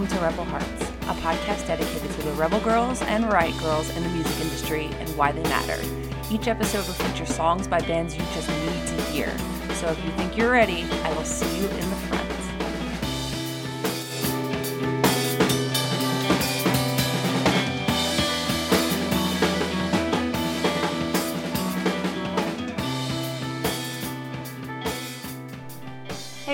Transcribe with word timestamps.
welcome 0.00 0.16
to 0.16 0.24
Rebel 0.24 0.44
Hearts, 0.44 0.82
a 0.82 1.14
podcast 1.20 1.66
dedicated 1.66 2.10
to 2.10 2.22
the 2.22 2.32
rebel 2.32 2.58
girls 2.60 3.02
and 3.02 3.30
riot 3.30 3.54
girls 3.58 3.94
in 3.94 4.02
the 4.02 4.08
music 4.08 4.40
industry 4.40 4.86
and 4.98 5.10
why 5.10 5.30
they 5.30 5.42
matter. 5.42 5.78
Each 6.30 6.48
episode 6.48 6.86
will 6.86 6.94
feature 6.94 7.26
songs 7.26 7.68
by 7.68 7.80
bands 7.80 8.16
you 8.16 8.22
just 8.32 8.48
need 8.48 8.86
to 8.86 9.02
hear. 9.12 9.36
So 9.74 9.88
if 9.88 10.02
you 10.02 10.10
think 10.12 10.38
you're 10.38 10.52
ready, 10.52 10.84
I 11.02 11.12
will 11.12 11.24
see 11.24 11.54
you 11.58 11.68
in 11.68 11.90
the 11.90 11.96
front. 11.96 12.29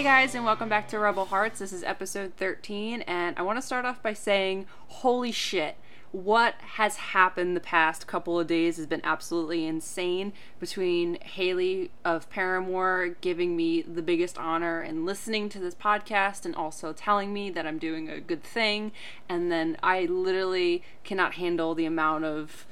Guys, 0.07 0.37
and 0.37 0.45
welcome 0.45 0.69
back 0.69 0.87
to 0.91 1.01
Rebel 1.01 1.25
Hearts. 1.25 1.59
This 1.59 1.73
is 1.73 1.83
episode 1.83 2.35
13, 2.37 3.03
and 3.03 3.37
I 3.37 3.43
want 3.43 3.59
to 3.59 3.61
start 3.61 3.85
off 3.85 4.05
by 4.05 4.13
saying, 4.13 4.67
holy 4.87 5.33
shit, 5.33 5.75
what 6.13 6.55
has 6.77 6.97
happened 6.97 7.57
the 7.57 7.61
past 7.61 8.07
couple 8.07 8.39
of 8.39 8.47
days 8.47 8.77
has 8.77 8.87
been 8.87 9.01
absolutely 9.03 9.67
insane. 9.67 10.33
Between 10.61 11.17
Hayley 11.21 11.91
of 12.05 12.31
Paramore 12.31 13.17
giving 13.21 13.57
me 13.57 13.83
the 13.83 14.01
biggest 14.01 14.39
honor 14.39 14.81
and 14.81 15.05
listening 15.05 15.49
to 15.49 15.59
this 15.59 15.75
podcast, 15.75 16.45
and 16.45 16.55
also 16.55 16.93
telling 16.93 17.33
me 17.33 17.51
that 17.51 17.67
I'm 17.67 17.79
doing 17.79 18.09
a 18.09 18.21
good 18.21 18.45
thing, 18.45 18.93
and 19.29 19.51
then 19.51 19.77
I 19.83 20.05
literally 20.05 20.85
cannot 21.03 21.35
handle 21.35 21.75
the 21.75 21.85
amount 21.85 22.25
of 22.25 22.65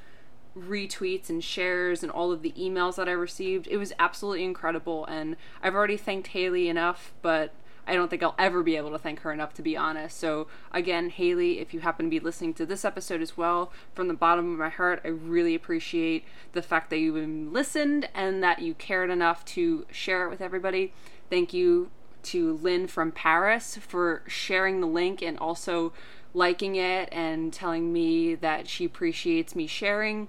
retweets 0.58 1.28
and 1.28 1.42
shares 1.42 2.02
and 2.02 2.12
all 2.12 2.32
of 2.32 2.42
the 2.42 2.52
emails 2.52 2.96
that 2.96 3.08
I 3.08 3.12
received. 3.12 3.66
It 3.68 3.76
was 3.76 3.92
absolutely 3.98 4.44
incredible, 4.44 5.04
and 5.06 5.36
I've 5.62 5.74
already 5.74 5.96
thanked 5.96 6.28
Hayley 6.28 6.68
enough, 6.68 7.12
but 7.22 7.52
I 7.86 7.94
don't 7.94 8.08
think 8.08 8.22
I'll 8.22 8.34
ever 8.38 8.62
be 8.62 8.76
able 8.76 8.90
to 8.92 8.98
thank 8.98 9.20
her 9.20 9.32
enough, 9.32 9.52
to 9.54 9.62
be 9.62 9.76
honest. 9.76 10.18
So, 10.18 10.46
again, 10.72 11.10
Hayley, 11.10 11.58
if 11.58 11.74
you 11.74 11.80
happen 11.80 12.06
to 12.06 12.10
be 12.10 12.20
listening 12.20 12.54
to 12.54 12.66
this 12.66 12.84
episode 12.84 13.20
as 13.20 13.36
well, 13.36 13.72
from 13.94 14.08
the 14.08 14.14
bottom 14.14 14.52
of 14.52 14.58
my 14.58 14.70
heart, 14.70 15.02
I 15.04 15.08
really 15.08 15.54
appreciate 15.54 16.24
the 16.52 16.62
fact 16.62 16.90
that 16.90 16.98
you 16.98 17.14
listened 17.14 18.08
and 18.14 18.42
that 18.42 18.60
you 18.60 18.74
cared 18.74 19.10
enough 19.10 19.44
to 19.46 19.86
share 19.90 20.24
it 20.24 20.30
with 20.30 20.40
everybody. 20.40 20.92
Thank 21.28 21.52
you 21.52 21.90
to 22.24 22.54
Lynn 22.54 22.86
from 22.86 23.12
Paris 23.12 23.76
for 23.76 24.22
sharing 24.26 24.80
the 24.80 24.86
link 24.86 25.20
and 25.20 25.38
also 25.38 25.92
liking 26.32 26.76
it 26.76 27.08
and 27.12 27.52
telling 27.52 27.92
me 27.92 28.34
that 28.34 28.66
she 28.66 28.86
appreciates 28.86 29.54
me 29.54 29.66
sharing. 29.66 30.28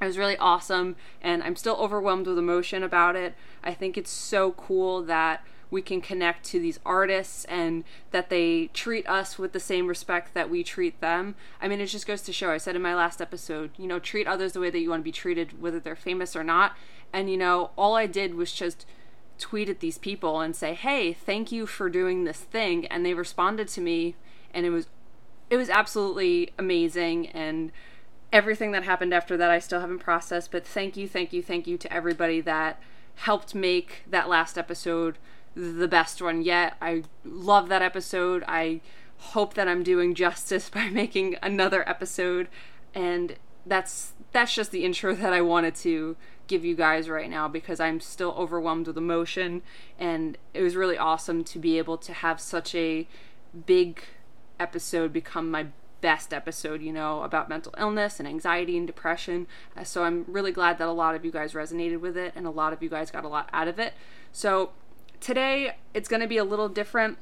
It 0.00 0.04
was 0.04 0.18
really 0.18 0.36
awesome, 0.36 0.96
and 1.22 1.42
I'm 1.42 1.56
still 1.56 1.76
overwhelmed 1.76 2.26
with 2.26 2.38
emotion 2.38 2.82
about 2.82 3.16
it. 3.16 3.34
I 3.64 3.72
think 3.72 3.96
it's 3.96 4.10
so 4.10 4.52
cool 4.52 5.02
that 5.02 5.42
we 5.70 5.82
can 5.82 6.00
connect 6.00 6.44
to 6.44 6.60
these 6.60 6.78
artists 6.86 7.44
and 7.46 7.82
that 8.10 8.30
they 8.30 8.68
treat 8.68 9.08
us 9.08 9.38
with 9.38 9.52
the 9.52 9.60
same 9.60 9.88
respect 9.88 10.34
that 10.34 10.48
we 10.48 10.62
treat 10.62 11.00
them. 11.00 11.34
I 11.60 11.66
mean, 11.66 11.80
it 11.80 11.86
just 11.86 12.06
goes 12.06 12.22
to 12.22 12.32
show. 12.32 12.50
I 12.50 12.58
said 12.58 12.76
in 12.76 12.82
my 12.82 12.94
last 12.94 13.20
episode, 13.20 13.70
you 13.76 13.86
know, 13.86 13.98
treat 13.98 14.26
others 14.26 14.52
the 14.52 14.60
way 14.60 14.70
that 14.70 14.78
you 14.78 14.90
want 14.90 15.00
to 15.00 15.04
be 15.04 15.12
treated, 15.12 15.60
whether 15.60 15.80
they're 15.80 15.96
famous 15.96 16.36
or 16.36 16.44
not. 16.44 16.76
And, 17.12 17.28
you 17.30 17.36
know, 17.36 17.70
all 17.76 17.96
I 17.96 18.06
did 18.06 18.34
was 18.34 18.52
just 18.52 18.86
tweet 19.38 19.68
at 19.68 19.80
these 19.80 19.98
people 19.98 20.40
and 20.40 20.54
say, 20.54 20.74
hey, 20.74 21.12
thank 21.12 21.50
you 21.50 21.66
for 21.66 21.90
doing 21.90 22.24
this 22.24 22.40
thing. 22.40 22.86
And 22.86 23.04
they 23.04 23.14
responded 23.14 23.66
to 23.68 23.80
me, 23.80 24.14
and 24.52 24.66
it 24.66 24.70
was. 24.70 24.88
It 25.48 25.58
was 25.58 25.70
absolutely 25.70 26.50
amazing, 26.58 27.28
and 27.28 27.70
everything 28.36 28.72
that 28.72 28.84
happened 28.84 29.14
after 29.14 29.34
that 29.34 29.50
I 29.50 29.58
still 29.58 29.80
haven't 29.80 30.00
processed, 30.00 30.52
but 30.52 30.66
thank 30.66 30.94
you, 30.94 31.08
thank 31.08 31.32
you, 31.32 31.42
thank 31.42 31.66
you 31.66 31.78
to 31.78 31.90
everybody 31.90 32.42
that 32.42 32.78
helped 33.14 33.54
make 33.54 34.02
that 34.10 34.28
last 34.28 34.58
episode 34.58 35.16
the 35.54 35.88
best 35.88 36.20
one 36.20 36.42
yet. 36.42 36.76
I 36.82 37.04
love 37.24 37.70
that 37.70 37.80
episode. 37.80 38.44
I 38.46 38.82
hope 39.16 39.54
that 39.54 39.68
I'm 39.68 39.82
doing 39.82 40.14
justice 40.14 40.68
by 40.78 40.90
making 40.90 41.36
another 41.42 41.88
episode 41.88 42.48
and 42.94 43.36
that's 43.64 44.12
that's 44.32 44.54
just 44.54 44.70
the 44.70 44.84
intro 44.84 45.14
that 45.22 45.32
I 45.32 45.40
wanted 45.40 45.74
to 45.76 46.16
give 46.46 46.62
you 46.62 46.76
guys 46.76 47.08
right 47.08 47.30
now 47.30 47.48
because 47.48 47.80
I'm 47.80 48.00
still 48.00 48.34
overwhelmed 48.36 48.86
with 48.86 48.98
emotion 48.98 49.62
and 49.98 50.36
it 50.52 50.60
was 50.60 50.76
really 50.76 50.98
awesome 50.98 51.42
to 51.44 51.58
be 51.58 51.78
able 51.78 51.96
to 51.96 52.12
have 52.12 52.38
such 52.38 52.74
a 52.74 53.08
big 53.64 54.02
episode 54.60 55.10
become 55.10 55.50
my 55.50 55.68
best 56.00 56.32
episode, 56.32 56.82
you 56.82 56.92
know, 56.92 57.22
about 57.22 57.48
mental 57.48 57.74
illness 57.78 58.18
and 58.18 58.28
anxiety 58.28 58.76
and 58.76 58.86
depression. 58.86 59.46
Uh, 59.76 59.84
so 59.84 60.04
I'm 60.04 60.24
really 60.28 60.52
glad 60.52 60.78
that 60.78 60.88
a 60.88 60.92
lot 60.92 61.14
of 61.14 61.24
you 61.24 61.30
guys 61.30 61.52
resonated 61.52 62.00
with 62.00 62.16
it 62.16 62.32
and 62.36 62.46
a 62.46 62.50
lot 62.50 62.72
of 62.72 62.82
you 62.82 62.88
guys 62.88 63.10
got 63.10 63.24
a 63.24 63.28
lot 63.28 63.48
out 63.52 63.68
of 63.68 63.78
it. 63.78 63.94
So 64.32 64.70
today 65.20 65.76
it's 65.94 66.08
going 66.08 66.22
to 66.22 66.28
be 66.28 66.36
a 66.36 66.44
little 66.44 66.68
different. 66.68 67.18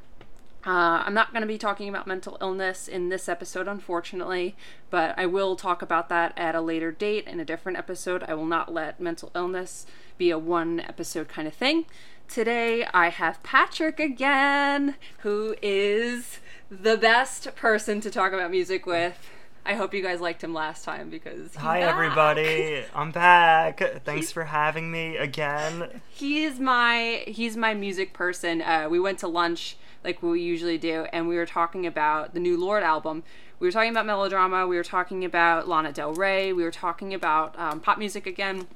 Uh, 0.66 1.04
I'm 1.04 1.12
not 1.12 1.30
going 1.30 1.42
to 1.42 1.46
be 1.46 1.58
talking 1.58 1.90
about 1.90 2.06
mental 2.06 2.38
illness 2.40 2.88
in 2.88 3.10
this 3.10 3.28
episode, 3.28 3.68
unfortunately, 3.68 4.56
but 4.88 5.14
I 5.18 5.26
will 5.26 5.56
talk 5.56 5.82
about 5.82 6.08
that 6.08 6.32
at 6.38 6.54
a 6.54 6.60
later 6.62 6.90
date 6.90 7.26
in 7.26 7.38
a 7.38 7.44
different 7.44 7.76
episode. 7.76 8.24
I 8.26 8.34
will 8.34 8.46
not 8.46 8.72
let 8.72 8.98
mental 8.98 9.30
illness 9.34 9.86
be 10.16 10.30
a 10.30 10.38
one 10.38 10.80
episode 10.80 11.28
kind 11.28 11.46
of 11.46 11.52
thing. 11.52 11.84
Today 12.28 12.86
I 12.94 13.10
have 13.10 13.42
Patrick 13.42 14.00
again, 14.00 14.96
who 15.18 15.54
is 15.60 16.38
the 16.70 16.96
best 16.96 17.54
person 17.56 18.00
to 18.00 18.10
talk 18.10 18.32
about 18.32 18.50
music 18.50 18.86
with. 18.86 19.18
I 19.66 19.74
hope 19.74 19.94
you 19.94 20.02
guys 20.02 20.20
liked 20.20 20.44
him 20.44 20.52
last 20.52 20.84
time 20.84 21.08
because 21.08 21.54
Hi 21.56 21.80
back. 21.80 21.90
everybody. 21.90 22.84
I'm 22.94 23.12
back. 23.12 24.02
Thanks 24.04 24.30
for 24.30 24.44
having 24.44 24.90
me 24.90 25.16
again. 25.16 26.02
He's 26.10 26.60
my 26.60 27.24
he's 27.26 27.56
my 27.56 27.72
music 27.72 28.12
person. 28.12 28.60
Uh, 28.60 28.88
we 28.90 29.00
went 29.00 29.18
to 29.20 29.28
lunch 29.28 29.76
like 30.04 30.22
we 30.22 30.42
usually 30.42 30.76
do, 30.76 31.06
and 31.14 31.28
we 31.28 31.36
were 31.36 31.46
talking 31.46 31.86
about 31.86 32.34
the 32.34 32.40
new 32.40 32.58
Lorde 32.58 32.82
album. 32.82 33.22
We 33.58 33.66
were 33.66 33.72
talking 33.72 33.90
about 33.90 34.04
melodrama. 34.04 34.66
We 34.66 34.76
were 34.76 34.84
talking 34.84 35.24
about 35.24 35.66
Lana 35.66 35.92
Del 35.92 36.12
Rey. 36.12 36.52
We 36.52 36.62
were 36.62 36.70
talking 36.70 37.14
about 37.14 37.58
um, 37.58 37.80
pop 37.80 37.96
music 37.98 38.26
again. 38.26 38.66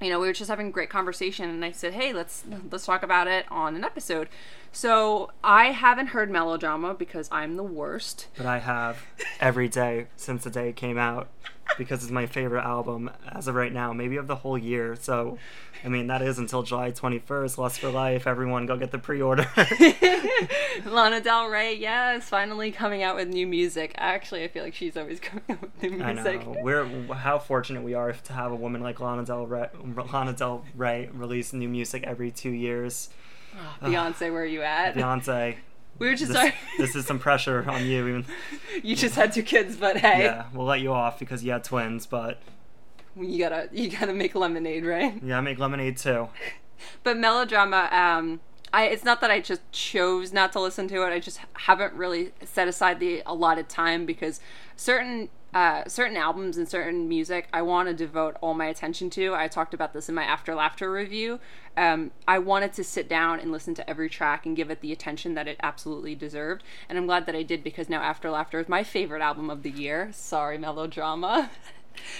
You 0.00 0.08
know, 0.08 0.18
we 0.18 0.26
were 0.26 0.32
just 0.32 0.48
having 0.48 0.68
a 0.68 0.70
great 0.70 0.88
conversation, 0.88 1.50
and 1.50 1.62
I 1.62 1.72
said, 1.72 1.92
"Hey, 1.92 2.14
let's 2.14 2.44
let's 2.70 2.86
talk 2.86 3.02
about 3.02 3.28
it 3.28 3.44
on 3.50 3.76
an 3.76 3.84
episode." 3.84 4.30
So 4.72 5.30
I 5.42 5.66
haven't 5.66 6.08
heard 6.08 6.30
melodrama 6.30 6.94
because 6.94 7.28
I'm 7.32 7.56
the 7.56 7.64
worst. 7.64 8.28
But 8.36 8.46
I 8.46 8.58
have 8.58 9.04
every 9.40 9.68
day 9.68 10.06
since 10.16 10.44
the 10.44 10.50
day 10.50 10.68
it 10.70 10.76
came 10.76 10.96
out 10.96 11.28
because 11.78 12.02
it's 12.02 12.12
my 12.12 12.26
favorite 12.26 12.62
album 12.62 13.10
as 13.28 13.48
of 13.48 13.54
right 13.54 13.72
now, 13.72 13.92
maybe 13.92 14.16
of 14.16 14.26
the 14.26 14.36
whole 14.36 14.58
year. 14.58 14.96
So, 14.96 15.38
I 15.84 15.88
mean, 15.88 16.06
that 16.08 16.22
is 16.22 16.38
until 16.38 16.62
July 16.62 16.92
21st. 16.92 17.58
Lust 17.58 17.80
for 17.80 17.90
Life. 17.90 18.26
Everyone 18.26 18.66
go 18.66 18.76
get 18.76 18.90
the 18.90 18.98
pre 18.98 19.20
order. 19.20 19.46
Lana 20.86 21.20
Del 21.20 21.48
Rey, 21.48 21.74
yes, 21.74 22.28
finally 22.28 22.70
coming 22.70 23.02
out 23.02 23.16
with 23.16 23.28
new 23.28 23.46
music. 23.46 23.92
Actually, 23.96 24.44
I 24.44 24.48
feel 24.48 24.64
like 24.64 24.74
she's 24.74 24.96
always 24.96 25.20
coming 25.20 25.44
out 25.48 25.62
with 25.62 25.82
new 25.82 25.90
music. 25.90 26.06
I 26.06 26.12
know. 26.12 26.56
We're 26.60 26.84
how 27.14 27.38
fortunate 27.38 27.82
we 27.82 27.94
are 27.94 28.12
to 28.12 28.32
have 28.32 28.52
a 28.52 28.56
woman 28.56 28.82
like 28.82 29.00
Lana 29.00 29.24
Del 29.24 29.46
Rey, 29.46 29.68
Lana 30.12 30.32
Del 30.32 30.64
Rey 30.76 31.08
release 31.12 31.52
new 31.52 31.68
music 31.68 32.04
every 32.04 32.30
two 32.30 32.50
years. 32.50 33.10
Beyonce, 33.82 34.32
where 34.32 34.42
are 34.42 34.46
you 34.46 34.62
at? 34.62 34.94
Beyonce. 34.94 35.56
We 35.98 36.06
were 36.08 36.14
just 36.14 36.32
This, 36.32 36.36
sorry. 36.36 36.54
this 36.78 36.96
is 36.96 37.06
some 37.06 37.18
pressure 37.18 37.64
on 37.68 37.86
you. 37.86 38.08
Even 38.08 38.26
you 38.82 38.96
just 38.96 39.14
had 39.14 39.32
two 39.32 39.42
kids, 39.42 39.76
but 39.76 39.98
hey, 39.98 40.24
yeah, 40.24 40.46
we'll 40.54 40.66
let 40.66 40.80
you 40.80 40.92
off 40.92 41.18
because 41.18 41.44
you 41.44 41.52
had 41.52 41.62
twins, 41.62 42.06
but 42.06 42.40
you 43.16 43.38
gotta 43.38 43.68
you 43.70 43.90
gotta 43.90 44.14
make 44.14 44.34
lemonade, 44.34 44.84
right? 44.84 45.22
yeah, 45.22 45.40
make 45.40 45.58
lemonade 45.58 45.96
too. 45.96 46.28
But 47.02 47.18
melodrama, 47.18 47.90
um, 47.92 48.40
I 48.72 48.86
it's 48.86 49.04
not 49.04 49.20
that 49.20 49.30
I 49.30 49.40
just 49.40 49.60
chose 49.70 50.32
not 50.32 50.50
to 50.52 50.60
listen 50.60 50.88
to 50.88 51.02
it. 51.02 51.10
I 51.12 51.18
just 51.20 51.38
haven't 51.52 51.92
really 51.92 52.32
set 52.42 52.68
aside 52.68 53.00
the 53.00 53.22
allotted 53.26 53.68
time 53.68 54.06
because 54.06 54.40
certain 54.76 55.28
uh, 55.54 55.82
certain 55.88 56.16
albums 56.16 56.56
and 56.56 56.68
certain 56.68 57.08
music 57.08 57.48
I 57.52 57.62
want 57.62 57.88
to 57.88 57.94
devote 57.94 58.36
all 58.40 58.54
my 58.54 58.66
attention 58.66 59.10
to. 59.10 59.34
I 59.34 59.48
talked 59.48 59.74
about 59.74 59.92
this 59.92 60.08
in 60.08 60.14
my 60.14 60.24
After 60.24 60.54
Laughter 60.54 60.90
review. 60.90 61.40
Um, 61.76 62.10
I 62.28 62.38
wanted 62.38 62.72
to 62.74 62.84
sit 62.84 63.08
down 63.08 63.40
and 63.40 63.50
listen 63.50 63.74
to 63.74 63.90
every 63.90 64.08
track 64.08 64.46
and 64.46 64.56
give 64.56 64.70
it 64.70 64.80
the 64.80 64.92
attention 64.92 65.34
that 65.34 65.48
it 65.48 65.58
absolutely 65.62 66.14
deserved. 66.14 66.62
And 66.88 66.98
I'm 66.98 67.06
glad 67.06 67.26
that 67.26 67.34
I 67.34 67.42
did 67.42 67.64
because 67.64 67.88
now 67.88 68.02
After 68.02 68.30
Laughter 68.30 68.60
is 68.60 68.68
my 68.68 68.84
favorite 68.84 69.22
album 69.22 69.50
of 69.50 69.62
the 69.62 69.70
year. 69.70 70.10
Sorry, 70.12 70.58
melodrama. 70.58 71.50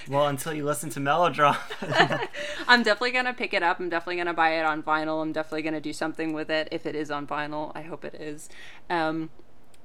Well, 0.09 0.27
until 0.27 0.53
you 0.53 0.65
listen 0.65 0.91
to 0.91 1.01
melodrama. 1.01 1.59
I'm 2.69 2.83
definitely 2.83 3.13
gonna 3.13 3.33
pick 3.33 3.55
it 3.55 3.63
up. 3.63 3.81
I'm 3.81 3.89
definitely 3.89 4.17
gonna 4.17 4.35
buy 4.35 4.59
it 4.59 4.65
on 4.65 4.83
vinyl. 4.83 5.23
I'm 5.23 5.33
definitely 5.33 5.63
gonna 5.63 5.81
do 5.81 5.93
something 5.93 6.33
with 6.33 6.51
it 6.51 6.69
if 6.71 6.87
it 6.87 6.95
is 6.95 7.11
on 7.11 7.27
vinyl. 7.27 7.73
I 7.75 7.83
hope 7.83 8.05
it 8.05 8.15
is. 8.15 8.49
Um, 8.91 9.31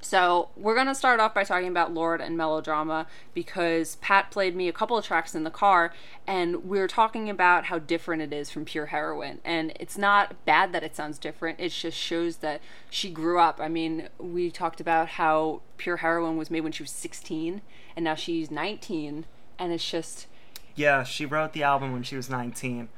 so 0.06 0.50
we're 0.56 0.76
gonna 0.76 0.94
start 0.94 1.20
off 1.20 1.34
by 1.34 1.44
talking 1.44 1.68
about 1.68 1.92
Lorde 1.92 2.22
and 2.22 2.38
melodrama 2.38 3.08
because 3.34 3.96
Pat 3.96 4.30
played 4.30 4.56
me 4.56 4.68
a 4.68 4.72
couple 4.72 4.96
of 4.96 5.04
tracks 5.04 5.34
in 5.34 5.44
the 5.44 5.50
car, 5.50 5.92
and 6.28 6.70
we 6.70 6.80
are 6.80 6.88
talking 6.88 7.28
about 7.28 7.66
how 7.66 7.80
different 7.80 8.22
it 8.22 8.32
is 8.32 8.52
from 8.52 8.66
Pure 8.66 8.86
Heroine. 8.88 9.40
And 9.44 9.74
it's 9.80 9.98
not 9.98 10.46
bad 10.46 10.74
that 10.74 10.84
it 10.84 10.96
sounds 10.96 11.18
different. 11.18 11.60
It 11.60 11.70
just 11.70 11.98
shows 11.98 12.38
that 12.38 12.62
she 12.92 13.10
grew 13.10 13.40
up. 13.40 13.60
I 13.60 13.68
mean, 13.68 14.10
we 14.20 14.52
talked 14.52 14.80
about 14.80 15.08
how 15.08 15.62
Pure 15.78 15.98
Heroine 15.98 16.38
was 16.38 16.52
made 16.52 16.62
when 16.62 16.72
she 16.72 16.84
was 16.84 16.92
16, 16.92 17.64
and 17.96 18.06
now 18.06 18.14
she's 18.14 18.52
19, 18.52 19.26
and 19.58 19.74
it's 19.74 19.90
just 19.90 20.28
yeah, 20.76 21.04
she 21.04 21.26
wrote 21.26 21.54
the 21.54 21.64
album 21.64 21.94
when 21.94 22.04
she 22.04 22.16
was 22.16 22.30
19. 22.30 22.90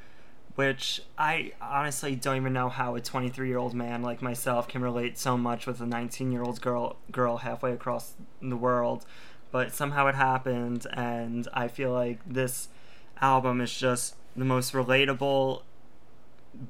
Which 0.58 1.04
I 1.20 1.52
honestly 1.62 2.16
don't 2.16 2.38
even 2.38 2.52
know 2.52 2.68
how 2.68 2.96
a 2.96 3.00
23 3.00 3.48
year 3.48 3.60
old 3.60 3.76
man 3.76 4.02
like 4.02 4.24
myself 4.24 4.68
can 4.68 4.82
relate 4.82 5.20
so 5.20 5.38
much 5.38 5.68
with 5.68 5.80
a 5.82 5.86
19 5.86 6.32
year 6.32 6.42
old 6.42 6.62
girl 6.62 6.98
girl 7.12 7.38
halfway 7.38 7.74
across 7.74 8.14
the 8.42 8.58
world. 8.58 9.06
But 9.52 9.72
somehow 9.72 10.08
it 10.08 10.16
happened, 10.16 10.88
and 10.92 11.48
I 11.54 11.68
feel 11.68 11.92
like 11.92 12.22
this 12.26 12.70
album 13.22 13.62
is 13.62 13.72
just 13.72 14.16
the 14.36 14.46
most 14.46 14.74
relatable 14.74 15.62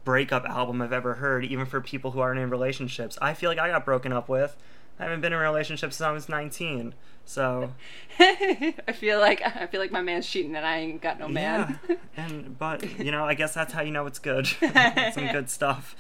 breakup 0.03 0.43
album 0.43 0.81
I've 0.81 0.91
ever 0.91 1.13
heard, 1.13 1.45
even 1.45 1.65
for 1.65 1.79
people 1.79 2.11
who 2.11 2.19
aren't 2.19 2.41
in 2.41 2.49
relationships. 2.49 3.17
I 3.21 3.33
feel 3.33 3.49
like 3.49 3.57
I 3.57 3.69
got 3.69 3.85
broken 3.85 4.11
up 4.11 4.27
with. 4.27 4.57
I 4.99 5.03
haven't 5.03 5.21
been 5.21 5.33
in 5.33 5.39
a 5.39 5.41
relationship 5.41 5.93
since 5.93 6.01
I 6.01 6.11
was 6.11 6.27
19. 6.27 6.93
So 7.25 7.73
I 8.19 8.93
feel 8.93 9.19
like 9.19 9.41
I 9.41 9.67
feel 9.67 9.81
like 9.81 9.91
my 9.91 10.01
man's 10.01 10.27
cheating 10.27 10.55
and 10.55 10.65
I 10.65 10.77
ain't 10.77 11.01
got 11.01 11.19
no 11.19 11.27
man. 11.27 11.79
Yeah. 11.87 11.95
and 12.15 12.57
but 12.57 12.99
you 12.99 13.11
know, 13.11 13.25
I 13.25 13.33
guess 13.33 13.53
that's 13.53 13.73
how 13.73 13.81
you 13.81 13.91
know 13.91 14.05
it's 14.05 14.19
good. 14.19 14.47
Some 15.13 15.27
good 15.31 15.49
stuff. 15.49 15.95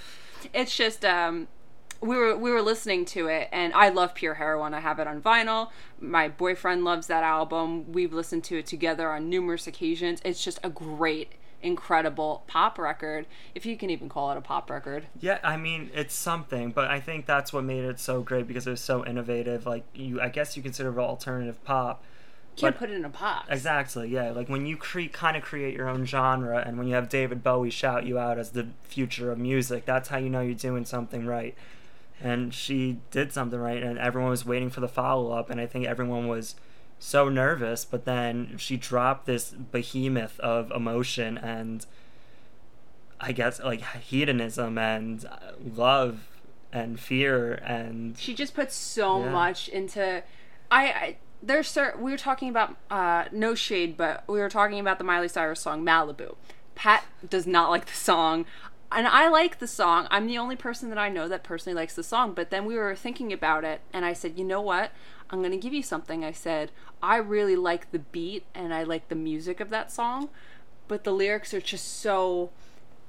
It's 0.53 0.75
just 0.75 1.03
um 1.03 1.47
we 1.99 2.15
were 2.15 2.37
we 2.37 2.49
were 2.49 2.61
listening 2.61 3.03
to 3.05 3.27
it 3.27 3.49
and 3.51 3.73
I 3.73 3.89
love 3.89 4.15
Pure 4.15 4.35
Heroine. 4.35 4.73
I 4.73 4.79
have 4.79 4.99
it 4.99 5.07
on 5.07 5.21
vinyl. 5.21 5.69
My 5.99 6.29
boyfriend 6.29 6.85
loves 6.85 7.07
that 7.07 7.23
album. 7.23 7.91
We've 7.91 8.13
listened 8.13 8.45
to 8.45 8.59
it 8.59 8.65
together 8.65 9.11
on 9.11 9.29
numerous 9.29 9.67
occasions. 9.67 10.21
It's 10.23 10.43
just 10.43 10.59
a 10.63 10.69
great 10.69 11.33
incredible 11.61 12.43
pop 12.47 12.77
record, 12.77 13.25
if 13.55 13.65
you 13.65 13.77
can 13.77 13.89
even 13.89 14.09
call 14.09 14.31
it 14.31 14.37
a 14.37 14.41
pop 14.41 14.69
record. 14.69 15.07
Yeah, 15.19 15.39
I 15.43 15.57
mean 15.57 15.89
it's 15.93 16.13
something, 16.13 16.71
but 16.71 16.89
I 16.89 16.99
think 16.99 17.25
that's 17.25 17.51
what 17.51 17.63
made 17.63 17.83
it 17.83 17.99
so 17.99 18.21
great 18.21 18.47
because 18.47 18.67
it 18.67 18.71
was 18.71 18.81
so 18.81 19.05
innovative. 19.05 19.65
Like 19.65 19.83
you, 19.93 20.21
I 20.21 20.29
guess 20.29 20.55
you 20.55 20.63
consider 20.63 20.89
it 20.91 20.97
alternative 20.97 21.63
pop. 21.63 22.03
Can't 22.55 22.75
put 22.75 22.89
it 22.89 22.95
in 22.95 23.05
a 23.05 23.09
box. 23.09 23.47
Exactly, 23.49 24.09
yeah. 24.09 24.31
Like 24.31 24.49
when 24.49 24.65
you 24.65 24.77
cre- 24.77 25.11
kind 25.11 25.37
of 25.37 25.43
create 25.43 25.75
your 25.75 25.87
own 25.87 26.05
genre, 26.05 26.63
and 26.65 26.77
when 26.77 26.87
you 26.87 26.95
have 26.95 27.07
David 27.07 27.43
Bowie 27.43 27.69
shout 27.69 28.05
you 28.05 28.17
out 28.17 28.39
as 28.39 28.51
the 28.51 28.67
future 28.81 29.31
of 29.31 29.37
music, 29.37 29.85
that's 29.85 30.09
how 30.09 30.17
you 30.17 30.29
know 30.29 30.41
you're 30.41 30.55
doing 30.55 30.83
something 30.83 31.27
right. 31.27 31.55
And 32.19 32.51
she 32.51 32.97
did 33.11 33.31
something 33.31 33.59
right, 33.59 33.83
and 33.83 33.99
everyone 33.99 34.31
was 34.31 34.43
waiting 34.43 34.71
for 34.71 34.79
the 34.79 34.87
follow 34.87 35.31
up, 35.31 35.51
and 35.51 35.61
I 35.61 35.67
think 35.67 35.85
everyone 35.85 36.27
was 36.27 36.55
so 36.99 37.29
nervous, 37.29 37.85
but 37.85 38.05
then 38.05 38.55
she 38.57 38.77
dropped 38.77 39.25
this 39.25 39.51
behemoth 39.51 40.39
of 40.39 40.71
emotion 40.71 41.37
and 41.37 41.85
I 43.19 43.31
guess 43.31 43.59
like 43.61 43.81
hedonism 43.81 44.77
and 44.77 45.25
uh, 45.25 45.37
love 45.75 46.27
and 46.71 46.99
fear 46.99 47.53
and 47.53 48.17
she 48.17 48.33
just 48.33 48.53
puts 48.53 48.75
so 48.75 49.23
yeah. 49.23 49.31
much 49.31 49.69
into 49.69 50.21
I, 50.69 50.85
I 50.85 51.17
there's 51.41 51.67
certain 51.67 52.03
we 52.03 52.11
were 52.11 52.17
talking 52.17 52.49
about 52.49 52.75
uh 52.91 53.25
no 53.31 53.55
shade 53.55 53.95
but 53.95 54.23
we 54.27 54.39
were 54.39 54.49
talking 54.49 54.79
about 54.79 54.97
the 54.97 55.03
Miley 55.03 55.27
Cyrus 55.27 55.61
song 55.61 55.83
Malibu. 55.83 56.35
Pat 56.75 57.05
does 57.27 57.47
not 57.47 57.69
like 57.69 57.85
the 57.85 57.93
song 57.93 58.45
and 58.91 59.07
I 59.07 59.27
like 59.27 59.59
the 59.59 59.67
song. 59.67 60.07
I'm 60.11 60.27
the 60.27 60.37
only 60.37 60.55
person 60.55 60.89
that 60.89 60.97
I 60.97 61.09
know 61.09 61.27
that 61.27 61.43
personally 61.43 61.75
likes 61.75 61.95
the 61.95 62.03
song, 62.03 62.33
but 62.33 62.51
then 62.51 62.65
we 62.65 62.75
were 62.75 62.95
thinking 62.95 63.33
about 63.33 63.65
it 63.65 63.81
and 63.91 64.05
I 64.05 64.13
said, 64.13 64.39
"You 64.39 64.45
know 64.45 64.61
what? 64.61 64.91
I'm 65.29 65.39
going 65.39 65.51
to 65.51 65.57
give 65.57 65.73
you 65.73 65.83
something." 65.83 66.23
I 66.23 66.31
said, 66.31 66.71
"I 67.01 67.17
really 67.17 67.55
like 67.55 67.91
the 67.91 67.99
beat 67.99 68.45
and 68.53 68.73
I 68.73 68.83
like 68.83 69.09
the 69.09 69.15
music 69.15 69.59
of 69.59 69.69
that 69.69 69.91
song, 69.91 70.29
but 70.87 71.03
the 71.03 71.11
lyrics 71.11 71.53
are 71.53 71.61
just 71.61 71.99
so 71.99 72.51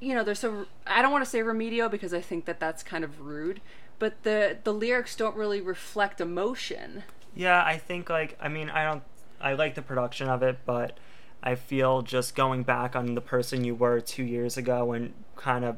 you 0.01 0.15
know, 0.15 0.23
they're 0.23 0.35
so 0.35 0.67
I 0.87 1.03
don't 1.03 1.13
want 1.13 1.25
to 1.25 1.31
say 1.31 1.43
remedial 1.43 1.89
because 1.89 2.15
I 2.15 2.21
think 2.21 2.45
that 2.45 2.61
that's 2.61 2.83
kind 2.83 3.03
of 3.05 3.21
rude, 3.21 3.61
but 3.99 4.23
the 4.23 4.59
the 4.63 4.73
lyrics 4.73 5.17
don't 5.17 5.37
really 5.37 5.61
reflect 5.61 6.21
emotion." 6.21 7.05
Yeah, 7.35 7.63
I 7.65 7.79
think 7.79 8.11
like 8.11 8.37
I 8.41 8.49
mean, 8.49 8.71
I 8.71 8.85
don't 8.85 9.03
I 9.41 9.55
like 9.55 9.75
the 9.75 9.83
production 9.83 10.29
of 10.29 10.43
it, 10.43 10.59
but 10.65 10.99
I 11.43 11.55
feel 11.55 12.03
just 12.03 12.35
going 12.35 12.65
back 12.65 12.97
on 12.97 13.15
the 13.15 13.21
person 13.21 13.65
you 13.65 13.75
were 13.75 14.01
two 14.01 14.25
years 14.25 14.57
ago 14.57 14.93
and 14.93 15.15
kind 15.37 15.65
of 15.65 15.77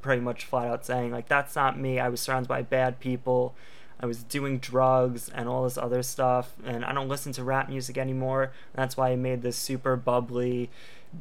pretty 0.00 0.22
much 0.22 0.44
flat 0.44 0.68
out 0.68 0.86
saying, 0.86 1.10
like, 1.10 1.28
that's 1.28 1.54
not 1.54 1.78
me. 1.78 1.98
I 1.98 2.08
was 2.08 2.20
surrounded 2.20 2.48
by 2.48 2.62
bad 2.62 3.00
people. 3.00 3.54
I 3.98 4.06
was 4.06 4.22
doing 4.22 4.58
drugs 4.58 5.30
and 5.30 5.48
all 5.48 5.64
this 5.64 5.78
other 5.78 6.02
stuff, 6.02 6.52
and 6.64 6.84
I 6.84 6.92
don't 6.92 7.08
listen 7.08 7.32
to 7.32 7.44
rap 7.44 7.68
music 7.68 7.96
anymore. 7.96 8.52
That's 8.74 8.96
why 8.96 9.10
I 9.10 9.16
made 9.16 9.42
this 9.42 9.56
super 9.56 9.96
bubbly, 9.96 10.70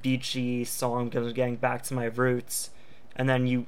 beachy 0.01 0.66
song 0.66 1.10
because 1.10 1.31
getting 1.33 1.56
back 1.56 1.83
to 1.83 1.94
my 1.94 2.06
roots. 2.06 2.72
And 3.16 3.30
then 3.30 3.48
you 3.48 3.68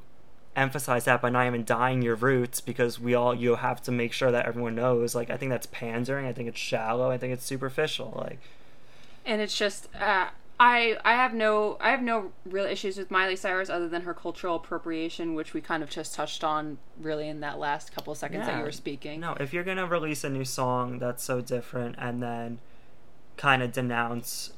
emphasize 0.57 1.05
that 1.05 1.21
by 1.21 1.29
not 1.29 1.45
even 1.45 1.63
dying 1.63 2.01
your 2.01 2.15
roots 2.15 2.59
because 2.59 2.99
we 2.99 3.13
all 3.13 3.33
you 3.33 3.55
have 3.55 3.81
to 3.83 3.91
make 3.91 4.11
sure 4.11 4.31
that 4.31 4.45
everyone 4.45 4.75
knows. 4.75 5.15
Like 5.15 5.29
I 5.29 5.37
think 5.37 5.51
that's 5.51 5.67
pandering. 5.67 6.25
I 6.25 6.33
think 6.33 6.49
it's 6.49 6.59
shallow. 6.59 7.09
I 7.09 7.17
think 7.17 7.31
it's 7.31 7.45
superficial. 7.45 8.13
Like 8.17 8.39
and 9.25 9.41
it's 9.41 9.57
just 9.57 9.87
uh, 9.95 10.27
I 10.59 10.97
I 11.05 11.13
have 11.13 11.33
no 11.33 11.77
I 11.79 11.91
have 11.91 12.01
no 12.01 12.31
real 12.45 12.65
issues 12.65 12.97
with 12.97 13.11
Miley 13.11 13.35
Cyrus 13.35 13.69
other 13.69 13.87
than 13.87 14.01
her 14.03 14.13
cultural 14.13 14.55
appropriation, 14.55 15.35
which 15.35 15.53
we 15.53 15.61
kind 15.61 15.83
of 15.83 15.89
just 15.89 16.15
touched 16.15 16.43
on 16.43 16.79
really 16.99 17.29
in 17.29 17.41
that 17.41 17.59
last 17.59 17.91
couple 17.91 18.11
of 18.11 18.17
seconds 18.17 18.39
yeah. 18.39 18.53
that 18.53 18.57
you 18.59 18.63
were 18.63 18.71
speaking. 18.71 19.19
No, 19.19 19.35
if 19.39 19.53
you're 19.53 19.63
gonna 19.63 19.85
release 19.85 20.23
a 20.23 20.29
new 20.29 20.45
song 20.45 20.97
that's 20.99 21.23
so 21.23 21.41
different 21.41 21.95
and 21.99 22.23
then 22.23 22.59
kind 23.37 23.61
of 23.61 23.71
denounce 23.71 24.53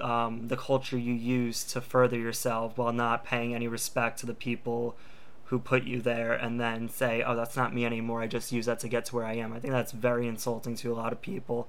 um, 0.00 0.48
the 0.48 0.56
culture 0.56 0.98
you 0.98 1.12
use 1.12 1.62
to 1.64 1.80
further 1.80 2.18
yourself 2.18 2.76
while 2.76 2.92
not 2.92 3.24
paying 3.24 3.54
any 3.54 3.68
respect 3.68 4.18
to 4.18 4.26
the 4.26 4.34
people 4.34 4.96
who 5.44 5.58
put 5.58 5.84
you 5.84 6.00
there 6.00 6.32
and 6.32 6.60
then 6.60 6.88
say, 6.88 7.22
oh, 7.22 7.34
that's 7.36 7.56
not 7.56 7.74
me 7.74 7.84
anymore. 7.84 8.22
I 8.22 8.26
just 8.26 8.52
use 8.52 8.66
that 8.66 8.78
to 8.80 8.88
get 8.88 9.04
to 9.06 9.16
where 9.16 9.24
I 9.24 9.34
am. 9.34 9.52
I 9.52 9.58
think 9.58 9.72
that's 9.72 9.92
very 9.92 10.26
insulting 10.28 10.76
to 10.76 10.92
a 10.92 10.94
lot 10.94 11.12
of 11.12 11.20
people 11.20 11.68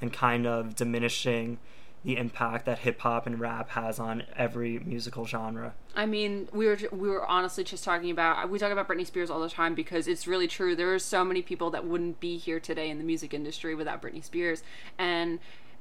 and 0.00 0.12
kind 0.12 0.46
of 0.46 0.76
diminishing 0.76 1.58
the 2.04 2.16
impact 2.16 2.66
that 2.66 2.80
hip 2.80 3.00
hop 3.00 3.26
and 3.26 3.38
rap 3.38 3.70
has 3.70 3.98
on 3.98 4.24
every 4.36 4.78
musical 4.80 5.24
genre. 5.24 5.74
I 5.94 6.06
mean, 6.06 6.48
we 6.52 6.66
were 6.66 6.78
we 6.90 7.08
were 7.08 7.24
honestly 7.26 7.64
just 7.64 7.84
talking 7.84 8.10
about 8.10 8.50
we 8.50 8.58
talk 8.58 8.72
about 8.72 8.88
Britney 8.88 9.06
Spears 9.06 9.30
all 9.30 9.40
the 9.40 9.48
time 9.48 9.74
because 9.74 10.08
it's 10.08 10.26
really 10.26 10.48
true. 10.48 10.74
There 10.74 10.92
are 10.92 10.98
so 10.98 11.24
many 11.24 11.42
people 11.42 11.70
that 11.70 11.84
wouldn't 11.84 12.18
be 12.18 12.38
here 12.38 12.58
today 12.58 12.90
in 12.90 12.98
the 12.98 13.04
music 13.04 13.32
industry 13.32 13.74
without 13.74 14.02
Britney 14.02 14.24
Spears, 14.24 14.62
and 14.98 15.38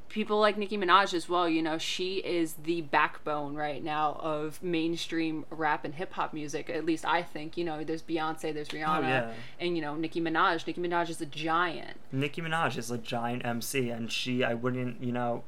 people 0.09 0.39
like 0.39 0.57
Nicki 0.57 0.77
Minaj 0.77 1.13
as 1.13 1.27
well. 1.27 1.49
You 1.49 1.63
know, 1.63 1.77
she 1.77 2.17
is 2.17 2.53
the 2.53 2.81
backbone 2.81 3.55
right 3.55 3.83
now 3.83 4.19
of 4.21 4.61
mainstream 4.61 5.45
rap 5.49 5.85
and 5.85 5.95
hip 5.95 6.13
hop 6.13 6.33
music. 6.33 6.69
At 6.69 6.85
least 6.85 7.05
I 7.05 7.23
think. 7.23 7.57
You 7.57 7.63
know, 7.63 7.83
there's 7.83 8.03
Beyonce, 8.03 8.53
there's 8.53 8.69
oh, 8.69 8.75
Rihanna, 8.75 8.97
oh, 8.97 9.01
yeah. 9.01 9.33
and 9.59 9.75
you 9.75 9.81
know 9.81 9.95
Nicki 9.95 10.21
Minaj. 10.21 10.67
Nicki 10.67 10.81
Minaj 10.81 11.09
is 11.09 11.21
a 11.21 11.25
giant. 11.25 11.97
Nicki 12.11 12.41
Minaj 12.41 12.77
is 12.77 12.91
a 12.91 12.97
giant 12.97 13.43
MC, 13.45 13.89
and 13.89 14.11
she, 14.11 14.43
I 14.43 14.53
wouldn't, 14.53 15.01
you 15.01 15.11
know, 15.11 15.43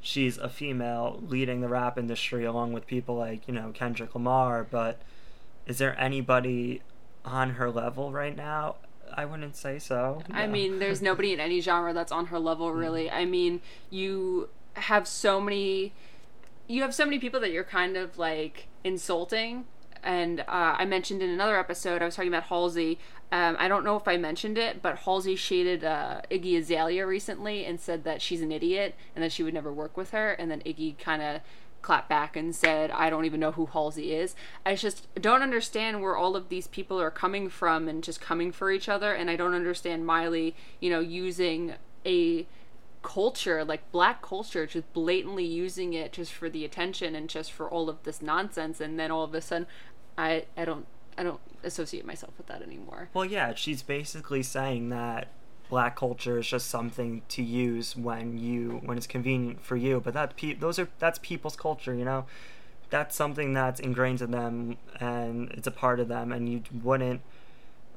she's 0.00 0.38
a 0.38 0.48
female 0.48 1.20
leading 1.26 1.60
the 1.60 1.68
rap 1.68 1.98
industry 1.98 2.44
along 2.44 2.72
with 2.72 2.86
people 2.86 3.16
like 3.16 3.46
you 3.46 3.54
know 3.54 3.70
Kendrick 3.72 4.14
Lamar. 4.14 4.64
But 4.64 5.00
is 5.66 5.78
there 5.78 5.98
anybody 6.00 6.82
on 7.24 7.50
her 7.50 7.70
level 7.70 8.12
right 8.12 8.36
now? 8.36 8.76
I 9.12 9.24
wouldn't 9.24 9.56
say 9.56 9.78
so. 9.78 10.22
No. 10.28 10.36
I 10.36 10.46
mean, 10.46 10.78
there's 10.78 11.02
nobody 11.02 11.32
in 11.32 11.40
any 11.40 11.60
genre 11.60 11.92
that's 11.92 12.12
on 12.12 12.26
her 12.26 12.38
level, 12.38 12.70
mm. 12.70 12.78
really. 12.78 13.10
I 13.10 13.24
mean, 13.24 13.60
you 13.90 14.48
have 14.74 15.06
so 15.06 15.40
many, 15.40 15.92
you 16.68 16.82
have 16.82 16.94
so 16.94 17.04
many 17.04 17.18
people 17.18 17.40
that 17.40 17.50
you're 17.50 17.64
kind 17.64 17.96
of 17.96 18.18
like 18.18 18.68
insulting. 18.84 19.66
And 20.02 20.40
uh, 20.40 20.76
I 20.78 20.84
mentioned 20.84 21.22
in 21.22 21.30
another 21.30 21.58
episode, 21.58 22.02
I 22.02 22.04
was 22.04 22.16
talking 22.16 22.30
about 22.32 22.44
Halsey. 22.44 22.98
Um, 23.32 23.56
I 23.58 23.68
don't 23.68 23.84
know 23.84 23.96
if 23.96 24.08
I 24.08 24.16
mentioned 24.16 24.58
it, 24.58 24.82
but 24.82 25.00
Halsey 25.00 25.36
shaded 25.36 25.84
uh, 25.84 26.22
Iggy 26.30 26.58
Azalea 26.58 27.06
recently 27.06 27.64
and 27.64 27.80
said 27.80 28.04
that 28.04 28.22
she's 28.22 28.42
an 28.42 28.50
idiot 28.50 28.94
and 29.14 29.22
that 29.22 29.32
she 29.32 29.42
would 29.42 29.54
never 29.54 29.72
work 29.72 29.96
with 29.96 30.10
her. 30.10 30.32
And 30.32 30.50
then 30.50 30.60
Iggy 30.60 30.98
kind 30.98 31.22
of 31.22 31.40
clapped 31.82 32.08
back 32.08 32.36
and 32.36 32.54
said, 32.54 32.90
I 32.90 33.10
don't 33.10 33.24
even 33.24 33.40
know 33.40 33.52
who 33.52 33.66
Halsey 33.66 34.12
is. 34.12 34.34
I 34.66 34.74
just 34.74 35.06
don't 35.14 35.42
understand 35.42 36.02
where 36.02 36.16
all 36.16 36.36
of 36.36 36.48
these 36.48 36.66
people 36.66 37.00
are 37.00 37.10
coming 37.10 37.48
from 37.48 37.88
and 37.88 38.02
just 38.02 38.20
coming 38.20 38.52
for 38.52 38.70
each 38.70 38.88
other. 38.88 39.14
And 39.14 39.30
I 39.30 39.36
don't 39.36 39.54
understand 39.54 40.06
Miley, 40.06 40.54
you 40.80 40.90
know, 40.90 41.00
using 41.00 41.74
a 42.04 42.46
culture, 43.02 43.64
like 43.64 43.90
black 43.92 44.20
culture, 44.20 44.66
just 44.66 44.92
blatantly 44.92 45.44
using 45.44 45.94
it 45.94 46.12
just 46.12 46.32
for 46.32 46.50
the 46.50 46.64
attention 46.64 47.14
and 47.14 47.28
just 47.28 47.50
for 47.50 47.68
all 47.68 47.88
of 47.88 48.02
this 48.02 48.20
nonsense. 48.20 48.80
And 48.80 48.98
then 48.98 49.10
all 49.10 49.24
of 49.24 49.34
a 49.34 49.40
sudden, 49.40 49.66
I, 50.16 50.44
I 50.56 50.64
don't. 50.64 50.86
I 51.18 51.22
don't 51.22 51.40
associate 51.62 52.06
myself 52.06 52.32
with 52.38 52.46
that 52.46 52.62
anymore. 52.62 53.10
Well, 53.12 53.26
yeah, 53.26 53.54
she's 53.54 53.82
basically 53.82 54.42
saying 54.42 54.88
that 54.88 55.28
black 55.70 55.96
culture 55.96 56.38
is 56.38 56.48
just 56.48 56.68
something 56.68 57.22
to 57.28 57.42
use 57.42 57.96
when 57.96 58.36
you 58.36 58.80
when 58.84 58.98
it's 58.98 59.06
convenient 59.06 59.64
for 59.64 59.76
you 59.76 60.00
but 60.00 60.12
that 60.12 60.36
pe- 60.36 60.54
those 60.54 60.80
are 60.80 60.88
that's 60.98 61.18
people's 61.20 61.54
culture 61.54 61.94
you 61.94 62.04
know 62.04 62.26
that's 62.90 63.14
something 63.14 63.52
that's 63.54 63.78
ingrained 63.78 64.20
in 64.20 64.32
them 64.32 64.76
and 64.98 65.48
it's 65.52 65.68
a 65.68 65.70
part 65.70 66.00
of 66.00 66.08
them 66.08 66.32
and 66.32 66.48
you 66.48 66.60
wouldn't 66.82 67.20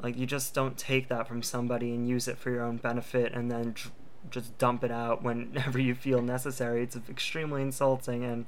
like 0.03 0.15
you 0.15 0.27
just 0.27 0.53
don't 0.53 0.77
take 0.77 1.08
that 1.08 1.27
from 1.27 1.41
somebody 1.41 1.89
and 1.96 2.08
use 2.08 2.27
it 2.27 2.38
for 2.38 2.51
your 2.51 2.63
own 2.63 2.77
benefit 2.77 3.34
and 3.34 3.50
then 3.51 3.74
tr- 3.74 3.89
just 4.29 4.55
dump 4.60 4.84
it 4.84 4.91
out 4.91 5.24
whenever 5.24 5.79
you 5.82 5.96
feel 5.96 6.22
necessary 6.22 6.84
it's 6.84 6.96
extremely 7.10 7.63
insulting 7.63 8.24
and 8.24 8.46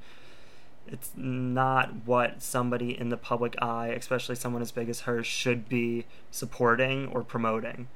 it's 0.88 1.12
not 1.16 2.06
what 2.06 2.42
somebody 2.42 2.98
in 2.98 3.10
the 3.10 3.18
public 3.18 3.56
eye 3.62 3.88
especially 3.88 4.36
someone 4.36 4.62
as 4.62 4.72
big 4.72 4.90
as 4.90 5.02
her 5.02 5.24
should 5.24 5.68
be 5.68 6.06
supporting 6.32 7.08
or 7.08 7.24
promoting 7.24 7.88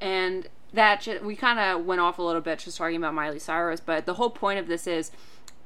and 0.00 0.48
that 0.74 1.00
just, 1.02 1.24
we 1.24 1.36
kind 1.36 1.58
of 1.58 1.84
went 1.86 2.00
off 2.00 2.18
a 2.18 2.22
little 2.22 2.40
bit 2.40 2.58
just 2.58 2.76
talking 2.76 2.96
about 2.96 3.14
Miley 3.14 3.38
Cyrus, 3.38 3.80
but 3.80 4.06
the 4.06 4.14
whole 4.14 4.30
point 4.30 4.58
of 4.58 4.66
this 4.66 4.86
is 4.86 5.10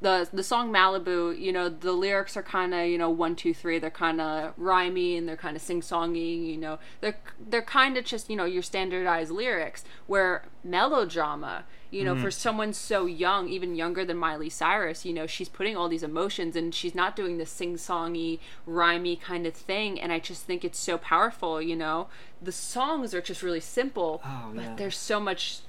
the 0.01 0.29
the 0.33 0.45
song 0.45 0.73
Malibu, 0.73 1.39
you 1.39 1.53
know, 1.53 1.69
the 1.69 1.93
lyrics 1.93 2.37
are 2.37 2.43
kind 2.43 2.73
of 2.73 2.87
you 2.87 2.99
know 2.99 3.11
one 3.11 3.35
two 3.35 3.53
three. 3.53 3.79
They're 3.79 3.91
kind 3.91 4.21
of 4.21 4.57
rhymey 4.57 5.19
and 5.19 5.29
they're 5.29 5.37
kind 5.37 5.57
of 5.57 5.63
sing 5.63 5.81
songy. 5.81 6.47
You 6.53 6.57
know, 6.57 6.79
they're 7.01 7.17
they're 7.41 7.63
kind 7.63 7.97
of 7.97 8.05
just 8.05 8.31
you 8.31 8.37
know 8.37 8.45
your 8.45 8.63
standardized 8.63 9.33
lyrics. 9.33 9.85
Where 10.07 10.45
melodrama, 10.63 11.65
you 11.91 12.05
know, 12.05 12.15
for 12.15 12.29
mm-hmm. 12.29 12.31
someone 12.31 12.73
so 12.73 13.07
young, 13.07 13.49
even 13.49 13.75
younger 13.75 14.05
than 14.05 14.17
Miley 14.19 14.51
Cyrus, 14.51 15.05
you 15.05 15.13
know, 15.13 15.27
she's 15.27 15.49
putting 15.49 15.77
all 15.77 15.89
these 15.89 16.03
emotions 16.03 16.55
and 16.55 16.75
she's 16.75 16.95
not 16.95 17.17
doing 17.17 17.39
the 17.39 17.47
sing 17.47 17.77
songy, 17.77 18.41
rhymey 18.67 19.19
kind 19.21 19.47
of 19.47 19.55
thing. 19.55 19.99
And 20.01 20.13
I 20.13 20.19
just 20.19 20.45
think 20.45 20.65
it's 20.65 20.79
so 20.79 20.99
powerful. 20.99 21.63
You 21.63 21.77
know, 21.77 22.09
the 22.43 22.53
songs 22.53 23.15
are 23.15 23.23
just 23.23 23.43
really 23.43 23.61
simple, 23.61 24.21
Oh, 24.25 24.51
but 24.55 24.65
yeah. 24.65 24.75
there's 24.77 24.99
so 24.99 25.19
much 25.19 25.61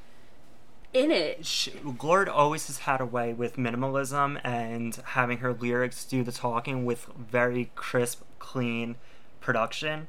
in 0.93 1.11
it. 1.11 1.45
she, 1.45 1.71
Lorde 2.01 2.27
always 2.27 2.67
has 2.67 2.79
had 2.79 2.99
a 2.99 3.05
way 3.05 3.31
with 3.31 3.55
minimalism 3.57 4.41
and 4.43 4.95
having 5.05 5.37
her 5.37 5.53
lyrics 5.53 6.03
do 6.03 6.23
the 6.23 6.31
talking 6.31 6.83
with 6.83 7.05
very 7.15 7.71
crisp, 7.75 8.23
clean 8.39 8.95
production. 9.39 10.07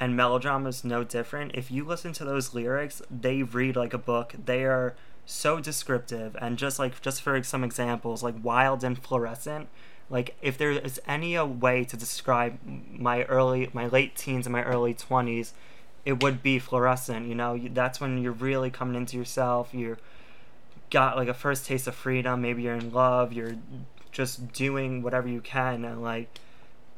And 0.00 0.16
melodrama 0.16 0.70
is 0.70 0.82
no 0.82 1.04
different. 1.04 1.52
If 1.54 1.70
you 1.70 1.84
listen 1.84 2.12
to 2.14 2.24
those 2.24 2.54
lyrics, 2.54 3.00
they 3.08 3.42
read 3.44 3.76
like 3.76 3.94
a 3.94 3.98
book. 3.98 4.34
They 4.44 4.64
are 4.64 4.96
so 5.26 5.60
descriptive. 5.60 6.36
And 6.40 6.58
just 6.58 6.78
like, 6.78 7.00
just 7.00 7.22
for 7.22 7.42
some 7.42 7.64
examples, 7.64 8.22
like 8.22 8.34
wild 8.42 8.84
and 8.84 8.98
fluorescent. 8.98 9.68
Like, 10.10 10.36
if 10.42 10.58
there 10.58 10.72
is 10.72 11.00
any 11.08 11.34
a 11.34 11.46
way 11.46 11.84
to 11.84 11.96
describe 11.96 12.58
my 12.64 13.24
early, 13.24 13.70
my 13.72 13.86
late 13.86 14.14
teens 14.14 14.46
and 14.46 14.52
my 14.52 14.62
early 14.62 14.92
20s, 14.92 15.52
it 16.04 16.22
would 16.22 16.42
be 16.42 16.58
fluorescent. 16.58 17.26
You 17.26 17.34
know, 17.34 17.58
that's 17.72 18.00
when 18.00 18.22
you're 18.22 18.32
really 18.32 18.70
coming 18.70 18.96
into 18.96 19.16
yourself. 19.16 19.70
You're 19.72 19.98
got 20.90 21.16
like 21.16 21.28
a 21.28 21.34
first 21.34 21.64
taste 21.66 21.86
of 21.86 21.94
freedom. 21.94 22.42
Maybe 22.42 22.62
you're 22.62 22.74
in 22.74 22.92
love. 22.92 23.32
You're 23.32 23.56
just 24.12 24.52
doing 24.52 25.02
whatever 25.02 25.26
you 25.26 25.40
can, 25.40 25.84
and 25.84 26.02
like, 26.02 26.28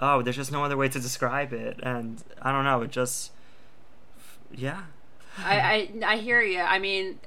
oh, 0.01 0.21
there's 0.23 0.37
just 0.37 0.53
no 0.53 0.65
other 0.65 0.77
way 0.77 0.89
to 0.89 0.99
describe 1.01 1.53
it. 1.53 1.81
And 1.83 2.23
I 2.43 2.53
don't 2.53 2.65
know. 2.65 2.83
It 2.83 2.91
just, 2.91 3.31
yeah. 4.53 4.83
I, 5.39 5.91
I 6.05 6.13
I 6.15 6.17
hear 6.19 6.41
you. 6.43 6.61
I 6.61 6.79
mean, 6.79 7.19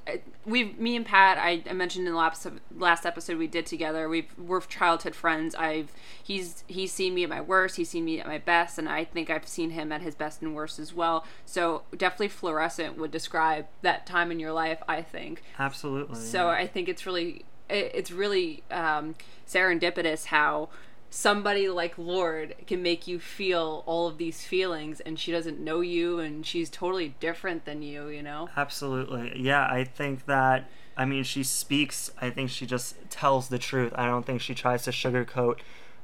we've 0.44 0.78
me 0.78 0.96
and 0.96 1.06
Pat, 1.06 1.38
I, 1.38 1.62
I 1.68 1.72
mentioned 1.72 2.06
in 2.06 2.12
the 2.12 2.18
last 2.18 2.46
last 2.76 3.06
episode 3.06 3.38
we 3.38 3.46
did 3.46 3.66
together. 3.66 4.08
We've 4.08 4.32
we're 4.38 4.60
childhood 4.60 5.14
friends. 5.14 5.54
I've 5.54 5.92
he's 6.22 6.64
he's 6.66 6.92
seen 6.92 7.14
me 7.14 7.22
at 7.24 7.28
my 7.28 7.40
worst. 7.40 7.76
He's 7.76 7.90
seen 7.90 8.04
me 8.04 8.20
at 8.20 8.26
my 8.26 8.38
best, 8.38 8.78
and 8.78 8.88
I 8.88 9.04
think 9.04 9.30
I've 9.30 9.46
seen 9.46 9.70
him 9.70 9.92
at 9.92 10.02
his 10.02 10.14
best 10.14 10.42
and 10.42 10.54
worst 10.54 10.78
as 10.78 10.92
well. 10.94 11.24
So 11.44 11.82
definitely, 11.96 12.28
fluorescent 12.28 12.98
would 12.98 13.10
describe 13.10 13.66
that 13.82 14.06
time 14.06 14.30
in 14.30 14.40
your 14.40 14.52
life. 14.52 14.82
I 14.88 15.02
think. 15.02 15.42
Absolutely. 15.58 16.16
So 16.20 16.48
I 16.48 16.66
think 16.66 16.88
it's 16.88 17.06
really 17.06 17.44
it- 17.68 17.92
it's 17.94 18.10
really 18.10 18.62
um, 18.70 19.14
serendipitous 19.46 20.26
how 20.26 20.68
somebody 21.10 21.68
like 21.68 21.98
Lorde 21.98 22.54
can 22.66 22.82
make 22.82 23.06
you 23.06 23.18
feel 23.18 23.82
all 23.86 24.06
of 24.06 24.16
these 24.16 24.44
feelings, 24.44 25.00
and 25.00 25.18
she 25.18 25.32
doesn't 25.32 25.60
know 25.60 25.80
you, 25.80 26.20
and 26.20 26.46
she's 26.46 26.70
totally 26.70 27.14
different 27.20 27.64
than 27.64 27.82
you. 27.82 28.08
You 28.08 28.22
know. 28.22 28.48
Absolutely. 28.56 29.32
Yeah, 29.36 29.66
I 29.66 29.84
think 29.84 30.26
that 30.26 30.70
I 30.96 31.04
mean 31.04 31.24
she 31.24 31.42
speaks, 31.42 32.10
I 32.20 32.30
think 32.30 32.50
she 32.50 32.66
just 32.66 32.96
tells 33.10 33.48
the 33.48 33.58
truth. 33.58 33.92
I 33.94 34.06
don't 34.06 34.24
think 34.24 34.40
she 34.40 34.54
tries 34.54 34.84
to 34.84 34.90
sugarcoat 34.90 35.58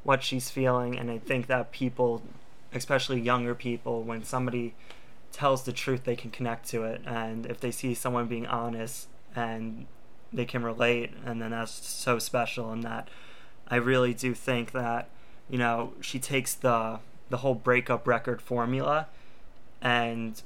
what 0.07 0.23
she's 0.23 0.51
feeling 0.51 0.97
and 0.97 1.11
I 1.11 1.19
think 1.19 1.49
that 1.49 1.73
people, 1.73 2.23
especially 2.73 3.21
younger 3.21 3.57
people, 3.57 4.05
when 4.05 4.23
somebody 4.23 4.75
tells 5.33 5.65
the 5.65 5.73
truth, 5.73 6.05
they 6.05 6.15
can 6.15 6.31
connect 6.31 6.69
to 6.69 6.85
it 6.85 7.03
and 7.05 7.45
if 7.47 7.61
they 7.61 7.73
see 7.73 7.93
someone 7.93 8.27
being 8.27 8.47
honest 8.47 9.09
and 9.35 9.87
they 10.33 10.45
can 10.45 10.63
relate 10.63 11.11
and 11.25 11.43
then 11.43 11.51
that's 11.51 11.73
so 11.73 12.21
special 12.21 12.71
and 12.71 12.85
that 12.85 13.09
I 13.69 13.77
really 13.77 14.15
do 14.15 14.35
think 14.35 14.73
that 14.73 15.09
you 15.49 15.59
know, 15.59 15.93
she 16.01 16.19
takes 16.19 16.55
the 16.55 17.01
the 17.29 17.39
whole 17.39 17.55
breakup 17.55 18.07
record 18.07 18.41
formula 18.41 19.09
and 19.83 20.41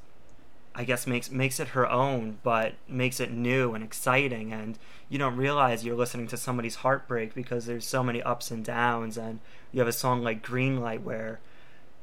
I 0.75 0.85
guess 0.85 1.07
makes 1.07 1.31
makes 1.31 1.59
it 1.59 1.69
her 1.69 1.89
own, 1.89 2.39
but 2.43 2.75
makes 2.89 3.21
it 3.21 3.33
new 3.33 3.75
and 3.75 3.83
exciting. 3.83 4.53
And 4.53 4.79
you 5.09 5.19
don't 5.19 5.37
realize 5.37 5.85
you're 5.85 5.97
listening 5.97 6.27
to 6.29 6.37
somebody's 6.37 6.77
heartbreak 6.77 7.35
because 7.35 7.67
there's 7.67 7.87
so 7.87 8.03
many 8.03 8.23
ups 8.23 8.51
and 8.51 8.65
downs. 8.65 9.17
And 9.17 9.41
you 9.73 9.81
have 9.81 9.89
a 9.89 9.93
song 9.93 10.23
like 10.23 10.43
Green 10.43 10.81
Light 10.81 11.03
where 11.03 11.41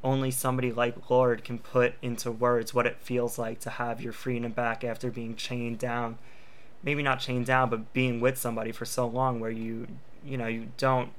only 0.03 0.31
somebody 0.31 0.71
like 0.71 1.09
Lorde 1.09 1.43
can 1.43 1.59
put 1.59 1.95
into 2.01 2.31
words 2.31 2.73
what 2.73 2.85
it 2.85 2.97
feels 2.99 3.37
like 3.37 3.59
to 3.61 3.69
have 3.71 4.01
your 4.01 4.13
freedom 4.13 4.51
back 4.51 4.83
after 4.83 5.09
being 5.09 5.35
chained 5.35 5.79
down. 5.79 6.17
Maybe 6.83 7.01
not 7.01 7.19
chained 7.19 7.47
down, 7.47 7.69
but 7.69 7.93
being 7.93 8.19
with 8.19 8.37
somebody 8.37 8.71
for 8.71 8.85
so 8.85 9.07
long 9.07 9.39
where 9.39 9.49
you 9.49 9.87
you 10.27 10.37
know 10.37 10.47
you 10.47 10.67
don't 10.77 11.11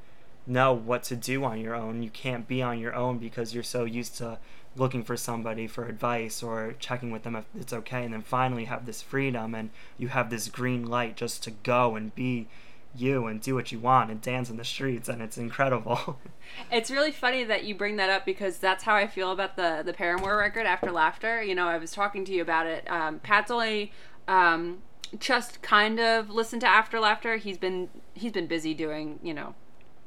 know 0.46 0.72
what 0.72 1.02
to 1.04 1.16
do 1.16 1.44
on 1.44 1.60
your 1.60 1.74
own. 1.74 2.02
You 2.02 2.10
can't 2.10 2.48
be 2.48 2.62
on 2.62 2.78
your 2.78 2.94
own 2.94 3.18
because 3.18 3.54
you're 3.54 3.62
so 3.62 3.84
used 3.84 4.16
to 4.18 4.38
looking 4.76 5.02
for 5.02 5.16
somebody 5.16 5.66
for 5.66 5.86
advice 5.86 6.42
or 6.42 6.74
checking 6.78 7.10
with 7.10 7.22
them 7.22 7.36
if 7.36 7.44
it's 7.58 7.72
okay 7.72 8.04
and 8.04 8.14
then 8.14 8.22
finally 8.22 8.64
have 8.66 8.86
this 8.86 9.02
freedom 9.02 9.54
and 9.54 9.70
you 9.96 10.08
have 10.08 10.30
this 10.30 10.48
green 10.48 10.86
light 10.86 11.16
just 11.16 11.42
to 11.42 11.50
go 11.50 11.96
and 11.96 12.14
be 12.14 12.46
you 12.94 13.26
and 13.26 13.40
do 13.40 13.54
what 13.54 13.70
you 13.70 13.78
want 13.78 14.10
and 14.10 14.22
dance 14.22 14.48
in 14.50 14.56
the 14.56 14.64
streets 14.64 15.08
and 15.08 15.20
it's 15.22 15.38
incredible. 15.38 16.18
It's 16.72 16.90
really 16.90 17.12
funny 17.12 17.44
that 17.44 17.64
you 17.64 17.74
bring 17.74 17.96
that 17.96 18.08
up 18.08 18.24
because 18.24 18.56
that's 18.56 18.82
how 18.84 18.94
I 18.94 19.06
feel 19.06 19.32
about 19.32 19.56
the 19.56 19.82
the 19.84 19.92
Paramore 19.92 20.38
record 20.38 20.64
After 20.66 20.90
Laughter. 20.90 21.42
You 21.42 21.54
know, 21.54 21.68
I 21.68 21.76
was 21.76 21.90
talking 21.90 22.24
to 22.24 22.32
you 22.32 22.40
about 22.40 22.66
it. 22.66 22.90
Um, 22.90 23.18
Pat's 23.18 23.50
only 23.50 23.92
um, 24.26 24.78
just 25.18 25.60
kind 25.60 26.00
of 26.00 26.30
listened 26.30 26.62
to 26.62 26.66
After 26.66 26.98
Laughter. 26.98 27.36
He's 27.36 27.58
been 27.58 27.90
he's 28.18 28.32
been 28.32 28.46
busy 28.46 28.74
doing 28.74 29.18
you 29.22 29.34
know 29.34 29.54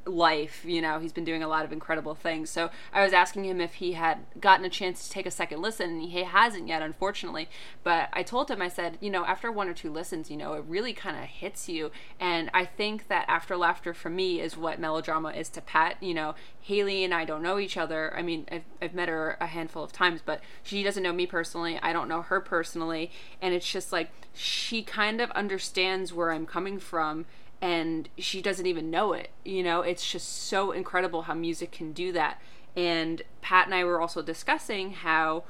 life 0.05 0.63
you 0.65 0.81
know 0.81 0.99
he's 0.99 1.13
been 1.13 1.23
doing 1.23 1.43
a 1.43 1.47
lot 1.47 1.65
of 1.65 1.71
incredible 1.71 2.15
things. 2.15 2.49
So 2.49 2.69
i 2.93 3.03
was 3.03 3.13
asking 3.13 3.45
him 3.45 3.61
if 3.61 3.75
he 3.75 3.93
had 3.93 4.19
gotten 4.39 4.65
a 4.65 4.69
chance 4.69 5.03
to 5.03 5.11
take 5.11 5.25
a 5.25 5.31
second 5.31 5.61
listen 5.61 5.91
and 5.91 6.01
he 6.01 6.23
hasn't 6.23 6.67
yet 6.67 6.81
unfortunately. 6.81 7.49
But 7.83 8.09
i 8.13 8.23
told 8.23 8.49
him 8.49 8.61
i 8.61 8.67
said 8.67 8.97
you 9.01 9.09
know 9.09 9.25
after 9.25 9.51
one 9.51 9.67
or 9.67 9.73
two 9.73 9.91
listens 9.91 10.31
you 10.31 10.37
know 10.37 10.53
it 10.53 10.63
really 10.67 10.93
kind 10.93 11.17
of 11.17 11.23
hits 11.23 11.69
you. 11.69 11.91
And 12.19 12.49
i 12.53 12.65
think 12.65 13.07
that 13.07 13.25
after 13.27 13.55
laughter 13.55 13.93
for 13.93 14.09
me 14.09 14.39
is 14.39 14.57
what 14.57 14.79
melodrama 14.79 15.29
is 15.29 15.49
to 15.49 15.61
pat. 15.61 16.01
You 16.01 16.13
know 16.13 16.35
Hayley 16.61 17.03
and 17.03 17.13
i 17.13 17.25
don't 17.25 17.43
know 17.43 17.59
each 17.59 17.77
other. 17.77 18.13
I 18.15 18.21
mean 18.21 18.47
i've, 18.51 18.65
I've 18.81 18.93
met 18.93 19.09
her 19.09 19.37
a 19.39 19.47
handful 19.47 19.83
of 19.83 19.91
times 19.91 20.21
but 20.25 20.41
she 20.63 20.83
doesn't 20.83 21.03
know 21.03 21.13
me 21.13 21.27
personally. 21.27 21.79
I 21.81 21.93
don't 21.93 22.07
know 22.07 22.23
her 22.23 22.39
personally. 22.39 23.11
And 23.41 23.53
it's 23.53 23.71
just 23.71 23.91
like 23.91 24.11
she 24.33 24.81
kind 24.81 25.21
of 25.21 25.29
understands 25.31 26.13
where 26.13 26.31
i'm 26.31 26.45
coming 26.45 26.79
from 26.79 27.25
and 27.61 28.09
she 28.17 28.41
doesn't 28.41 28.65
even 28.65 28.89
know 28.89 29.13
it. 29.13 29.29
You 29.45 29.63
know, 29.63 29.81
it's 29.81 30.09
just 30.09 30.47
so 30.47 30.71
incredible 30.71 31.23
how 31.23 31.33
music 31.33 31.71
can 31.71 31.93
do 31.93 32.11
that. 32.13 32.41
And 32.75 33.21
Pat 33.41 33.65
and 33.65 33.75
I 33.75 33.83
were 33.83 34.01
also 34.01 34.21
discussing 34.21 34.93
how 34.93 35.43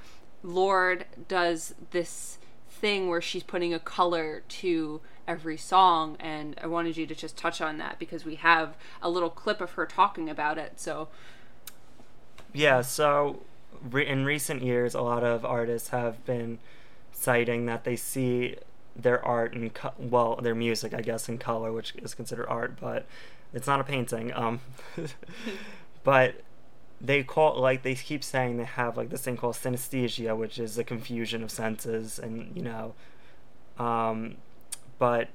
Lorde 0.44 1.06
does 1.28 1.74
this 1.92 2.38
thing 2.70 3.08
where 3.08 3.22
she's 3.22 3.44
putting 3.44 3.74
a 3.74 3.80
color 3.80 4.44
to 4.48 5.02
every 5.28 5.56
song 5.56 6.18
and 6.20 6.60
I 6.62 6.68
wanted 6.68 6.98
you 6.98 7.06
to 7.06 7.14
just 7.14 7.38
touch 7.38 7.62
on 7.62 7.78
that 7.78 8.00
because 8.00 8.26
we 8.26 8.36
have 8.36 8.76
a 9.02 9.10
little 9.10 9.30
clip 9.30 9.62
of 9.62 9.72
her 9.74 9.86
talking 9.86 10.30
about 10.30 10.58
it. 10.58 10.80
So 10.80 11.08
yeah, 12.54 12.82
so 12.82 13.44
re- 13.90 14.08
in 14.08 14.26
recent 14.26 14.62
years, 14.64 14.94
a 14.94 15.02
lot 15.02 15.24
of 15.24 15.46
artists 15.46 15.90
have 15.90 16.26
been 16.26 16.60
citing 17.12 17.66
that 17.68 17.84
they 17.84 17.96
see 17.96 18.58
their 18.96 19.24
art 19.26 19.54
and 19.54 19.74
co- 19.74 19.94
well, 19.98 20.36
their 20.38 20.56
music, 20.56 20.94
I 20.94 21.02
guess, 21.02 21.30
in 21.30 21.38
color, 21.38 21.72
which 21.72 21.96
is 21.96 22.14
considered 22.14 22.48
art, 22.48 22.78
but 22.80 23.06
it's 23.54 23.68
not 23.68 23.80
a 23.80 23.84
painting. 23.84 24.34
Um, 24.34 24.62
but 26.04 26.42
they 27.00 27.24
call 27.24 27.60
like 27.60 27.82
they 27.84 27.96
keep 27.96 28.24
saying 28.24 28.58
they 28.58 28.64
have 28.64 28.98
like 28.98 29.10
this 29.10 29.22
thing 29.22 29.38
called 29.38 29.56
synesthesia, 29.56 30.38
which 30.38 30.60
is 30.60 30.78
a 30.78 30.84
confusion 30.84 31.44
of 31.44 31.52
senses, 31.52 32.20
and 32.20 32.56
you 32.56 32.62
know, 32.62 32.94
um, 33.80 34.36
but 35.00 35.30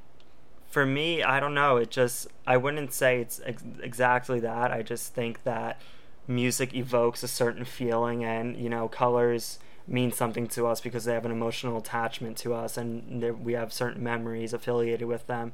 for 0.69 0.87
me, 0.87 1.23
I 1.23 1.41
don't 1.41 1.55
know. 1.55 1.77
It 1.77 1.91
just 1.91 2.29
I 2.47 2.57
wouldn't 2.57 2.93
say 2.93 3.21
it's 3.21 3.41
ex- 3.45 3.65
exactly 3.83 4.41
that. 4.41 4.71
I 4.71 4.83
just 4.83 5.15
think 5.15 5.43
that 5.45 5.81
music 6.29 6.75
evokes 6.75 7.23
a 7.23 7.29
certain 7.29 7.65
feeling, 7.65 8.25
and 8.25 8.57
you 8.57 8.69
know, 8.69 8.89
colors 8.89 9.59
mean 9.87 10.13
something 10.13 10.47
to 10.49 10.67
us 10.67 10.81
because 10.81 11.05
they 11.05 11.15
have 11.15 11.25
an 11.25 11.31
emotional 11.31 11.79
attachment 11.79 12.37
to 12.39 12.55
us, 12.55 12.77
and 12.77 13.45
we 13.45 13.53
have 13.53 13.73
certain 13.73 14.03
memories 14.03 14.53
affiliated 14.53 15.07
with 15.07 15.27
them. 15.27 15.53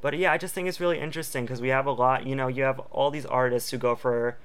But 0.00 0.16
yeah, 0.18 0.32
I 0.32 0.38
just 0.38 0.54
think 0.54 0.68
it's 0.68 0.80
really 0.80 0.98
interesting 0.98 1.44
because 1.44 1.60
we 1.60 1.68
have 1.68 1.86
a 1.86 1.92
lot. 1.92 2.26
You 2.26 2.34
know, 2.34 2.48
you 2.48 2.64
have 2.64 2.80
all 2.90 3.10
these 3.10 3.26
artists 3.26 3.70
who 3.70 3.78
go 3.78 3.94
for 3.94 4.36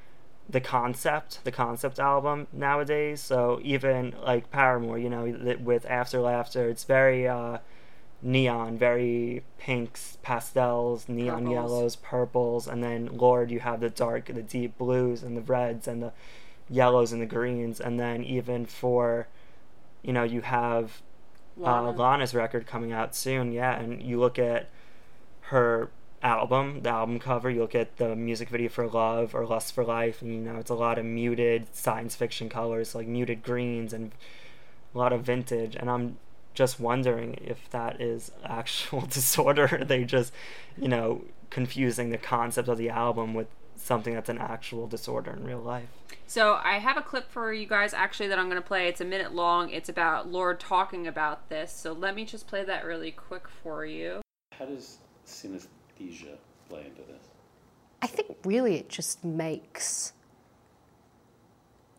the 0.50 0.62
concept, 0.62 1.44
the 1.44 1.52
concept 1.52 2.00
album 2.00 2.48
nowadays. 2.54 3.22
So 3.22 3.60
even 3.64 4.16
like 4.24 4.52
Paramore, 4.52 5.00
you 5.00 5.10
know, 5.10 5.58
with 5.60 5.86
After 5.86 6.20
Laughter, 6.20 6.70
it's 6.70 6.84
very 6.84 7.28
uh, 7.28 7.58
neon, 8.22 8.78
very 8.78 9.44
pinks, 9.58 10.18
pastels, 10.22 11.10
neon 11.10 11.40
Purples. 11.46 11.54
yellows, 11.54 11.96
purples, 11.96 12.68
and 12.68 12.84
then 12.84 13.10
Lorde, 13.18 13.52
you 13.52 13.60
have 13.60 13.80
the 13.80 13.90
dark, 13.90 14.26
the 14.28 14.42
deep 14.42 14.78
blues 14.78 15.24
and 15.24 15.36
the 15.36 15.42
reds 15.42 15.88
and 15.88 16.02
the 16.02 16.14
yellows 16.70 17.12
and 17.12 17.22
the 17.22 17.26
greens, 17.26 17.80
and 17.80 18.00
then 18.00 18.24
even 18.24 18.66
for, 18.66 19.28
you 20.02 20.14
know, 20.14 20.24
you 20.24 20.42
have 20.42 21.02
uh, 21.64 21.92
Lana's 21.92 22.34
record 22.36 22.68
coming 22.68 22.92
out 22.92 23.16
soon, 23.16 23.52
yeah, 23.52 23.80
and 23.80 24.02
you 24.02 24.20
look 24.20 24.38
at 24.38 24.70
her 25.42 25.90
album, 26.22 26.82
the 26.82 26.90
album 26.90 27.20
cover, 27.20 27.50
you 27.50 27.62
look 27.62 27.76
at 27.76 27.98
the 27.98 28.16
music 28.16 28.50
video 28.50 28.70
for 28.70 28.88
Love 28.88 29.34
or 29.34 29.46
Lust 29.46 29.74
for 29.74 29.84
Life, 29.84 30.22
and 30.22 30.34
you 30.34 30.40
know 30.40 30.58
it's 30.58 30.70
a 30.70 30.76
lot 30.76 30.98
of 30.98 31.06
muted 31.06 31.74
science 31.74 32.16
fiction 32.16 32.50
colors, 32.50 32.94
like 32.96 33.08
muted 33.08 33.44
greens 33.44 33.94
and 33.94 34.12
a 34.94 34.98
lot 34.98 35.14
of 35.14 35.24
vintage. 35.24 35.76
And 35.76 35.90
I'm 35.90 36.18
just 36.54 36.80
wondering 36.80 37.38
if 37.42 37.70
that 37.70 38.02
is 38.02 38.32
actual 38.46 39.02
disorder. 39.02 39.84
they 39.86 40.04
just, 40.04 40.34
you 40.78 40.88
know, 40.88 41.24
confusing 41.50 42.10
the 42.10 42.18
concept 42.18 42.68
of 42.68 42.78
the 42.78 42.90
album 42.90 43.34
with 43.34 43.48
something 43.88 44.14
that's 44.14 44.30
an 44.30 44.38
actual 44.38 44.86
disorder 44.86 45.32
in 45.32 45.44
real 45.46 45.60
life. 45.60 45.88
So 46.28 46.60
I 46.62 46.78
have 46.78 46.98
a 46.98 47.02
clip 47.02 47.32
for 47.32 47.54
you 47.54 47.66
guys 47.66 47.94
actually 47.94 48.28
that 48.28 48.38
I'm 48.38 48.50
going 48.50 48.62
to 48.62 48.68
play. 48.68 48.88
It's 48.88 49.00
a 49.02 49.06
minute 49.06 49.34
long. 49.34 49.70
It's 49.70 49.88
about 49.88 50.30
Lorde 50.30 50.60
talking 50.60 51.08
about 51.08 51.48
this. 51.50 51.72
So 51.72 51.94
let 51.94 52.14
me 52.14 52.26
just 52.26 52.48
play 52.48 52.66
that 52.66 52.86
really 52.86 53.12
quick 53.12 53.48
for 53.48 53.86
you. 53.86 54.22
How 54.60 54.66
does 54.66 54.98
synesthesia 55.26 56.36
play 56.70 56.82
into 56.86 57.02
this? 57.08 57.24
I 58.02 58.08
think 58.08 58.36
really 58.44 58.76
it 58.76 58.90
just 58.90 59.24
makes 59.24 60.12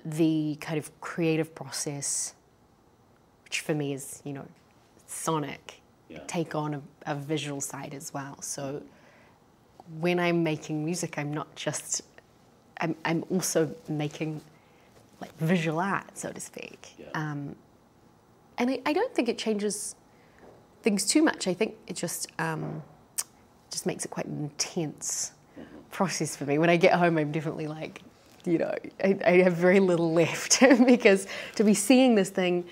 the 0.05 0.57
kind 0.61 0.79
of 0.79 1.01
creative 1.01 1.55
process, 1.55 2.35
which 3.45 3.61
for 3.61 3.75
me 3.75 3.95
is, 3.95 4.21
you 4.25 4.33
know, 4.35 4.47
sonic, 5.07 5.81
Yeah. 6.09 6.21
take 6.27 6.55
on 6.55 6.75
a, 6.75 6.83
a 7.07 7.15
visual 7.15 7.61
side 7.63 7.95
as 7.95 8.13
well. 8.13 8.41
So 8.43 8.83
when 10.01 10.21
I'm 10.21 10.43
making 10.43 10.85
music, 10.85 11.19
I'm 11.19 11.33
not 11.33 11.55
just, 11.57 12.03
I'm, 12.81 12.95
I'm 13.05 13.25
also 13.31 13.75
making 13.89 14.41
like 15.21 15.37
visual 15.39 15.81
art, 15.81 16.17
so 16.17 16.31
to 16.31 16.41
speak. 16.41 16.95
Yeah. 16.99 17.07
Um, 17.15 17.57
and 18.59 18.71
I, 18.71 18.81
I 18.87 18.93
don't 18.93 19.15
think 19.15 19.29
it 19.29 19.39
changes 19.39 19.95
things 20.83 21.07
too 21.07 21.23
much. 21.23 21.47
I 21.47 21.55
think 21.55 21.75
it 21.87 21.97
just 21.97 22.29
um, 22.39 22.83
just 23.71 23.87
makes 23.87 24.05
it 24.05 24.11
quite 24.11 24.27
an 24.27 24.39
intense 24.39 25.33
process 25.91 26.37
for 26.37 26.45
me. 26.45 26.59
When 26.59 26.71
I 26.71 26.77
get 26.77 26.95
home, 26.95 27.19
I'm 27.19 27.33
definitely 27.33 27.67
like, 27.67 28.03
you 28.45 28.59
know, 28.59 28.75
I, 29.03 29.19
I 29.25 29.31
have 29.43 29.55
very 29.55 29.81
little 29.81 30.13
left 30.23 30.61
because 30.87 31.27
to 31.57 31.65
be 31.65 31.75
seeing 31.75 32.15
this 32.15 32.31
thing, 32.31 32.65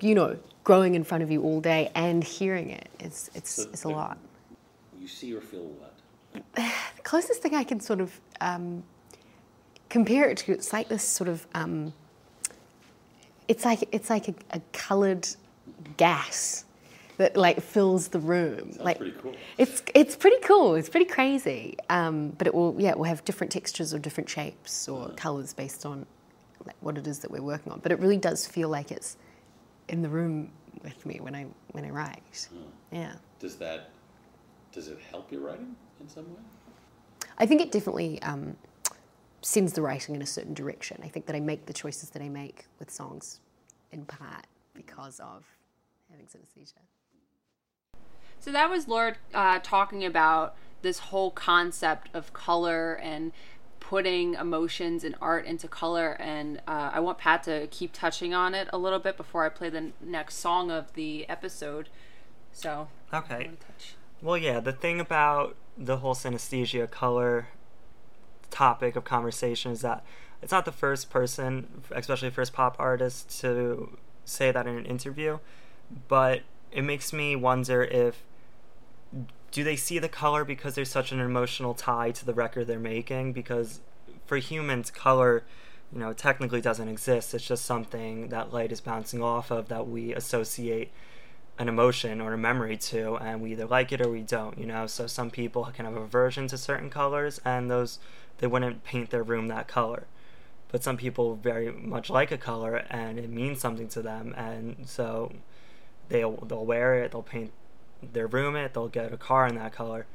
you 0.00 0.14
know, 0.14 0.38
growing 0.64 0.94
in 0.94 1.04
front 1.04 1.22
of 1.22 1.30
you 1.30 1.42
all 1.42 1.60
day 1.60 1.90
and 1.94 2.22
hearing 2.22 2.70
it, 2.70 2.88
it's 3.00 3.30
it's 3.34 3.50
So 3.50 3.68
it's 3.72 3.84
a 3.84 3.88
lot. 3.88 4.18
You 4.98 5.08
see 5.08 5.34
or 5.34 5.40
feel 5.40 5.64
what? 5.64 5.91
The 6.54 7.02
closest 7.02 7.42
thing 7.42 7.54
I 7.54 7.64
can 7.64 7.80
sort 7.80 8.00
of 8.00 8.18
um, 8.40 8.84
compare 9.90 10.30
it 10.30 10.38
to, 10.38 10.52
it's 10.52 10.72
like 10.72 10.88
this 10.88 11.02
sort 11.02 11.28
of, 11.28 11.46
um, 11.54 11.92
it's 13.48 13.64
like 13.64 13.86
it's 13.92 14.08
like 14.08 14.28
a, 14.28 14.34
a 14.52 14.60
coloured 14.72 15.28
gas 15.96 16.64
that 17.18 17.36
like 17.36 17.60
fills 17.60 18.08
the 18.08 18.18
room. 18.18 18.72
Sounds 18.72 18.78
like 18.80 18.98
pretty 18.98 19.14
cool. 19.20 19.34
it's 19.58 19.82
it's 19.94 20.16
pretty 20.16 20.40
cool. 20.42 20.74
It's 20.74 20.88
pretty 20.88 21.06
crazy. 21.06 21.76
Um, 21.90 22.30
but 22.38 22.46
it 22.46 22.54
will 22.54 22.74
yeah, 22.78 22.90
it 22.90 22.98
will 22.98 23.04
have 23.04 23.24
different 23.24 23.52
textures 23.52 23.92
or 23.92 23.98
different 23.98 24.28
shapes 24.30 24.88
or 24.88 25.10
colours 25.10 25.52
based 25.52 25.84
on 25.84 26.06
like 26.64 26.76
what 26.80 26.96
it 26.96 27.06
is 27.06 27.18
that 27.20 27.30
we're 27.30 27.42
working 27.42 27.72
on. 27.72 27.80
But 27.80 27.92
it 27.92 27.98
really 27.98 28.16
does 28.16 28.46
feel 28.46 28.68
like 28.68 28.90
it's 28.90 29.16
in 29.88 30.02
the 30.02 30.08
room 30.08 30.50
with 30.82 31.04
me 31.04 31.18
when 31.20 31.34
I 31.34 31.46
when 31.72 31.84
I 31.84 31.90
write. 31.90 32.48
Yeah. 32.90 33.12
Does 33.38 33.56
that 33.56 33.90
does 34.72 34.88
it 34.88 34.98
help 35.10 35.30
your 35.30 35.42
writing 35.42 35.76
in 36.02 36.08
some 36.08 36.24
way? 36.24 36.40
I 37.38 37.46
think 37.46 37.60
it 37.60 37.72
definitely 37.72 38.20
um, 38.22 38.56
sends 39.40 39.72
the 39.72 39.82
writing 39.82 40.14
in 40.14 40.22
a 40.22 40.26
certain 40.26 40.54
direction. 40.54 41.00
I 41.02 41.08
think 41.08 41.26
that 41.26 41.36
I 41.36 41.40
make 41.40 41.66
the 41.66 41.72
choices 41.72 42.10
that 42.10 42.22
I 42.22 42.28
make 42.28 42.66
with 42.78 42.90
songs 42.90 43.40
in 43.90 44.04
part 44.04 44.46
because 44.74 45.20
of 45.20 45.44
having 46.10 46.26
synesthesia. 46.26 46.74
So 48.38 48.50
that 48.52 48.68
was 48.68 48.88
Lorde 48.88 49.18
uh, 49.32 49.60
talking 49.62 50.04
about 50.04 50.56
this 50.82 50.98
whole 50.98 51.30
concept 51.30 52.08
of 52.12 52.32
color 52.32 52.94
and 52.94 53.32
putting 53.78 54.34
emotions 54.34 55.04
and 55.04 55.14
art 55.20 55.44
into 55.44 55.68
color. 55.68 56.16
And 56.20 56.58
uh, 56.66 56.90
I 56.92 57.00
want 57.00 57.18
Pat 57.18 57.44
to 57.44 57.68
keep 57.70 57.92
touching 57.92 58.34
on 58.34 58.54
it 58.54 58.68
a 58.72 58.78
little 58.78 58.98
bit 58.98 59.16
before 59.16 59.44
I 59.44 59.48
play 59.48 59.70
the 59.70 59.92
next 60.00 60.36
song 60.36 60.70
of 60.70 60.92
the 60.94 61.28
episode. 61.28 61.88
So, 62.52 62.88
Okay. 63.12 63.50
Well, 64.22 64.38
yeah, 64.38 64.60
the 64.60 64.72
thing 64.72 65.00
about 65.00 65.56
the 65.76 65.96
whole 65.96 66.14
synesthesia 66.14 66.88
color 66.88 67.48
topic 68.50 68.94
of 68.94 69.04
conversation 69.04 69.72
is 69.72 69.80
that 69.80 70.04
it's 70.40 70.52
not 70.52 70.64
the 70.64 70.72
first 70.72 71.10
person, 71.10 71.82
especially 71.90 72.30
first 72.30 72.52
pop 72.52 72.76
artist, 72.78 73.40
to 73.40 73.98
say 74.24 74.52
that 74.52 74.66
in 74.66 74.76
an 74.76 74.86
interview, 74.86 75.38
but 76.06 76.42
it 76.70 76.82
makes 76.82 77.12
me 77.12 77.34
wonder 77.34 77.82
if 77.82 78.22
do 79.50 79.64
they 79.64 79.76
see 79.76 79.98
the 79.98 80.08
color 80.08 80.44
because 80.44 80.76
there's 80.76 80.90
such 80.90 81.12
an 81.12 81.20
emotional 81.20 81.74
tie 81.74 82.12
to 82.12 82.24
the 82.24 82.32
record 82.32 82.68
they're 82.68 82.78
making? 82.78 83.32
Because 83.32 83.80
for 84.24 84.36
humans 84.36 84.90
color 84.90 85.42
you 85.92 85.98
know 85.98 86.12
technically 86.12 86.60
doesn't 86.60 86.88
exist. 86.88 87.34
It's 87.34 87.46
just 87.46 87.64
something 87.64 88.28
that 88.28 88.52
light 88.52 88.72
is 88.72 88.80
bouncing 88.80 89.22
off 89.22 89.50
of 89.50 89.68
that 89.68 89.88
we 89.88 90.14
associate 90.14 90.90
an 91.58 91.68
emotion 91.68 92.20
or 92.20 92.32
a 92.32 92.38
memory 92.38 92.76
to 92.76 93.16
and 93.16 93.40
we 93.40 93.52
either 93.52 93.66
like 93.66 93.92
it 93.92 94.00
or 94.00 94.08
we 94.10 94.22
don't 94.22 94.58
you 94.58 94.66
know? 94.66 94.86
So 94.86 95.06
some 95.06 95.30
people 95.30 95.64
can 95.74 95.84
have 95.84 95.96
aversion 95.96 96.46
to 96.48 96.58
certain 96.58 96.90
colors 96.90 97.40
and 97.44 97.70
those 97.70 97.98
they 98.38 98.46
wouldn't 98.46 98.84
paint 98.84 99.10
their 99.10 99.22
room 99.22 99.48
that 99.48 99.68
color. 99.68 100.06
But 100.70 100.82
some 100.82 100.96
people 100.96 101.36
very 101.36 101.70
much 101.70 102.08
like 102.10 102.32
a 102.32 102.38
color 102.38 102.84
and 102.90 103.18
it 103.18 103.30
means 103.30 103.60
something 103.60 103.88
to 103.88 104.02
them 104.02 104.34
and 104.36 104.76
so 104.86 105.32
they'll 106.08 106.36
they'll 106.36 106.64
wear 106.64 107.02
it 107.02 107.12
they'll 107.12 107.22
paint 107.22 107.52
their 108.12 108.26
room 108.26 108.56
it 108.56 108.74
they'll 108.74 108.88
get 108.88 109.12
a 109.12 109.16
car 109.16 109.46
in 109.46 109.54
that 109.56 109.72
color. 109.72 110.06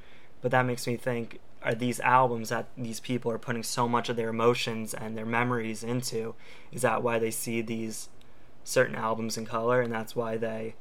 But 0.42 0.52
that 0.52 0.66
makes 0.66 0.88
me 0.88 0.98
think 0.98 1.40
are 1.64 1.76
these 1.76 2.00
albums 2.00 2.50
that 2.50 2.68
these 2.78 3.00
people 3.00 3.32
are 3.32 3.38
putting 3.38 3.64
so 3.64 3.88
much 3.88 4.10
of 4.10 4.16
their 4.16 4.30
emotions 4.30 4.94
and 4.94 5.18
their 5.18 5.26
memories 5.26 5.84
into 5.84 6.36
is 6.72 6.82
that 6.82 7.04
why 7.04 7.20
they 7.20 7.32
see 7.32 7.62
these 7.62 8.10
certain 8.64 8.96
albums 8.96 9.38
in 9.38 9.46
color 9.46 9.82
and 9.82 9.92
that's 9.92 10.16
why 10.16 10.38
they 10.38 10.76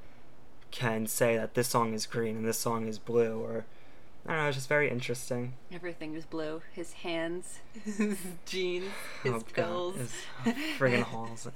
can 0.76 1.06
say 1.06 1.36
that 1.36 1.54
this 1.54 1.68
song 1.68 1.94
is 1.94 2.04
green 2.04 2.36
and 2.36 2.46
this 2.46 2.58
song 2.58 2.86
is 2.86 2.98
blue 2.98 3.40
or 3.40 3.64
I 4.26 4.32
don't 4.32 4.42
know, 4.42 4.48
it's 4.48 4.56
just 4.56 4.68
very 4.68 4.90
interesting. 4.90 5.54
Everything 5.72 6.14
is 6.16 6.24
blue. 6.24 6.60
His 6.72 6.92
hands, 6.94 7.60
his 7.84 8.18
jeans, 8.44 8.90
his 9.22 9.32
oh, 9.32 9.38
God, 9.38 9.54
pills. 9.54 9.96
it's 10.44 10.58
friggin' 10.76 11.02
halls. 11.02 11.48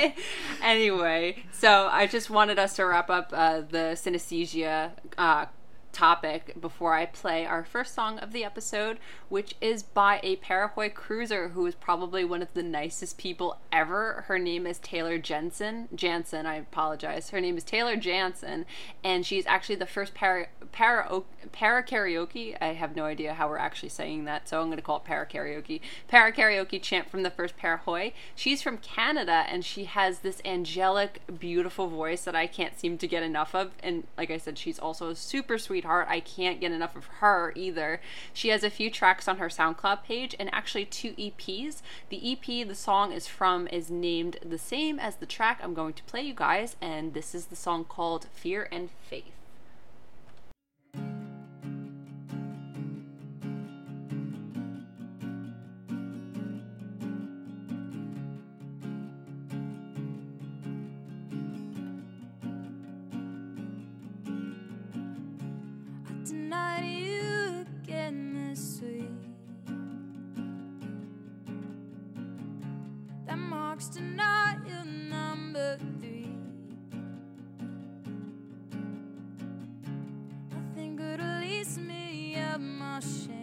anyway, 0.62 1.42
so 1.52 1.88
I 1.90 2.06
just 2.06 2.30
wanted 2.30 2.60
us 2.60 2.76
to 2.76 2.86
wrap 2.86 3.10
up 3.10 3.32
uh, 3.32 3.62
the 3.62 3.96
synesthesia 3.96 4.92
uh, 5.18 5.46
topic 5.92 6.60
before 6.60 6.94
I 6.94 7.06
play 7.06 7.46
our 7.46 7.64
first 7.64 7.94
song 7.94 8.18
of 8.18 8.32
the 8.32 8.44
episode, 8.44 8.98
which 9.28 9.54
is 9.60 9.82
by 9.82 10.20
a 10.22 10.36
Paraguay 10.36 10.88
cruiser 10.88 11.50
who 11.50 11.66
is 11.66 11.74
probably 11.74 12.24
one 12.24 12.42
of 12.42 12.52
the 12.54 12.62
nicest 12.62 13.18
people 13.18 13.58
ever. 13.70 14.24
Her 14.28 14.38
name 14.38 14.66
is 14.66 14.78
Taylor 14.78 15.18
Jensen. 15.18 15.88
Jansen, 15.94 16.46
I 16.46 16.56
apologize. 16.56 17.30
Her 17.30 17.40
name 17.40 17.56
is 17.56 17.64
Taylor 17.64 17.96
Jansen, 17.96 18.66
and 19.04 19.24
she's 19.24 19.46
actually 19.46 19.76
the 19.76 19.86
first 19.86 20.14
para, 20.14 20.48
para, 20.72 21.22
para 21.52 21.82
karaoke. 21.82 22.56
I 22.60 22.74
have 22.74 22.96
no 22.96 23.04
idea 23.04 23.34
how 23.34 23.48
we're 23.48 23.58
actually 23.58 23.90
saying 23.90 24.24
that, 24.24 24.48
so 24.48 24.60
I'm 24.60 24.66
going 24.66 24.78
to 24.78 24.82
call 24.82 24.96
it 24.96 25.04
para 25.04 25.26
karaoke. 25.26 25.80
Para 26.08 26.32
karaoke 26.32 26.80
chant 26.80 27.10
from 27.10 27.22
the 27.22 27.30
first 27.30 27.56
Paraguay. 27.56 28.12
She's 28.34 28.62
from 28.62 28.78
Canada, 28.78 29.44
and 29.48 29.64
she 29.64 29.84
has 29.84 30.20
this 30.20 30.40
angelic, 30.44 31.20
beautiful 31.38 31.88
voice 31.88 32.24
that 32.24 32.34
I 32.34 32.46
can't 32.46 32.78
seem 32.78 32.98
to 32.98 33.06
get 33.06 33.22
enough 33.22 33.54
of. 33.54 33.72
And 33.82 34.06
like 34.16 34.30
I 34.30 34.38
said, 34.38 34.58
she's 34.58 34.78
also 34.78 35.10
a 35.10 35.16
super 35.16 35.58
sweetheart. 35.82 36.06
I 36.08 36.20
can't 36.20 36.60
get 36.60 36.70
enough 36.72 36.94
of 36.94 37.06
her 37.20 37.52
either. 37.56 38.00
She 38.32 38.48
has 38.48 38.62
a 38.62 38.70
few 38.70 38.90
tracks 38.90 39.26
on 39.26 39.38
her 39.38 39.48
SoundCloud 39.48 40.04
page 40.04 40.36
and 40.38 40.48
actually 40.52 40.84
two 40.84 41.12
EPs. 41.14 41.82
The 42.08 42.32
EP 42.32 42.66
the 42.66 42.74
song 42.74 43.12
is 43.12 43.26
from 43.26 43.66
is 43.68 43.90
named 43.90 44.36
the 44.44 44.58
same 44.58 45.00
as 45.00 45.16
the 45.16 45.26
track 45.26 45.60
I'm 45.62 45.74
going 45.74 45.94
to 45.94 46.02
play 46.04 46.22
you 46.22 46.34
guys, 46.34 46.76
and 46.80 47.14
this 47.14 47.34
is 47.34 47.46
the 47.46 47.56
song 47.56 47.84
called 47.84 48.26
Fear 48.32 48.68
and 48.70 48.90
Faith. 49.08 49.32
Again 68.12 68.50
this. 68.50 68.80
That 73.26 73.38
marks 73.38 73.88
denial 73.88 74.84
number 74.84 75.78
three. 76.00 76.28
Nothing 80.50 80.96
could 80.96 81.20
release 81.20 81.78
me 81.78 82.36
of 82.52 82.60
my 82.60 83.00
shame. 83.00 83.41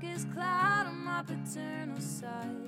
Darkest 0.00 0.32
cloud 0.32 0.86
on 0.86 1.04
my 1.04 1.22
paternal 1.22 2.00
side 2.00 2.59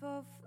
praises 0.00 0.37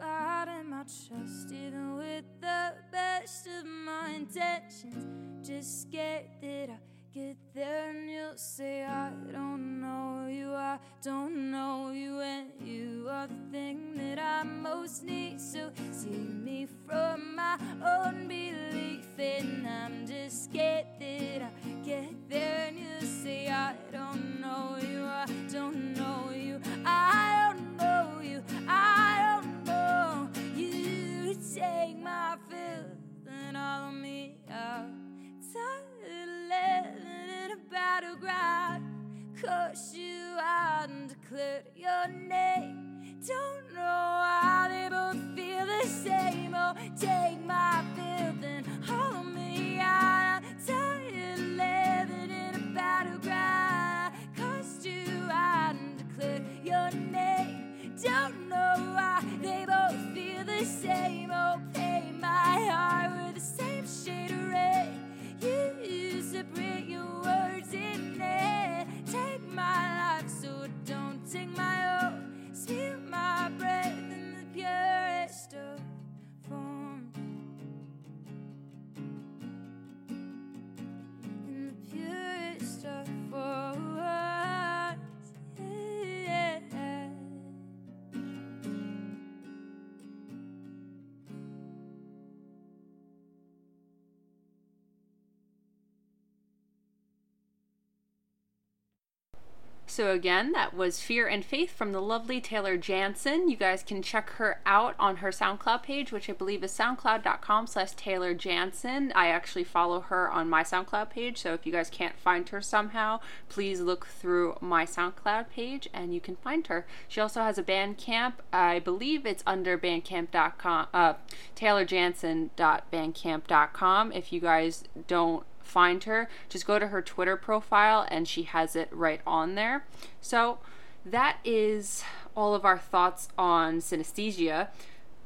So 99.92 100.12
again, 100.12 100.54
that 100.54 100.74
was 100.74 101.02
Fear 101.02 101.28
and 101.28 101.44
Faith 101.44 101.74
from 101.74 101.92
the 101.92 102.02
lovely 102.02 102.40
Taylor 102.40 102.78
Jansen. 102.78 103.50
You 103.50 103.58
guys 103.58 103.84
can 103.84 104.02
check 104.02 104.30
her 104.30 104.62
out 104.66 104.96
on 104.98 105.18
her 105.18 105.32
SoundCloud 105.32 105.84
page, 105.84 106.14
which 106.14 106.30
I 106.30 106.34
believe 106.34 106.64
is 106.64 106.72
soundcloud.com 106.72 107.68
slash 107.68 107.92
Taylor 107.92 108.34
Jansen. 108.34 109.12
I 109.14 109.28
actually 109.28 109.66
follow 109.66 110.00
her 110.00 110.32
on 110.32 110.50
my 110.50 110.64
SoundCloud 110.64 111.10
page, 111.10 111.40
so 111.40 111.54
if 111.54 111.66
you 111.66 111.74
guys 111.74 111.90
can't 111.90 112.18
find 112.18 112.48
her 112.48 112.62
somehow, 112.62 113.20
please 113.50 113.82
look 113.82 114.06
through 114.06 114.56
my 114.62 114.86
SoundCloud 114.86 115.50
page 115.50 115.90
and 115.94 116.14
you 116.14 116.22
can 116.22 116.38
find 116.38 116.68
her. 116.68 116.86
She 117.10 117.20
also 117.20 117.42
has 117.42 117.58
a 117.58 117.64
Bandcamp. 117.64 118.36
I 118.54 118.80
believe 118.80 119.26
it's 119.26 119.44
under 119.46 119.78
bandcamp.com, 119.78 120.88
uh, 120.94 121.16
taylorjansen.bandcamp.com. 121.58 124.12
If 124.14 124.32
you 124.32 124.40
guys 124.40 124.86
don't 125.08 125.46
find 125.72 126.04
her, 126.04 126.28
just 126.50 126.68
go 126.68 126.78
to 126.78 126.88
her 126.88 127.02
Twitter 127.02 127.38
profile 127.38 128.06
and 128.10 128.28
she 128.28 128.44
has 128.44 128.76
it 128.76 128.90
right 128.92 129.22
on 129.26 129.56
there. 129.56 129.86
So 130.20 130.60
that 131.06 131.38
is 131.46 132.04
all 132.36 132.54
of 132.54 132.66
our 132.66 132.78
thoughts 132.78 133.30
on 133.38 133.80
synesthesia. 133.80 134.68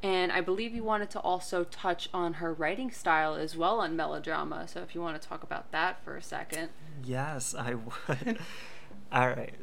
And 0.04 0.32
I 0.32 0.42
believe 0.42 0.76
you 0.76 0.84
wanted 0.84 1.10
to 1.12 1.20
also 1.20 1.64
touch 1.64 2.10
on 2.14 2.36
her 2.36 2.54
writing 2.54 2.92
style 2.92 3.34
as 3.34 3.58
well 3.58 3.80
on 3.80 3.96
melodrama. 3.96 4.68
So 4.68 4.82
if 4.82 4.94
you 4.94 5.02
want 5.02 5.20
to 5.20 5.28
talk 5.28 5.42
about 5.42 5.72
that 5.72 6.04
for 6.04 6.16
a 6.16 6.22
second. 6.22 6.70
Yes, 7.04 7.56
I 7.58 7.74
would. 7.74 8.38
All 9.12 9.28
right. 9.28 9.54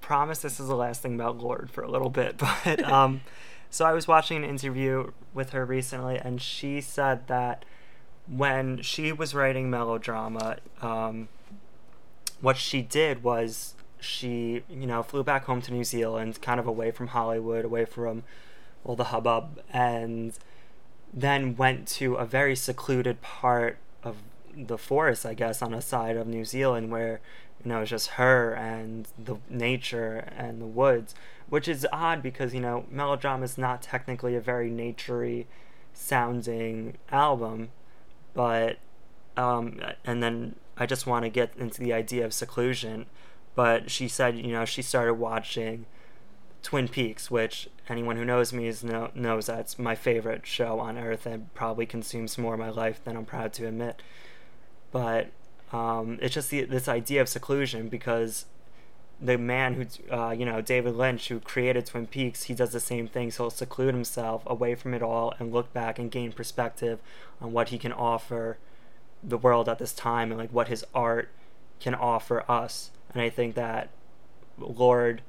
Promise 0.00 0.40
this 0.40 0.58
is 0.58 0.66
the 0.66 0.74
last 0.74 1.02
thing 1.02 1.14
about 1.14 1.38
Lorde 1.38 1.70
for 1.70 1.84
a 1.84 1.90
little 1.90 2.08
bit, 2.08 2.38
but 2.64 2.82
um, 2.82 3.20
so 3.68 3.84
I 3.84 3.92
was 3.92 4.08
watching 4.08 4.38
an 4.38 4.44
interview 4.44 5.12
with 5.34 5.50
her 5.50 5.66
recently, 5.66 6.16
and 6.16 6.40
she 6.40 6.80
said 6.80 7.26
that 7.26 7.66
when 8.28 8.82
she 8.82 9.12
was 9.12 9.34
writing 9.34 9.70
melodrama, 9.70 10.58
um, 10.82 11.28
what 12.40 12.56
she 12.56 12.82
did 12.82 13.22
was 13.22 13.74
she, 14.00 14.62
you 14.68 14.86
know, 14.86 15.02
flew 15.02 15.22
back 15.22 15.44
home 15.44 15.62
to 15.62 15.72
New 15.72 15.84
Zealand, 15.84 16.40
kind 16.42 16.60
of 16.60 16.66
away 16.66 16.90
from 16.90 17.08
Hollywood, 17.08 17.64
away 17.64 17.84
from 17.84 18.24
all 18.84 18.96
the 18.96 19.04
hubbub, 19.04 19.60
and 19.72 20.38
then 21.12 21.56
went 21.56 21.88
to 21.88 22.14
a 22.14 22.26
very 22.26 22.54
secluded 22.54 23.22
part 23.22 23.78
of 24.02 24.16
the 24.54 24.78
forest, 24.78 25.24
I 25.24 25.34
guess, 25.34 25.62
on 25.62 25.72
a 25.72 25.80
side 25.80 26.16
of 26.16 26.26
New 26.26 26.44
Zealand 26.44 26.90
where 26.90 27.20
you 27.66 27.72
know, 27.72 27.80
it's 27.80 27.90
just 27.90 28.10
her 28.10 28.54
and 28.54 29.08
the 29.18 29.36
nature 29.50 30.28
and 30.36 30.60
the 30.60 30.66
woods, 30.66 31.16
which 31.48 31.66
is 31.66 31.84
odd 31.92 32.22
because, 32.22 32.54
you 32.54 32.60
know, 32.60 32.84
Melodrama 32.92 33.44
is 33.44 33.58
not 33.58 33.82
technically 33.82 34.36
a 34.36 34.40
very 34.40 34.70
naturey 34.70 35.46
sounding 35.92 36.96
album, 37.10 37.70
but, 38.36 38.78
um, 39.36 39.80
and 40.04 40.22
then 40.22 40.56
I 40.76 40.84
just 40.84 41.06
want 41.06 41.24
to 41.24 41.30
get 41.30 41.52
into 41.56 41.80
the 41.80 41.94
idea 41.94 42.24
of 42.26 42.34
seclusion, 42.34 43.06
but 43.54 43.90
she 43.90 44.08
said, 44.08 44.36
you 44.36 44.52
know, 44.52 44.66
she 44.66 44.82
started 44.82 45.14
watching 45.14 45.86
Twin 46.62 46.86
Peaks, 46.86 47.30
which 47.30 47.70
anyone 47.88 48.16
who 48.16 48.24
knows 48.24 48.52
me 48.52 48.66
is 48.66 48.84
know, 48.84 49.10
knows 49.14 49.46
that's 49.46 49.78
my 49.78 49.94
favorite 49.94 50.46
show 50.46 50.78
on 50.80 50.98
earth 50.98 51.24
and 51.24 51.52
probably 51.54 51.86
consumes 51.86 52.36
more 52.36 52.54
of 52.54 52.60
my 52.60 52.68
life 52.68 53.02
than 53.02 53.16
I'm 53.16 53.24
proud 53.24 53.54
to 53.54 53.66
admit. 53.66 54.02
But 54.92 55.30
um, 55.72 56.18
it's 56.20 56.34
just 56.34 56.50
the, 56.50 56.64
this 56.64 56.88
idea 56.88 57.22
of 57.22 57.28
seclusion 57.28 57.88
because 57.88 58.44
the 59.20 59.38
man 59.38 59.74
who, 59.74 60.14
uh, 60.14 60.30
you 60.30 60.44
know, 60.44 60.60
David 60.60 60.94
Lynch, 60.94 61.28
who 61.28 61.40
created 61.40 61.86
Twin 61.86 62.06
Peaks, 62.06 62.44
he 62.44 62.54
does 62.54 62.72
the 62.72 62.80
same 62.80 63.08
thing. 63.08 63.30
So 63.30 63.44
he'll 63.44 63.50
seclude 63.50 63.94
himself 63.94 64.42
away 64.46 64.74
from 64.74 64.94
it 64.94 65.02
all 65.02 65.34
and 65.38 65.52
look 65.52 65.72
back 65.72 65.98
and 65.98 66.10
gain 66.10 66.32
perspective 66.32 66.98
on 67.40 67.52
what 67.52 67.70
he 67.70 67.78
can 67.78 67.92
offer 67.92 68.58
the 69.22 69.38
world 69.38 69.68
at 69.68 69.78
this 69.78 69.92
time 69.92 70.30
and 70.30 70.38
like 70.38 70.52
what 70.52 70.68
his 70.68 70.84
art 70.94 71.30
can 71.80 71.94
offer 71.94 72.44
us. 72.50 72.90
And 73.12 73.22
I 73.22 73.30
think 73.30 73.54
that 73.54 73.88
Lorde 74.58 75.22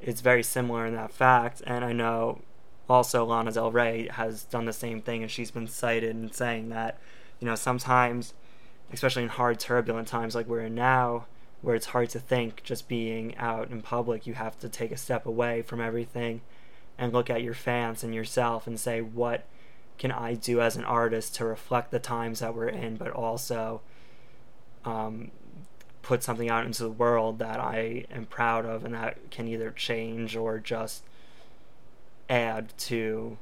is 0.00 0.20
very 0.20 0.42
similar 0.42 0.86
in 0.86 0.94
that 0.94 1.12
fact. 1.12 1.62
And 1.66 1.84
I 1.84 1.92
know 1.92 2.42
also 2.88 3.24
Lana 3.24 3.52
Del 3.52 3.70
Rey 3.70 4.08
has 4.12 4.44
done 4.44 4.64
the 4.64 4.72
same 4.72 5.00
thing, 5.00 5.22
and 5.22 5.30
she's 5.30 5.50
been 5.50 5.66
cited 5.66 6.10
in 6.10 6.32
saying 6.32 6.68
that, 6.70 6.98
you 7.38 7.46
know, 7.46 7.54
sometimes 7.54 8.34
especially 8.92 9.22
in 9.22 9.28
hard, 9.28 9.58
turbulent 9.58 10.08
times 10.08 10.34
like 10.34 10.46
we're 10.46 10.62
in 10.62 10.74
now, 10.74 11.26
where 11.62 11.74
it's 11.74 11.86
hard 11.86 12.08
to 12.10 12.18
think 12.18 12.62
just 12.62 12.88
being 12.88 13.36
out 13.36 13.70
in 13.70 13.82
public, 13.82 14.26
you 14.26 14.34
have 14.34 14.58
to 14.60 14.68
take 14.68 14.92
a 14.92 14.96
step 14.96 15.26
away 15.26 15.62
from 15.62 15.80
everything 15.80 16.40
and 16.98 17.12
look 17.12 17.30
at 17.30 17.42
your 17.42 17.54
fans 17.54 18.02
and 18.02 18.14
yourself 18.14 18.66
and 18.66 18.78
say, 18.78 19.00
what 19.00 19.44
can 19.98 20.10
I 20.10 20.34
do 20.34 20.60
as 20.60 20.76
an 20.76 20.84
artist 20.84 21.34
to 21.36 21.44
reflect 21.44 21.90
the 21.90 21.98
times 21.98 22.40
that 22.40 22.54
we're 22.54 22.68
in, 22.68 22.96
but 22.96 23.10
also 23.10 23.82
um, 24.84 25.30
put 26.02 26.22
something 26.22 26.48
out 26.48 26.64
into 26.64 26.82
the 26.82 26.90
world 26.90 27.38
that 27.38 27.60
I 27.60 28.06
am 28.10 28.24
proud 28.24 28.64
of 28.64 28.84
and 28.84 28.94
that 28.94 29.30
can 29.30 29.46
either 29.46 29.70
change 29.70 30.36
or 30.36 30.58
just 30.58 31.04
add 32.30 32.72
to 32.78 33.36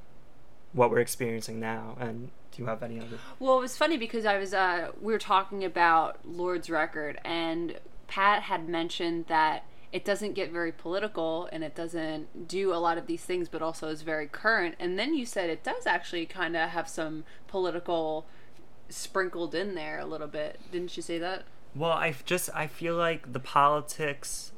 what 0.72 0.90
we're 0.90 0.98
experiencing 0.98 1.60
now. 1.60 1.96
And 2.00 2.30
do 2.50 2.62
you 2.62 2.66
have 2.66 2.82
any 2.82 2.98
other? 2.98 3.18
Well, 3.38 3.58
it 3.58 3.60
was 3.60 3.76
funny 3.76 3.96
because 3.96 4.26
I 4.26 4.38
was 4.38 4.52
uh, 4.52 4.90
we 5.00 5.12
were 5.12 5.18
talking 5.18 5.64
about 5.64 6.18
Lorde's 6.24 6.68
record, 6.68 7.20
and 7.24 7.78
Pat 8.08 8.44
had 8.44 8.68
mentioned 8.68 9.26
that 9.28 9.64
it 9.92 10.04
doesn't 10.04 10.34
get 10.34 10.50
very 10.50 10.72
political 10.72 11.48
and 11.52 11.64
it 11.64 11.74
doesn't 11.74 12.48
do 12.48 12.74
a 12.74 12.76
lot 12.76 12.98
of 12.98 13.06
these 13.06 13.24
things, 13.24 13.48
but 13.48 13.62
also 13.62 13.88
is 13.88 14.02
very 14.02 14.26
current. 14.26 14.74
And 14.78 14.98
then 14.98 15.14
you 15.14 15.24
said 15.24 15.48
it 15.48 15.64
does 15.64 15.86
actually 15.86 16.26
kind 16.26 16.56
of 16.56 16.70
have 16.70 16.88
some 16.88 17.24
political 17.46 18.26
sprinkled 18.88 19.54
in 19.54 19.74
there 19.74 19.98
a 19.98 20.04
little 20.04 20.26
bit. 20.26 20.60
Didn't 20.72 20.96
you 20.96 21.02
say 21.02 21.18
that? 21.18 21.44
Well, 21.74 21.92
I 21.92 22.14
just 22.24 22.50
I 22.54 22.66
feel 22.66 22.96
like 22.96 23.32
the 23.32 23.40
politics 23.40 24.52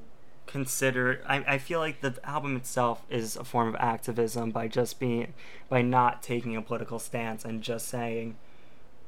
consider 0.47 1.23
I, 1.29 1.45
I 1.47 1.59
feel 1.59 1.79
like 1.79 2.01
the 2.01 2.19
album 2.25 2.57
itself 2.57 3.05
is 3.09 3.37
a 3.37 3.45
form 3.45 3.69
of 3.69 3.77
activism 3.77 4.51
by 4.51 4.67
just 4.67 4.99
being 4.99 5.33
by 5.69 5.81
not 5.81 6.25
taking 6.25 6.57
a 6.57 6.63
political 6.63 6.99
stance 6.99 7.45
and 7.45 7.63
just 7.63 7.87
saying 7.87 8.37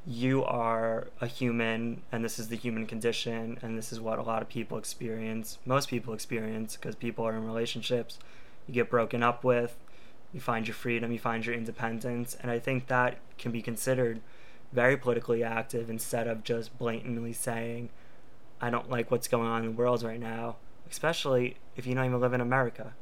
you 0.07 0.45
are 0.45 1.07
a 1.21 1.27
human 1.27 2.03
and 2.11 2.25
this 2.25 2.39
is 2.39 2.49
the 2.49 2.57
human 2.57 2.87
condition 2.87 3.59
and 3.63 3.79
this 3.79 3.93
is 3.93 4.01
what 4.01 4.19
a 4.19 4.23
lot 4.23 4.43
of 4.43 4.49
people 4.49 4.77
experience 4.77 5.59
most 5.65 5.89
people 5.89 6.13
experience 6.13 6.77
because 6.77 6.97
people 6.97 7.25
are 7.25 7.37
in 7.37 7.47
relationships 7.47 8.19
you 8.67 8.75
get 8.75 8.91
broken 8.91 9.23
up 9.23 9.45
with 9.45 9.77
you 10.33 10.41
find 10.41 10.67
your 10.67 10.75
freedom 10.75 11.13
you 11.13 11.19
find 11.21 11.47
your 11.47 11.55
independence 11.55 12.37
and 12.43 12.51
i 12.51 12.59
think 12.59 12.89
that 12.89 13.19
can 13.39 13.53
be 13.53 13.63
considered 13.63 14.21
very 14.73 14.97
politically 14.97 15.45
active 15.45 15.89
instead 15.89 16.27
of 16.27 16.43
just 16.43 16.77
blatantly 16.79 17.33
saying 17.33 17.89
i 18.61 18.69
don't 18.69 18.91
like 18.91 19.09
what's 19.11 19.29
going 19.29 19.47
on 19.47 19.63
in 19.63 19.71
the 19.71 19.77
world 19.77 20.03
right 20.03 20.21
now 20.21 20.57
especially 20.93 21.57
if 21.75 21.87
you 21.87 21.95
don't 21.95 22.05
even 22.05 22.21
live 22.21 22.35
in 22.35 22.41
America. 22.41 22.93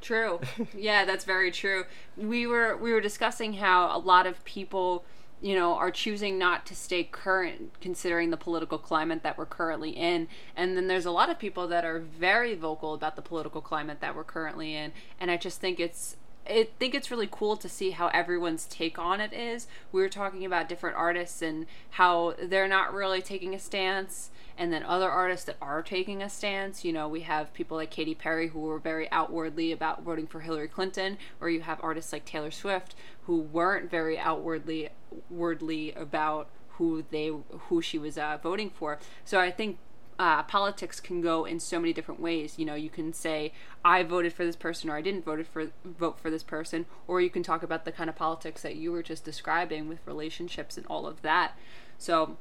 True. 0.00 0.40
yeah, 0.76 1.04
that's 1.04 1.24
very 1.24 1.50
true. 1.50 1.84
We 2.16 2.46
were 2.46 2.76
we 2.76 2.92
were 2.92 3.00
discussing 3.00 3.54
how 3.54 3.96
a 3.96 3.98
lot 3.98 4.26
of 4.26 4.44
people, 4.44 5.04
you 5.40 5.54
know, 5.54 5.74
are 5.74 5.90
choosing 5.90 6.38
not 6.38 6.66
to 6.66 6.74
stay 6.74 7.04
current 7.04 7.72
considering 7.80 8.30
the 8.30 8.36
political 8.36 8.78
climate 8.78 9.22
that 9.22 9.38
we're 9.38 9.46
currently 9.46 9.90
in. 9.90 10.28
And 10.56 10.76
then 10.76 10.88
there's 10.88 11.06
a 11.06 11.10
lot 11.10 11.30
of 11.30 11.38
people 11.38 11.68
that 11.68 11.84
are 11.84 12.00
very 12.00 12.54
vocal 12.54 12.94
about 12.94 13.16
the 13.16 13.22
political 13.22 13.60
climate 13.60 14.00
that 14.00 14.16
we're 14.16 14.24
currently 14.24 14.74
in. 14.74 14.92
And 15.20 15.30
I 15.30 15.36
just 15.36 15.60
think 15.60 15.78
it's 15.78 16.16
I 16.48 16.68
think 16.78 16.94
it's 16.94 17.10
really 17.10 17.28
cool 17.30 17.58
to 17.58 17.68
see 17.68 17.90
how 17.90 18.08
everyone's 18.08 18.64
take 18.64 18.98
on 18.98 19.20
it 19.20 19.34
is. 19.34 19.66
We 19.92 20.00
were 20.00 20.08
talking 20.08 20.46
about 20.46 20.68
different 20.68 20.96
artists 20.96 21.42
and 21.42 21.66
how 21.90 22.36
they're 22.42 22.66
not 22.68 22.94
really 22.94 23.20
taking 23.20 23.54
a 23.54 23.58
stance 23.58 24.30
and 24.56 24.72
then 24.72 24.82
other 24.82 25.10
artists 25.10 25.44
that 25.44 25.56
are 25.60 25.82
taking 25.82 26.22
a 26.22 26.30
stance. 26.30 26.84
You 26.84 26.92
know, 26.92 27.06
we 27.06 27.20
have 27.20 27.52
people 27.52 27.76
like 27.76 27.90
Katy 27.90 28.14
Perry 28.14 28.48
who 28.48 28.60
were 28.60 28.78
very 28.78 29.10
outwardly 29.12 29.72
about 29.72 30.02
voting 30.02 30.26
for 30.26 30.40
Hillary 30.40 30.68
Clinton, 30.68 31.18
or 31.40 31.50
you 31.50 31.60
have 31.60 31.78
artists 31.82 32.12
like 32.12 32.24
Taylor 32.24 32.50
Swift 32.50 32.94
who 33.24 33.36
weren't 33.36 33.90
very 33.90 34.18
outwardly 34.18 34.88
wordly 35.30 35.92
about 35.92 36.48
who 36.70 37.04
they 37.10 37.32
who 37.68 37.82
she 37.82 37.98
was 37.98 38.16
uh, 38.16 38.38
voting 38.42 38.70
for. 38.70 38.98
So 39.24 39.40
I 39.40 39.50
think 39.50 39.78
uh, 40.18 40.42
politics 40.42 40.98
can 41.00 41.20
go 41.20 41.44
in 41.44 41.60
so 41.60 41.78
many 41.78 41.92
different 41.92 42.20
ways. 42.20 42.54
You 42.58 42.64
know, 42.64 42.74
you 42.74 42.90
can 42.90 43.12
say 43.12 43.52
I 43.84 44.02
voted 44.02 44.32
for 44.32 44.44
this 44.44 44.56
person 44.56 44.90
or 44.90 44.96
I 44.96 45.02
didn't 45.02 45.24
vote 45.24 45.46
for 45.46 45.70
vote 45.84 46.18
for 46.18 46.30
this 46.30 46.42
person, 46.42 46.86
or 47.06 47.20
you 47.20 47.30
can 47.30 47.42
talk 47.42 47.62
about 47.62 47.84
the 47.84 47.92
kind 47.92 48.10
of 48.10 48.16
politics 48.16 48.62
that 48.62 48.76
you 48.76 48.92
were 48.92 49.02
just 49.02 49.24
describing 49.24 49.88
with 49.88 49.98
relationships 50.06 50.76
and 50.76 50.86
all 50.86 51.06
of 51.06 51.22
that. 51.22 51.52
So 51.98 52.36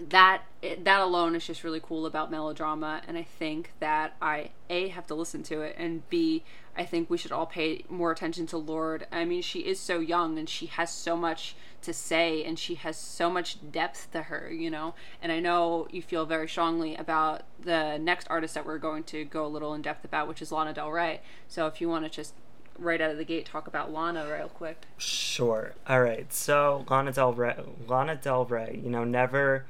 that 0.00 0.42
that 0.82 1.00
alone 1.00 1.34
is 1.34 1.46
just 1.46 1.64
really 1.64 1.80
cool 1.80 2.04
about 2.06 2.30
melodrama 2.30 3.00
and 3.08 3.16
i 3.16 3.22
think 3.22 3.72
that 3.80 4.14
i 4.20 4.50
a 4.68 4.88
have 4.88 5.06
to 5.06 5.14
listen 5.14 5.42
to 5.42 5.62
it 5.62 5.74
and 5.78 6.08
b 6.10 6.44
i 6.76 6.84
think 6.84 7.08
we 7.08 7.16
should 7.16 7.32
all 7.32 7.46
pay 7.46 7.82
more 7.88 8.12
attention 8.12 8.46
to 8.46 8.58
Lorde 8.58 9.06
i 9.10 9.24
mean 9.24 9.40
she 9.40 9.60
is 9.60 9.80
so 9.80 9.98
young 9.98 10.38
and 10.38 10.48
she 10.48 10.66
has 10.66 10.92
so 10.92 11.16
much 11.16 11.56
to 11.86 11.92
say 11.92 12.44
and 12.44 12.58
she 12.58 12.74
has 12.74 12.96
so 12.96 13.30
much 13.30 13.58
depth 13.72 14.10
to 14.12 14.22
her 14.22 14.50
you 14.50 14.70
know? 14.70 14.94
And 15.22 15.32
i 15.32 15.40
know 15.40 15.88
you 15.90 16.02
feel 16.02 16.26
very 16.26 16.48
strongly 16.48 16.94
about 16.96 17.42
the 17.60 17.98
next 17.98 18.26
artist 18.28 18.54
that 18.54 18.66
we're 18.66 18.78
going 18.78 19.04
to 19.04 19.24
go 19.24 19.46
a 19.46 19.48
little 19.48 19.74
in 19.74 19.82
depth 19.82 20.04
about 20.04 20.28
which 20.28 20.42
is 20.42 20.52
lana 20.52 20.72
del 20.72 20.90
rey. 20.90 21.20
So 21.48 21.66
if 21.66 21.80
you 21.80 21.88
want 21.88 22.04
to 22.04 22.10
just 22.10 22.34
right 22.78 23.00
out 23.00 23.10
of 23.10 23.16
the 23.16 23.24
gate 23.24 23.46
talk 23.46 23.66
about 23.66 23.90
lana 23.92 24.26
real 24.30 24.48
quick. 24.48 24.82
Sure. 24.98 25.74
All 25.88 26.02
right. 26.02 26.32
So 26.32 26.84
lana 26.88 27.12
del 27.12 27.32
rey 27.32 27.56
lana 27.86 28.16
del 28.16 28.44
rey 28.44 28.80
you 28.82 28.90
know 28.90 29.04
never 29.04 29.66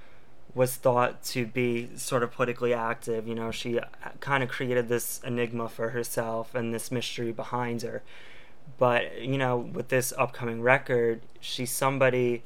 was 0.55 0.75
thought 0.75 1.23
to 1.23 1.45
be 1.45 1.91
sort 1.97 2.23
of 2.23 2.33
politically 2.33 2.73
active. 2.73 3.29
You 3.29 3.35
know, 3.35 3.51
she 3.51 3.79
uh, 3.79 3.85
kind 4.21 4.43
of 4.43 4.49
created 4.49 4.89
this 4.89 5.21
enigma 5.23 5.69
for 5.69 5.91
herself 5.91 6.55
and 6.55 6.73
this 6.73 6.91
mystery 6.91 7.31
behind 7.31 7.83
her. 7.83 8.03
But, 8.79 9.23
you 9.23 9.39
know, 9.39 9.57
with 9.57 9.89
this 9.89 10.13
upcoming 10.19 10.61
record, 10.61 11.23
she's 11.41 11.71
somebody 11.71 12.43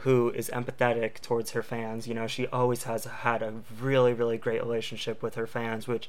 who 0.00 0.30
is 0.30 0.48
empathetic 0.50 1.20
towards 1.20 1.52
her 1.52 1.62
fans. 1.62 2.06
You 2.06 2.14
know, 2.14 2.26
she 2.26 2.46
always 2.48 2.84
has 2.84 3.04
had 3.04 3.42
a 3.42 3.54
really, 3.80 4.12
really 4.12 4.38
great 4.38 4.60
relationship 4.60 5.22
with 5.22 5.34
her 5.34 5.46
fans, 5.46 5.86
which 5.86 6.08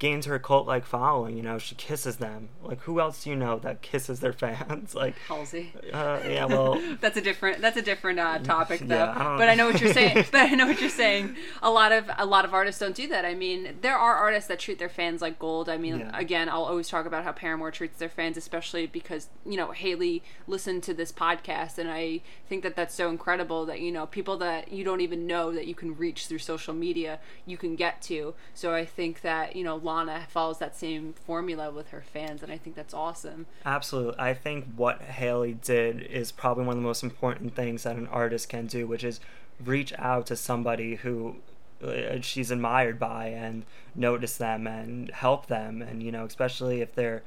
gains 0.00 0.26
her 0.26 0.40
cult 0.40 0.66
like 0.66 0.84
following. 0.84 1.36
You 1.36 1.44
know, 1.44 1.58
she 1.58 1.76
kisses 1.76 2.16
them. 2.16 2.48
Like, 2.64 2.80
who 2.80 2.98
else 2.98 3.22
do 3.22 3.30
you 3.30 3.36
know 3.36 3.60
that 3.60 3.82
kisses 3.82 4.18
their 4.18 4.32
fans? 4.44 4.96
Like 4.96 5.14
Halsey. 5.28 5.72
Uh, 5.92 6.18
yeah, 6.26 6.46
well, 6.46 6.82
that's 7.00 7.16
a 7.16 7.20
different 7.20 7.60
that's 7.60 7.76
a 7.76 7.82
different 7.82 8.18
uh, 8.18 8.38
topic 8.42 8.80
though. 8.80 8.96
Yeah, 8.96 9.34
I 9.34 9.38
but 9.38 9.48
I 9.48 9.54
know 9.54 9.66
what 9.66 9.80
you're 9.80 9.92
saying. 9.94 10.24
but 10.32 10.40
I 10.50 10.54
know 10.56 10.66
what 10.66 10.80
you're 10.80 10.90
saying. 10.90 11.36
A 11.62 11.70
lot 11.70 11.92
of 11.92 12.10
a 12.18 12.26
lot 12.26 12.44
of 12.44 12.52
artists 12.52 12.80
don't 12.80 12.96
do 12.96 13.06
that. 13.08 13.24
I 13.24 13.34
mean, 13.34 13.76
there 13.82 13.96
are 13.96 14.16
artists 14.16 14.48
that 14.48 14.58
treat 14.58 14.80
their 14.80 14.88
fans 14.88 15.22
like 15.22 15.38
gold. 15.38 15.68
I 15.68 15.76
mean, 15.76 16.00
Yeah. 16.00 16.18
again, 16.18 16.48
I'll 16.48 16.64
always 16.64 16.88
talk 16.88 17.06
about 17.06 17.22
how 17.22 17.30
Paramore 17.32 17.70
treats 17.70 17.98
their 17.98 18.08
fans, 18.08 18.36
especially 18.36 18.86
because 18.88 19.28
you 19.46 19.56
know 19.56 19.70
Hayley 19.70 20.22
listened 20.48 20.82
to 20.84 20.94
this 20.94 21.12
podcast, 21.12 21.78
and 21.78 21.88
I 21.90 22.22
think 22.48 22.62
that 22.64 22.74
that's 22.74 22.94
so 22.94 23.08
incredible 23.10 23.66
that 23.66 23.80
you 23.80 23.92
know 23.92 24.06
people 24.06 24.36
that 24.38 24.72
you 24.72 24.82
don't 24.82 25.02
even 25.02 25.26
know 25.26 25.52
that 25.52 25.66
you 25.66 25.74
can 25.74 25.94
reach 25.96 26.26
through 26.26 26.38
social 26.38 26.72
media, 26.74 27.20
you 27.46 27.56
can 27.58 27.76
get 27.76 28.00
to. 28.02 28.34
So 28.54 28.74
I 28.74 28.84
think 28.86 29.20
that 29.20 29.54
you 29.56 29.62
know 29.62 29.76
Lana 29.90 30.26
follows 30.28 30.58
that 30.58 30.76
same 30.76 31.12
formula 31.12 31.70
with 31.70 31.88
her 31.88 32.02
fans, 32.12 32.42
and 32.42 32.52
I 32.52 32.58
think 32.58 32.76
that's 32.76 32.94
awesome. 32.94 33.46
Absolutely. 33.66 34.18
I 34.18 34.34
think 34.34 34.66
what 34.76 35.02
Hayley 35.02 35.54
did 35.54 36.02
is 36.02 36.30
probably 36.30 36.64
one 36.64 36.76
of 36.76 36.82
the 36.82 36.86
most 36.86 37.02
important 37.02 37.56
things 37.56 37.82
that 37.82 37.96
an 37.96 38.06
artist 38.06 38.48
can 38.48 38.66
do, 38.66 38.86
which 38.86 39.02
is 39.02 39.18
reach 39.64 39.92
out 39.98 40.26
to 40.26 40.36
somebody 40.36 40.94
who 40.96 41.36
uh, 41.84 42.20
she's 42.20 42.50
admired 42.50 42.98
by 42.98 43.26
and 43.26 43.64
notice 43.94 44.36
them 44.36 44.66
and 44.66 45.10
help 45.10 45.46
them. 45.46 45.82
And, 45.82 46.02
you 46.02 46.12
know, 46.12 46.24
especially 46.24 46.80
if 46.80 46.94
they're 46.94 47.22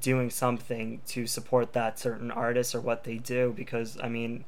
doing 0.00 0.30
something 0.30 1.00
to 1.08 1.26
support 1.26 1.72
that 1.72 1.98
certain 1.98 2.30
artist 2.30 2.74
or 2.74 2.80
what 2.80 3.04
they 3.04 3.16
do, 3.18 3.52
because, 3.56 3.98
I 4.00 4.08
mean, 4.08 4.44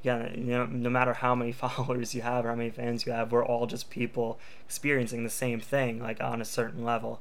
again, 0.00 0.34
you 0.36 0.52
know, 0.52 0.66
no 0.66 0.90
matter 0.90 1.14
how 1.14 1.34
many 1.34 1.52
followers 1.64 2.14
you 2.14 2.22
have 2.22 2.44
or 2.44 2.50
how 2.50 2.54
many 2.54 2.70
fans 2.70 3.06
you 3.06 3.12
have, 3.12 3.32
we're 3.32 3.44
all 3.44 3.66
just 3.66 3.90
people 3.90 4.38
experiencing 4.64 5.24
the 5.24 5.30
same 5.30 5.60
thing, 5.60 6.00
like 6.00 6.22
on 6.22 6.40
a 6.40 6.44
certain 6.44 6.84
level. 6.84 7.20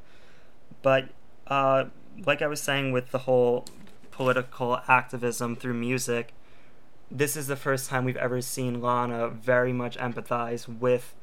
But 0.82 1.10
uh, 1.48 1.86
like 2.26 2.42
I 2.42 2.48
was 2.48 2.62
saying 2.62 2.92
with 2.92 3.12
the 3.12 3.20
whole 3.20 3.66
political 4.12 4.80
activism 4.88 5.56
through 5.56 5.76
music, 5.76 6.34
this 7.10 7.38
is 7.38 7.48
the 7.48 7.56
first 7.56 7.90
time 7.90 8.04
we've 8.04 8.18
ever 8.18 8.42
seen 8.42 8.82
Lana 8.82 9.30
very 9.30 9.72
much 9.72 9.98
empathize 9.98 10.68
with 10.68 11.16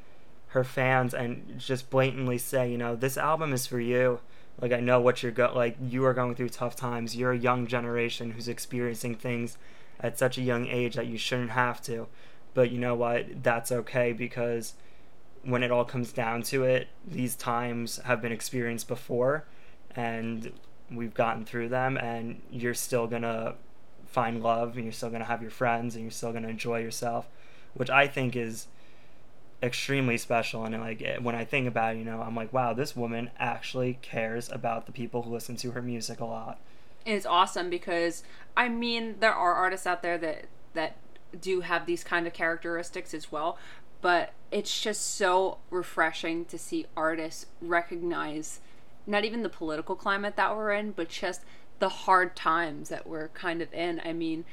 her 0.48 0.64
fans 0.64 1.12
and 1.12 1.58
just 1.58 1.90
blatantly 1.90 2.38
say, 2.38 2.70
you 2.70 2.78
know, 2.78 2.96
this 2.96 3.16
album 3.16 3.52
is 3.52 3.66
for 3.66 3.80
you. 3.80 4.20
Like 4.60 4.72
I 4.72 4.78
know 4.78 5.00
what 5.00 5.22
you're 5.22 5.32
go 5.32 5.52
like 5.54 5.76
you 5.82 6.04
are 6.04 6.14
going 6.14 6.36
through 6.36 6.50
tough 6.50 6.76
times. 6.76 7.16
You're 7.16 7.32
a 7.32 7.38
young 7.38 7.66
generation 7.66 8.30
who's 8.30 8.48
experiencing 8.48 9.16
things 9.16 9.58
at 10.00 10.18
such 10.18 10.38
a 10.38 10.42
young 10.42 10.66
age 10.66 10.94
that 10.96 11.06
you 11.06 11.18
shouldn't 11.18 11.50
have 11.50 11.82
to. 11.82 12.06
But 12.54 12.70
you 12.70 12.78
know 12.78 12.94
what? 12.94 13.42
That's 13.42 13.72
okay 13.72 14.12
because 14.12 14.74
when 15.42 15.62
it 15.62 15.70
all 15.70 15.84
comes 15.84 16.12
down 16.12 16.42
to 16.42 16.64
it, 16.64 16.88
these 17.06 17.36
times 17.36 17.98
have 18.04 18.22
been 18.22 18.32
experienced 18.32 18.88
before 18.88 19.44
and 19.94 20.52
we've 20.90 21.14
gotten 21.14 21.44
through 21.44 21.68
them 21.68 21.96
and 21.96 22.40
you're 22.50 22.74
still 22.74 23.06
going 23.06 23.22
to 23.22 23.54
find 24.06 24.42
love 24.42 24.76
and 24.76 24.84
you're 24.84 24.92
still 24.92 25.08
going 25.10 25.20
to 25.20 25.26
have 25.26 25.42
your 25.42 25.50
friends 25.50 25.94
and 25.94 26.04
you're 26.04 26.10
still 26.10 26.30
going 26.30 26.44
to 26.44 26.48
enjoy 26.48 26.78
yourself, 26.80 27.28
which 27.74 27.90
I 27.90 28.06
think 28.06 28.36
is 28.36 28.68
extremely 29.62 30.18
special 30.18 30.64
and 30.64 30.78
like 30.80 31.00
eh, 31.02 31.16
when 31.18 31.34
I 31.34 31.44
think 31.44 31.66
about 31.66 31.96
it, 31.96 31.98
you 31.98 32.04
know, 32.04 32.20
I'm 32.20 32.36
like, 32.36 32.52
wow, 32.52 32.72
this 32.72 32.94
woman 32.94 33.30
actually 33.38 33.98
cares 34.02 34.50
about 34.50 34.86
the 34.86 34.92
people 34.92 35.22
who 35.22 35.30
listen 35.30 35.56
to 35.56 35.72
her 35.72 35.82
music 35.82 36.20
a 36.20 36.24
lot. 36.24 36.60
It's 37.04 37.26
awesome 37.26 37.70
because 37.70 38.22
I 38.56 38.68
mean 38.68 39.16
there 39.20 39.34
are 39.34 39.54
artists 39.54 39.86
out 39.86 40.02
there 40.02 40.18
that 40.18 40.46
that 40.74 40.96
do 41.40 41.60
have 41.60 41.86
these 41.86 42.04
kind 42.04 42.26
of 42.26 42.32
characteristics 42.32 43.12
as 43.12 43.30
well, 43.30 43.58
but 44.00 44.32
it's 44.50 44.80
just 44.80 45.14
so 45.16 45.58
refreshing 45.70 46.44
to 46.46 46.58
see 46.58 46.86
artists 46.96 47.46
recognize 47.60 48.60
not 49.06 49.24
even 49.24 49.42
the 49.42 49.48
political 49.48 49.96
climate 49.96 50.36
that 50.36 50.56
we're 50.56 50.72
in, 50.72 50.92
but 50.92 51.08
just 51.08 51.42
the 51.78 51.88
hard 51.88 52.34
times 52.36 52.88
that 52.88 53.06
we're 53.06 53.28
kind 53.28 53.60
of 53.60 53.72
in. 53.74 54.00
I 54.04 54.12
mean, 54.12 54.44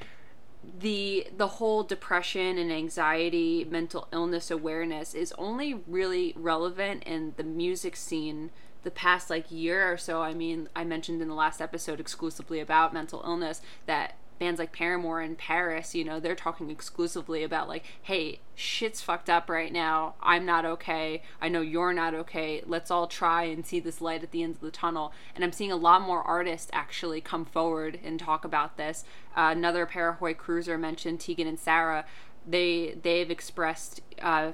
the 0.80 1.28
the 1.36 1.48
whole 1.48 1.84
depression 1.84 2.58
and 2.58 2.72
anxiety, 2.72 3.66
mental 3.70 4.08
illness 4.12 4.52
awareness 4.52 5.14
is 5.14 5.34
only 5.38 5.74
really 5.88 6.34
relevant 6.36 7.04
in 7.04 7.34
the 7.38 7.44
music 7.44 7.96
scene 7.96 8.52
the 8.84 8.92
past 8.92 9.30
like 9.30 9.52
year 9.52 9.92
or 9.92 9.98
so. 9.98 10.22
I 10.22 10.34
mean, 10.34 10.70
I 10.76 10.84
mentioned 10.84 11.22
in 11.22 11.28
the 11.28 11.34
last 11.34 11.62
episode 11.62 12.00
exclusively 12.00 12.60
about 12.60 12.94
mental 12.94 13.22
illness 13.26 13.62
that 13.86 14.16
bands 14.42 14.58
like 14.58 14.72
Paramore 14.72 15.22
and 15.22 15.38
PVRIS, 15.38 15.94
you 15.94 16.04
know, 16.04 16.20
they're 16.20 16.34
talking 16.34 16.72
exclusively 16.72 17.44
about 17.44 17.68
like, 17.68 17.86
hey, 18.02 18.40
shit's 18.56 19.00
fucked 19.00 19.30
up 19.30 19.52
right 19.52 19.72
now. 19.72 20.16
I'm 20.20 20.48
not 20.48 20.66
okay. 20.66 21.22
I 21.40 21.48
know 21.48 21.62
you're 21.62 21.94
not 21.94 22.16
okay. 22.16 22.64
Let's 22.66 22.90
all 22.90 23.06
try 23.06 23.44
and 23.44 23.64
see 23.64 23.80
this 23.80 24.02
light 24.02 24.24
at 24.24 24.32
the 24.32 24.42
end 24.42 24.56
of 24.56 24.62
the 24.62 24.72
tunnel. 24.72 25.14
And 25.36 25.44
I'm 25.44 25.52
seeing 25.52 25.72
a 25.72 25.76
lot 25.76 26.02
more 26.02 26.24
artists 26.24 26.72
actually 26.74 27.22
come 27.22 27.46
forward 27.46 28.00
and 28.04 28.20
talk 28.20 28.44
about 28.44 28.78
this. 28.78 29.04
Uh, 29.38 29.54
another 29.56 29.86
Parahoy 29.86 30.36
cruiser 30.36 30.76
mentioned 30.76 31.20
Tegan 31.20 31.46
and 31.46 31.60
Sara. 31.60 32.04
They 32.48 32.98
they've 33.00 33.30
expressed. 33.30 34.02
Uh, 34.20 34.54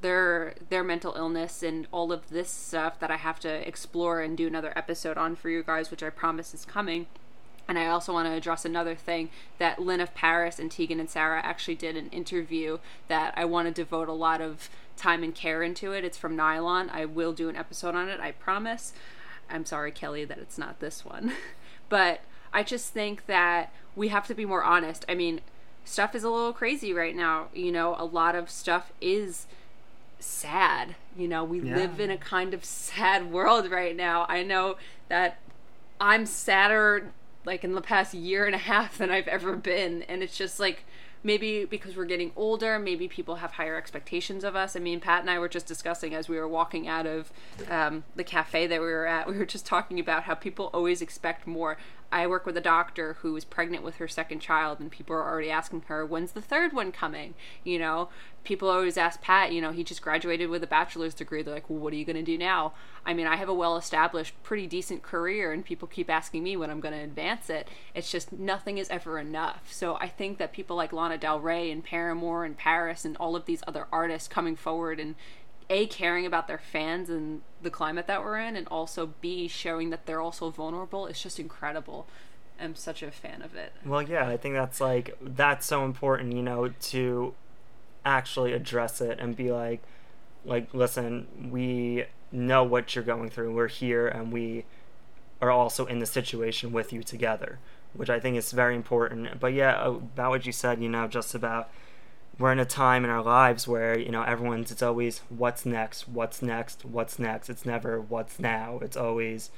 their 0.00 0.54
their 0.68 0.84
mental 0.84 1.14
illness 1.14 1.62
and 1.62 1.86
all 1.92 2.12
of 2.12 2.28
this 2.30 2.50
stuff 2.50 2.98
that 3.00 3.10
I 3.10 3.16
have 3.16 3.40
to 3.40 3.66
explore 3.66 4.20
and 4.20 4.36
do 4.36 4.46
another 4.46 4.72
episode 4.76 5.18
on 5.18 5.36
for 5.36 5.50
you 5.50 5.62
guys, 5.62 5.90
which 5.90 6.02
I 6.02 6.10
promise 6.10 6.54
is 6.54 6.64
coming. 6.64 7.06
And 7.68 7.78
I 7.78 7.86
also 7.86 8.14
want 8.14 8.26
to 8.26 8.32
address 8.32 8.64
another 8.64 8.94
thing 8.94 9.28
that 9.58 9.78
Lynn 9.78 10.00
of 10.00 10.14
PVRIS 10.14 10.58
and 10.58 10.70
Tegan 10.70 10.98
and 10.98 11.10
Sara 11.10 11.42
actually 11.44 11.74
did 11.74 11.96
an 11.96 12.08
interview 12.08 12.78
that 13.08 13.34
I 13.36 13.44
want 13.44 13.68
to 13.68 13.74
devote 13.74 14.08
a 14.08 14.14
lot 14.14 14.40
of 14.40 14.70
time 14.96 15.22
and 15.22 15.34
care 15.34 15.62
into 15.62 15.92
it. 15.92 16.02
It's 16.02 16.16
from 16.16 16.34
Nylon. 16.34 16.88
I 16.88 17.04
will 17.04 17.34
do 17.34 17.50
an 17.50 17.56
episode 17.56 17.94
on 17.94 18.08
it, 18.08 18.20
I 18.20 18.32
promise. 18.32 18.94
I'm 19.50 19.66
sorry, 19.66 19.92
Kelly, 19.92 20.24
that 20.24 20.38
it's 20.38 20.56
not 20.56 20.80
this 20.80 21.04
one. 21.04 21.32
but 21.90 22.20
I 22.54 22.62
just 22.62 22.94
think 22.94 23.26
that 23.26 23.70
we 23.94 24.08
have 24.08 24.26
to 24.28 24.34
be 24.34 24.46
more 24.46 24.64
honest. 24.64 25.04
I 25.06 25.14
mean, 25.14 25.42
stuff 25.84 26.14
is 26.14 26.24
a 26.24 26.30
little 26.30 26.54
crazy 26.54 26.94
right 26.94 27.14
now. 27.14 27.48
You 27.52 27.70
know, 27.70 27.96
a 27.98 28.04
lot 28.04 28.34
of 28.34 28.50
stuff 28.50 28.92
is 29.00 29.46
sad. 30.18 30.96
You 31.16 31.28
know, 31.28 31.44
we 31.44 31.60
Yeah. 31.60 31.76
live 31.76 32.00
in 32.00 32.10
a 32.10 32.16
kind 32.18 32.54
of 32.54 32.64
sad 32.64 33.30
world 33.32 33.70
right 33.70 33.96
now. 33.96 34.26
I 34.28 34.42
know 34.42 34.76
that 35.08 35.38
I'm 36.00 36.26
sadder 36.26 37.10
like 37.44 37.64
in 37.64 37.74
the 37.74 37.80
past 37.80 38.12
year 38.14 38.44
and 38.46 38.54
a 38.54 38.58
half 38.58 38.98
than 38.98 39.10
I've 39.10 39.28
ever 39.28 39.56
been. 39.56 40.02
And 40.02 40.22
it's 40.22 40.36
just 40.36 40.60
like 40.60 40.84
maybe 41.24 41.64
because 41.64 41.96
we're 41.96 42.04
getting 42.04 42.30
older, 42.36 42.78
maybe 42.78 43.08
people 43.08 43.36
have 43.36 43.52
higher 43.52 43.76
expectations 43.76 44.44
of 44.44 44.54
us. 44.54 44.76
I 44.76 44.78
mean, 44.80 45.00
Pat 45.00 45.20
and 45.22 45.30
I 45.30 45.38
were 45.38 45.48
just 45.48 45.66
discussing 45.66 46.14
as 46.14 46.28
we 46.28 46.36
were 46.36 46.46
walking 46.46 46.86
out 46.86 47.06
of 47.06 47.32
um, 47.70 48.04
the 48.14 48.22
cafe 48.24 48.66
that 48.68 48.80
we 48.80 48.86
were 48.86 49.06
at, 49.06 49.26
we 49.30 49.36
were 49.38 49.46
just 49.46 49.66
talking 49.66 49.98
about 49.98 50.24
how 50.24 50.34
people 50.34 50.70
always 50.74 51.00
expect 51.02 51.46
more. 51.46 51.76
I 52.10 52.26
work 52.26 52.46
with 52.46 52.56
a 52.56 52.62
doctor 52.62 53.18
who 53.20 53.36
is 53.36 53.44
pregnant 53.44 53.84
with 53.84 53.96
her 53.96 54.08
second 54.08 54.40
child, 54.40 54.80
and 54.80 54.90
people 54.90 55.14
are 55.14 55.24
already 55.24 55.50
asking 55.50 55.82
her, 55.88 56.06
when's 56.06 56.32
the 56.32 56.40
third 56.40 56.72
one 56.72 56.90
coming? 56.90 57.34
You 57.64 57.78
know, 57.78 58.08
people 58.44 58.70
always 58.70 58.96
ask 58.96 59.20
Pat, 59.20 59.52
you 59.52 59.60
know, 59.60 59.72
he 59.72 59.84
just 59.84 60.00
graduated 60.00 60.48
with 60.48 60.64
a 60.64 60.66
bachelor's 60.66 61.12
degree. 61.12 61.42
They're 61.42 61.52
like, 61.52 61.68
well, 61.68 61.78
what 61.78 61.92
are 61.92 61.96
you 61.96 62.06
going 62.06 62.16
to 62.16 62.22
do 62.22 62.38
now? 62.38 62.72
I 63.04 63.12
mean, 63.12 63.26
I 63.26 63.36
have 63.36 63.48
a 63.48 63.54
well 63.54 63.76
established, 63.76 64.42
pretty 64.42 64.66
decent 64.66 65.02
career, 65.02 65.52
and 65.52 65.64
people 65.64 65.86
keep 65.86 66.08
asking 66.08 66.42
me 66.42 66.56
when 66.56 66.70
I'm 66.70 66.80
going 66.80 66.94
to 66.94 67.04
advance 67.04 67.50
it. 67.50 67.68
It's 67.94 68.10
just 68.10 68.32
nothing 68.32 68.78
is 68.78 68.88
ever 68.88 69.18
enough. 69.18 69.70
So 69.70 69.96
I 69.96 70.08
think 70.08 70.38
that 70.38 70.52
people 70.52 70.76
like 70.76 70.94
Lana 70.94 71.18
Del 71.18 71.40
Rey 71.40 71.70
and 71.70 71.84
Paramore 71.84 72.46
and 72.46 72.58
PVRIS 72.58 73.04
and 73.04 73.16
all 73.18 73.36
of 73.36 73.44
these 73.44 73.62
other 73.66 73.86
artists 73.92 74.28
coming 74.28 74.56
forward 74.56 74.98
and 74.98 75.14
a 75.70 75.86
caring 75.86 76.24
about 76.24 76.46
their 76.48 76.58
fans 76.58 77.10
and 77.10 77.42
the 77.62 77.70
climate 77.70 78.06
that 78.06 78.22
we're 78.22 78.38
in 78.38 78.56
and 78.56 78.66
also 78.68 79.12
b 79.20 79.48
showing 79.48 79.90
that 79.90 80.06
they're 80.06 80.20
also 80.20 80.50
vulnerable 80.50 81.06
is 81.06 81.20
just 81.20 81.38
incredible 81.38 82.06
i'm 82.60 82.74
such 82.74 83.02
a 83.02 83.10
fan 83.10 83.42
of 83.42 83.54
it 83.54 83.72
Well, 83.84 84.02
yeah, 84.02 84.26
I 84.28 84.36
think 84.36 84.54
that's 84.54 84.80
like 84.80 85.16
that's 85.20 85.66
so 85.66 85.84
important, 85.84 86.32
you 86.32 86.42
know, 86.42 86.68
to 86.68 87.34
actually 88.04 88.52
address 88.52 89.00
it 89.00 89.18
and 89.20 89.36
be 89.36 89.52
like 89.52 89.82
like 90.44 90.72
listen, 90.72 91.26
we 91.50 92.04
know 92.32 92.64
what 92.64 92.94
you're 92.94 93.04
going 93.04 93.30
through. 93.30 93.54
We're 93.54 93.68
here 93.68 94.08
and 94.08 94.32
we 94.32 94.64
are 95.40 95.50
also 95.50 95.86
in 95.86 95.98
the 95.98 96.06
situation 96.06 96.72
with 96.72 96.92
you 96.92 97.02
together, 97.02 97.58
which 97.92 98.10
I 98.10 98.18
think 98.18 98.36
is 98.36 98.52
very 98.52 98.74
important. 98.74 99.38
But 99.38 99.52
yeah, 99.52 99.86
about 99.86 100.30
what 100.30 100.46
you 100.46 100.52
said, 100.52 100.82
you 100.82 100.88
know, 100.88 101.06
just 101.06 101.34
about 101.34 101.70
we're 102.38 102.52
in 102.52 102.60
a 102.60 102.64
time 102.64 103.04
in 103.04 103.10
our 103.10 103.22
lives 103.22 103.66
where, 103.66 103.98
you 103.98 104.10
know, 104.10 104.22
everyone's 104.22 104.70
it's 104.70 104.82
always 104.82 105.22
what's 105.28 105.66
next, 105.66 106.08
what's 106.08 106.40
next, 106.40 106.84
what's 106.84 107.18
next. 107.18 107.50
It's 107.50 107.66
never 107.66 108.00
what's 108.00 108.38
now. 108.38 108.78
It's 108.82 108.96
always 108.96 109.50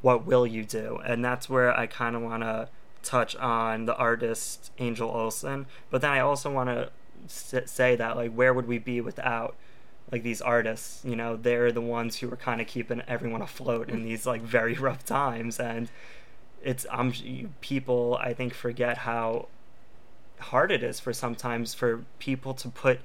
what 0.00 0.26
will 0.26 0.46
you 0.46 0.64
do? 0.64 1.00
And 1.06 1.24
that's 1.24 1.48
where 1.48 1.76
I 1.76 1.86
kind 1.86 2.16
of 2.16 2.22
want 2.22 2.42
to 2.42 2.68
touch 3.02 3.36
on 3.36 3.84
the 3.84 3.94
artist 3.96 4.72
Angel 4.78 5.10
Olsen, 5.10 5.66
but 5.90 6.00
then 6.00 6.10
I 6.10 6.20
also 6.20 6.50
want 6.50 6.70
to 6.70 6.90
say 7.66 7.96
that 7.96 8.16
like 8.16 8.32
where 8.32 8.54
would 8.54 8.66
we 8.66 8.78
be 8.78 9.00
without 9.00 9.54
like 10.10 10.22
these 10.22 10.40
artists? 10.40 11.04
You 11.04 11.16
know, 11.16 11.36
they're 11.36 11.72
the 11.72 11.80
ones 11.80 12.16
who 12.16 12.32
are 12.32 12.36
kind 12.36 12.60
of 12.60 12.66
keeping 12.66 13.02
everyone 13.06 13.42
afloat 13.42 13.88
in 13.90 14.04
these 14.04 14.26
like 14.26 14.42
very 14.42 14.74
rough 14.74 15.04
times, 15.04 15.60
and 15.60 15.90
it's 16.62 16.86
um 16.90 17.12
people 17.60 18.18
I 18.20 18.32
think 18.32 18.54
forget 18.54 18.98
how 18.98 19.48
hard 20.50 20.70
it 20.72 20.82
is 20.82 21.00
for 21.00 21.12
sometimes 21.12 21.74
for 21.74 22.04
people 22.18 22.54
to 22.54 22.68
put 22.68 23.00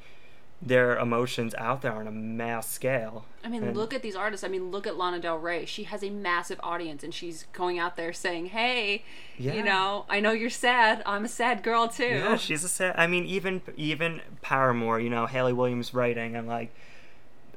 their 0.61 0.97
emotions 0.97 1.55
out 1.57 1.81
there 1.81 1.93
on 1.93 2.05
a 2.05 2.11
mass 2.11 2.69
scale. 2.69 3.23
i 3.45 3.47
mean 3.47 3.63
And- 3.63 3.77
look 3.77 3.93
at 3.93 4.01
these 4.01 4.15
artists 4.15 4.43
i 4.43 4.49
mean 4.49 4.71
look 4.71 4.85
at 4.85 4.97
lana 4.97 5.19
del 5.19 5.37
rey 5.37 5.65
she 5.65 5.83
has 5.85 6.03
a 6.03 6.09
massive 6.09 6.59
audience 6.61 7.01
and 7.01 7.13
she's 7.13 7.45
going 7.53 7.79
out 7.79 7.95
there 7.95 8.11
saying 8.11 8.47
hey 8.47 9.03
Yeah. 9.37 9.53
you 9.53 9.63
know 9.63 10.05
i 10.09 10.19
know 10.19 10.31
you're 10.33 10.49
sad 10.49 11.01
i'm 11.05 11.23
a 11.23 11.29
sad 11.29 11.63
girl 11.63 11.87
too 11.87 12.03
Yeah, 12.03 12.35
she's 12.35 12.65
a 12.65 12.67
sad. 12.69 12.93
I 12.97 13.07
mean, 13.07 13.23
even 13.25 13.61
even 13.77 14.19
Paramore, 14.41 14.99
you 14.99 15.09
know, 15.09 15.25
Hayley 15.27 15.53
Williams 15.53 15.93
writing 15.93 16.35
and 16.35 16.45
like, 16.47 16.73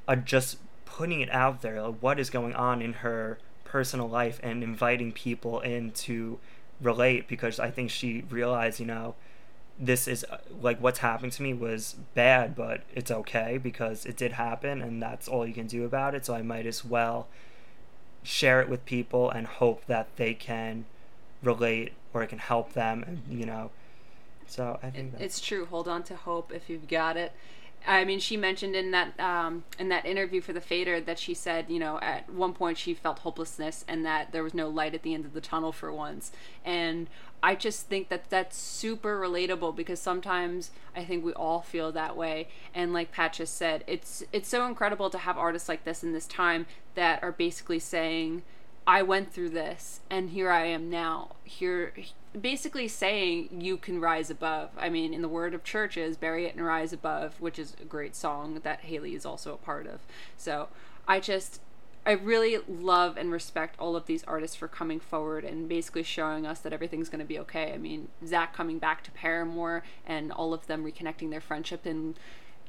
uh, 0.06 0.14
just 0.16 0.58
putting 0.84 1.20
it 1.22 1.30
out 1.30 1.62
there, 1.62 1.82
like 1.82 1.96
what 2.00 2.20
is 2.20 2.30
going 2.30 2.54
on 2.54 2.80
in 2.82 2.92
her 3.04 3.38
personal 3.64 4.08
life, 4.08 4.38
and 4.44 4.62
inviting 4.62 5.10
people 5.10 5.58
in 5.60 5.90
to 6.06 6.38
relate 6.80 7.26
because 7.26 7.58
I 7.58 7.70
think 7.70 7.90
she 7.90 8.22
realized, 8.30 8.78
you 8.78 8.86
know, 8.86 9.14
this 9.78 10.06
is 10.06 10.24
like 10.60 10.80
what's 10.80 11.00
happening 11.00 11.30
to 11.32 11.42
me 11.42 11.54
was 11.54 11.96
bad, 12.14 12.54
but 12.54 12.82
it's 12.94 13.10
okay 13.10 13.58
because 13.58 14.04
it 14.06 14.16
did 14.16 14.32
happen, 14.32 14.80
and 14.82 15.02
that's 15.02 15.28
all 15.28 15.46
you 15.46 15.54
can 15.54 15.66
do 15.66 15.84
about 15.84 16.14
it. 16.14 16.26
So 16.26 16.34
I 16.34 16.42
might 16.42 16.66
as 16.66 16.84
well 16.84 17.26
share 18.22 18.60
it 18.60 18.68
with 18.68 18.84
people 18.84 19.30
and 19.30 19.46
hope 19.46 19.84
that 19.86 20.08
they 20.16 20.34
can 20.34 20.84
relate 21.42 21.92
or 22.14 22.22
it 22.22 22.28
can 22.28 22.38
help 22.38 22.72
them 22.72 23.02
and 23.04 23.20
you 23.28 23.44
know 23.44 23.70
so 24.46 24.78
i 24.82 24.90
think 24.90 25.10
that's 25.12 25.24
It's 25.24 25.40
true. 25.40 25.66
Hold 25.66 25.88
on 25.88 26.02
to 26.04 26.14
hope 26.14 26.52
if 26.52 26.68
you've 26.70 26.86
got 26.86 27.16
it. 27.16 27.32
I 27.86 28.04
mean, 28.04 28.20
she 28.20 28.36
mentioned 28.36 28.76
in 28.76 28.92
that 28.92 29.18
um, 29.18 29.64
in 29.78 29.88
that 29.88 30.06
interview 30.06 30.40
for 30.40 30.52
the 30.52 30.60
Fader 30.60 31.00
that 31.00 31.18
she 31.18 31.34
said, 31.34 31.66
you 31.68 31.78
know, 31.78 31.98
at 32.00 32.30
one 32.32 32.52
point 32.52 32.78
she 32.78 32.94
felt 32.94 33.20
hopelessness 33.20 33.84
and 33.88 34.04
that 34.04 34.32
there 34.32 34.42
was 34.42 34.54
no 34.54 34.68
light 34.68 34.94
at 34.94 35.02
the 35.02 35.14
end 35.14 35.24
of 35.24 35.32
the 35.32 35.40
tunnel 35.40 35.72
for 35.72 35.92
once. 35.92 36.30
And 36.64 37.08
I 37.42 37.56
just 37.56 37.88
think 37.88 38.08
that 38.08 38.30
that's 38.30 38.56
super 38.56 39.20
relatable 39.20 39.74
because 39.74 39.98
sometimes 39.98 40.70
I 40.94 41.04
think 41.04 41.24
we 41.24 41.32
all 41.32 41.60
feel 41.60 41.90
that 41.92 42.16
way. 42.16 42.48
And 42.72 42.92
like 42.92 43.10
Pat 43.10 43.32
just 43.34 43.56
said, 43.56 43.82
it's 43.86 44.22
it's 44.32 44.48
so 44.48 44.66
incredible 44.66 45.10
to 45.10 45.18
have 45.18 45.36
artists 45.36 45.68
like 45.68 45.84
this 45.84 46.04
in 46.04 46.12
this 46.12 46.26
time 46.26 46.66
that 46.94 47.22
are 47.22 47.32
basically 47.32 47.80
saying, 47.80 48.42
I 48.86 49.02
went 49.02 49.32
through 49.32 49.50
this 49.50 50.00
and 50.10 50.30
here 50.30 50.50
I 50.50 50.66
am 50.66 50.90
now. 50.90 51.36
Here 51.44 51.92
basically 52.38 52.88
saying 52.88 53.60
you 53.60 53.76
can 53.76 54.00
rise 54.00 54.30
above. 54.30 54.70
I 54.78 54.88
mean, 54.88 55.14
in 55.14 55.22
the 55.22 55.28
word 55.28 55.54
of 55.54 55.64
CHVRCHES, 55.64 56.18
bury 56.18 56.46
it 56.46 56.54
and 56.54 56.64
rise 56.64 56.92
above, 56.92 57.40
which 57.40 57.58
is 57.58 57.76
a 57.80 57.84
great 57.84 58.16
song 58.16 58.60
that 58.62 58.80
Hayley 58.80 59.14
is 59.14 59.26
also 59.26 59.54
a 59.54 59.58
part 59.58 59.86
of. 59.86 60.00
So, 60.36 60.68
I 61.06 61.20
just 61.20 61.60
I 62.04 62.12
really 62.12 62.58
love 62.66 63.16
and 63.16 63.30
respect 63.30 63.76
all 63.78 63.94
of 63.94 64.06
these 64.06 64.24
artists 64.24 64.56
for 64.56 64.66
coming 64.66 64.98
forward 64.98 65.44
and 65.44 65.68
basically 65.68 66.02
showing 66.02 66.46
us 66.46 66.58
that 66.60 66.72
everything's 66.72 67.08
going 67.08 67.20
to 67.20 67.24
be 67.24 67.38
okay. 67.38 67.72
I 67.72 67.78
mean, 67.78 68.08
Zach 68.26 68.52
coming 68.52 68.80
back 68.80 69.04
to 69.04 69.12
Paramore 69.12 69.84
and 70.04 70.32
all 70.32 70.52
of 70.52 70.66
them 70.66 70.84
reconnecting 70.84 71.30
their 71.30 71.40
friendship 71.40 71.86
and 71.86 72.18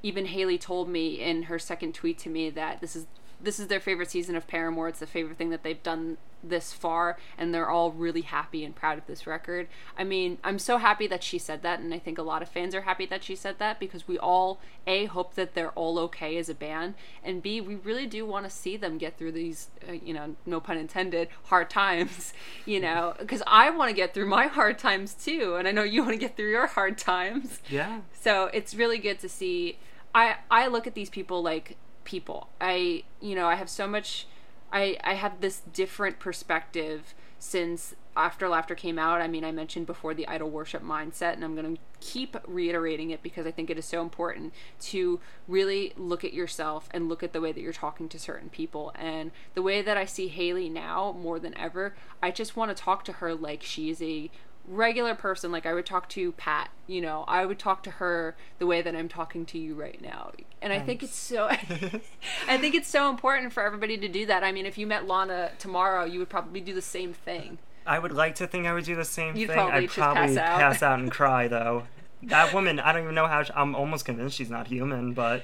even 0.04 0.26
Hayley 0.26 0.58
told 0.58 0.90
me 0.90 1.20
in 1.20 1.44
her 1.44 1.58
second 1.58 1.96
tweet 1.96 2.20
to 2.20 2.30
me 2.30 2.50
that 2.52 2.82
this 2.82 2.96
is 2.96 3.08
this 3.44 3.60
is 3.60 3.68
their 3.68 3.80
favorite 3.82 4.10
season 4.10 4.36
of 4.36 4.48
Paramore. 4.48 4.88
It's 4.88 5.00
the 5.00 5.08
favorite 5.08 5.38
thing 5.38 5.50
that 5.50 5.64
they've 5.64 5.84
done 5.84 6.18
this 6.44 6.74
far, 6.74 7.18
and 7.38 7.54
they're 7.54 7.70
all 7.70 7.92
really 7.92 8.22
happy 8.22 8.64
and 8.64 8.76
proud 8.76 8.98
of 8.98 9.06
this 9.06 9.28
record. 9.28 9.68
I 9.98 10.04
mean, 10.04 10.38
I'm 10.44 10.60
so 10.60 10.78
happy 10.78 11.08
that 11.08 11.24
she 11.24 11.38
said 11.38 11.62
that, 11.64 11.80
and 11.80 11.94
I 11.94 12.00
think 12.00 12.18
a 12.18 12.24
lot 12.24 12.42
of 12.42 12.50
fans 12.50 12.74
are 12.74 12.82
happy 12.82 13.06
that 13.08 13.24
she 13.24 13.36
said 13.36 13.60
that 13.60 13.80
because 13.80 14.08
we 14.08 14.18
all, 14.18 14.60
A, 14.88 15.06
hope 15.06 15.36
that 15.36 15.54
they're 15.54 15.72
all 15.72 16.00
okay 16.00 16.38
as 16.38 16.50
a 16.50 16.54
band, 16.54 16.96
and 17.24 17.42
B, 17.42 17.62
we 17.62 17.76
really 17.76 18.08
do 18.08 18.26
want 18.26 18.46
to 18.46 18.50
see 18.50 18.78
them 18.78 18.98
get 18.98 19.18
through 19.18 19.34
these, 19.34 19.70
uh, 19.88 19.94
you 19.94 20.14
know, 20.14 20.36
no 20.46 20.60
pun 20.60 20.78
intended, 20.78 21.30
hard 21.46 21.70
times, 21.70 22.34
you 22.66 22.80
know, 22.80 23.14
because 23.20 23.44
I 23.48 23.70
want 23.70 23.90
to 23.90 23.96
get 23.96 24.14
through 24.14 24.28
my 24.28 24.48
hard 24.48 24.80
times 24.80 25.14
too, 25.14 25.56
and 25.56 25.68
I 25.68 25.72
know 25.72 25.84
you 25.84 26.02
want 26.02 26.14
to 26.14 26.20
get 26.20 26.36
through 26.36 26.52
your 26.52 26.68
hard 26.68 26.98
times. 26.98 27.60
Yeah. 27.70 28.02
So 28.14 28.50
it's 28.54 28.76
really 28.76 28.98
good 28.98 29.20
to 29.20 29.30
see. 29.30 29.80
I 30.16 30.36
I 30.52 30.68
look 30.68 30.86
at 30.86 30.94
these 30.94 31.10
people 31.10 31.42
like 31.42 31.76
people. 32.04 32.50
I 32.60 33.04
you 33.22 33.36
know 33.36 33.48
I 33.48 33.56
have 33.56 33.70
so 33.70 33.88
much. 33.88 34.28
I 34.72 34.98
I 35.04 35.16
have 35.16 35.42
this 35.42 35.62
different 35.72 36.20
perspective 36.20 37.14
since 37.40 37.94
after 38.16 38.48
laughter 38.48 38.76
came 38.76 38.98
out 38.98 39.22
i 39.22 39.28
mean 39.28 39.44
i 39.44 39.52
mentioned 39.52 39.86
before 39.86 40.14
the 40.14 40.28
idol 40.28 40.50
worship 40.50 40.82
mindset 40.84 41.34
and 41.34 41.44
i'm 41.44 41.56
going 41.56 41.76
to 41.76 41.82
keep 42.00 42.38
reiterating 42.48 43.10
it 43.10 43.22
because 43.22 43.46
i 43.46 43.52
think 43.52 43.70
it 43.70 43.78
is 43.78 43.86
so 43.86 44.02
important 44.02 44.54
to 44.80 45.20
really 45.48 45.94
look 45.98 46.24
at 46.24 46.34
yourself 46.34 46.88
and 46.92 47.10
look 47.10 47.24
at 47.24 47.34
the 47.34 47.42
way 47.42 47.52
that 47.52 47.60
you're 47.60 47.74
talking 47.74 48.08
to 48.08 48.20
certain 48.20 48.50
people 48.50 48.94
and 48.96 49.32
the 49.56 49.62
way 49.62 49.82
that 49.82 49.98
i 49.98 50.06
see 50.06 50.28
hayley 50.28 50.70
now 50.70 51.16
more 51.20 51.40
than 51.40 51.58
ever 51.58 51.96
i 52.22 52.32
just 52.32 52.56
want 52.56 52.76
to 52.76 52.84
talk 52.84 53.04
to 53.04 53.14
her 53.14 53.34
like 53.34 53.62
she's 53.62 54.02
a 54.02 54.30
regular 54.68 55.14
person 55.14 55.52
like 55.52 55.66
i 55.66 55.74
would 55.74 55.86
talk 55.86 56.08
to 56.08 56.32
pat 56.34 56.70
you 56.88 57.02
know 57.02 57.26
i 57.28 57.46
would 57.46 57.60
talk 57.60 57.84
to 57.84 57.92
her 57.92 58.36
the 58.60 58.66
way 58.66 58.82
that 58.82 58.96
i'm 58.96 59.10
talking 59.10 59.46
to 59.46 59.58
you 59.60 59.74
right 59.74 60.02
now 60.02 60.32
and 60.62 60.72
i 60.72 60.80
think 60.80 61.04
it's 61.04 61.16
so 61.16 61.48
i 62.48 62.58
think 62.58 62.74
it's 62.74 62.88
so 62.88 63.10
important 63.10 63.52
for 63.52 63.62
everybody 63.64 63.98
to 63.98 64.08
do 64.08 64.26
that 64.26 64.44
i 64.44 64.52
mean 64.54 64.66
if 64.66 64.78
you 64.78 64.88
met 64.88 65.06
lana 65.06 65.52
tomorrow 65.60 66.06
you 66.06 66.18
would 66.20 66.30
probably 66.30 66.62
do 66.62 66.74
the 66.74 66.82
same 66.82 67.14
thing 67.14 67.58
I 67.86 68.00
would 68.00 68.14
like 68.14 68.36
to 68.36 68.48
think 68.48 68.66
I 68.66 68.74
would 68.74 68.86
do 68.86 68.96
the 68.96 69.04
same 69.04 69.36
You'd 69.36 69.48
thing. 69.48 69.56
probably 69.58 69.74
I'd 69.74 69.82
just 69.88 69.96
probably 69.98 70.36
pass 70.38 70.82
out. 70.82 71.00
and 71.02 71.12
cry 71.20 71.50
though. 71.50 71.84
That 72.22 72.54
woman, 72.54 72.80
I 72.80 72.94
don't 72.94 73.04
even 73.04 73.14
know 73.14 73.28
how. 73.28 73.44
She, 73.44 73.52
I'm 73.54 73.76
almost 73.76 74.06
convinced 74.06 74.38
she's 74.38 74.50
not 74.50 74.68
human, 74.68 75.12
but 75.12 75.44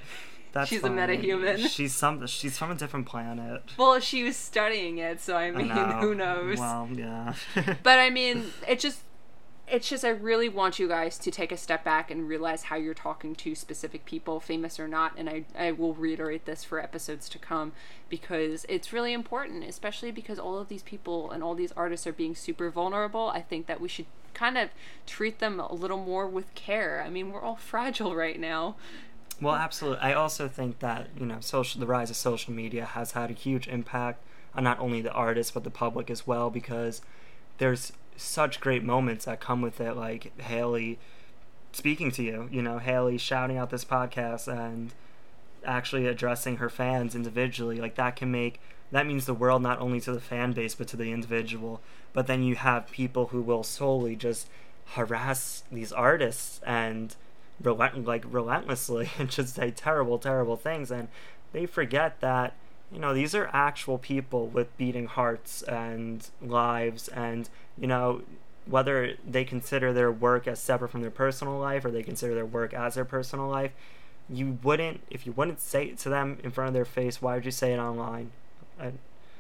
that's 0.53 0.69
She's 0.69 0.81
a 0.81 0.87
metahuman. 0.87 1.67
She's 1.67 1.93
some. 1.93 2.25
She's 2.27 2.57
from 2.57 2.71
a 2.71 2.75
different 2.75 3.07
planet. 3.07 3.63
well 3.77 3.99
she 3.99 4.23
was 4.23 4.37
studying 4.37 4.99
it 4.99 5.19
so 5.19 5.35
i 5.35 5.47
I 5.47 5.51
mean 5.51 5.67
know. 5.67 5.75
who 5.99 6.15
knows 6.15 6.59
Well, 6.59 6.87
yeah. 6.93 7.33
but 7.83 7.99
I 7.99 8.09
mean, 8.09 8.45
it 8.65 8.79
just 8.79 9.01
it's 9.71 9.89
just 9.89 10.03
I 10.03 10.09
really 10.09 10.49
want 10.49 10.79
you 10.79 10.87
guys 10.87 11.17
to 11.19 11.31
take 11.31 11.51
a 11.51 11.57
step 11.57 11.83
back 11.83 12.11
and 12.11 12.27
realize 12.27 12.63
how 12.63 12.75
you're 12.75 12.93
talking 12.93 13.35
to 13.35 13.55
specific 13.55 14.05
people, 14.05 14.39
famous 14.39 14.79
or 14.79 14.87
not, 14.87 15.13
and 15.17 15.29
I 15.29 15.45
I 15.57 15.71
will 15.71 15.93
reiterate 15.93 16.45
this 16.45 16.63
for 16.63 16.79
episodes 16.79 17.29
to 17.29 17.39
come 17.39 17.73
because 18.09 18.65
it's 18.69 18.93
really 18.93 19.13
important, 19.13 19.63
especially 19.63 20.11
because 20.11 20.39
all 20.39 20.57
of 20.57 20.67
these 20.67 20.83
people 20.83 21.31
and 21.31 21.43
all 21.43 21.55
these 21.55 21.71
artists 21.73 22.07
are 22.07 22.13
being 22.13 22.35
super 22.35 22.69
vulnerable. 22.69 23.29
I 23.29 23.41
think 23.41 23.67
that 23.67 23.79
we 23.79 23.87
should 23.87 24.07
kind 24.33 24.57
of 24.57 24.69
treat 25.05 25.39
them 25.39 25.59
a 25.59 25.73
little 25.73 25.97
more 25.97 26.27
with 26.27 26.53
care. 26.55 27.03
I 27.05 27.09
mean, 27.09 27.31
we're 27.31 27.41
all 27.41 27.55
fragile 27.71 28.15
right 28.15 28.39
now. 28.39 28.75
Well, 29.41 29.55
absolutely. 29.55 29.99
I 29.99 30.13
also 30.13 30.47
think 30.47 30.79
that 30.79 31.09
you 31.17 31.25
know, 31.25 31.39
social 31.39 31.79
the 31.79 31.87
rise 31.87 32.09
of 32.09 32.15
social 32.15 32.53
media 32.53 32.85
has 32.85 33.13
had 33.13 33.29
a 33.29 33.33
huge 33.33 33.67
impact 33.67 34.23
on 34.55 34.63
not 34.63 34.79
only 34.79 35.01
the 35.01 35.11
artists 35.11 35.51
but 35.51 35.63
the 35.63 35.69
public 35.69 36.09
as 36.09 36.25
well 36.25 36.49
because 36.49 37.01
there's 37.59 37.93
such 38.19 38.59
great 38.59 38.83
moments 38.83 39.25
that 39.25 39.39
come 39.39 39.61
with 39.61 39.79
it, 39.79 39.95
like 39.95 40.37
Hayley 40.41 40.99
speaking 41.71 42.11
to 42.11 42.23
you. 42.23 42.49
You 42.51 42.61
know, 42.61 42.79
Hayley 42.79 43.17
shouting 43.17 43.57
out 43.57 43.69
this 43.69 43.85
podcast 43.85 44.47
and 44.47 44.93
actually 45.65 46.07
addressing 46.07 46.57
her 46.57 46.69
fans 46.69 47.15
individually. 47.15 47.79
Like 47.79 47.95
that 47.95 48.15
can 48.15 48.31
make 48.31 48.59
that 48.91 49.05
means 49.05 49.25
the 49.25 49.35
world 49.35 49.61
not 49.61 49.79
only 49.79 49.99
to 50.01 50.11
the 50.11 50.19
fan 50.19 50.53
base 50.53 50.75
but 50.75 50.87
to 50.89 50.97
the 50.97 51.11
individual. 51.11 51.81
But 52.13 52.27
then 52.27 52.43
you 52.43 52.55
have 52.55 52.89
people 52.91 53.27
who 53.27 53.41
will 53.41 53.63
solely 53.63 54.15
just 54.15 54.47
harass 54.93 55.63
these 55.71 55.91
artists 55.91 56.59
and 56.65 57.15
relent 57.61 58.05
like 58.05 58.23
relentlessly 58.27 59.09
and 59.19 59.29
just 59.29 59.55
say 59.55 59.71
terrible, 59.71 60.17
terrible 60.17 60.57
things 60.57 60.91
and 60.91 61.07
they 61.51 61.65
forget 61.65 62.19
that 62.21 62.53
you 62.91 62.99
know 62.99 63.13
these 63.13 63.35
are 63.35 63.49
actual 63.53 63.97
people 63.97 64.47
with 64.47 64.75
beating 64.77 65.05
hearts 65.05 65.61
and 65.63 66.29
lives 66.41 67.07
and 67.09 67.49
you 67.79 67.87
know 67.87 68.21
whether 68.65 69.15
they 69.27 69.43
consider 69.43 69.91
their 69.93 70.11
work 70.11 70.47
as 70.47 70.59
separate 70.59 70.89
from 70.89 71.01
their 71.01 71.09
personal 71.11 71.57
life 71.57 71.83
or 71.83 71.91
they 71.91 72.03
consider 72.03 72.35
their 72.35 72.45
work 72.45 72.73
as 72.73 72.95
their 72.95 73.05
personal 73.05 73.47
life 73.47 73.71
you 74.29 74.59
wouldn't 74.63 75.01
if 75.09 75.25
you 75.25 75.31
wouldn't 75.31 75.59
say 75.59 75.85
it 75.87 75.97
to 75.97 76.09
them 76.09 76.37
in 76.43 76.51
front 76.51 76.67
of 76.67 76.73
their 76.73 76.85
face 76.85 77.21
why 77.21 77.35
would 77.35 77.45
you 77.45 77.51
say 77.51 77.73
it 77.73 77.79
online 77.79 78.31
I, 78.79 78.93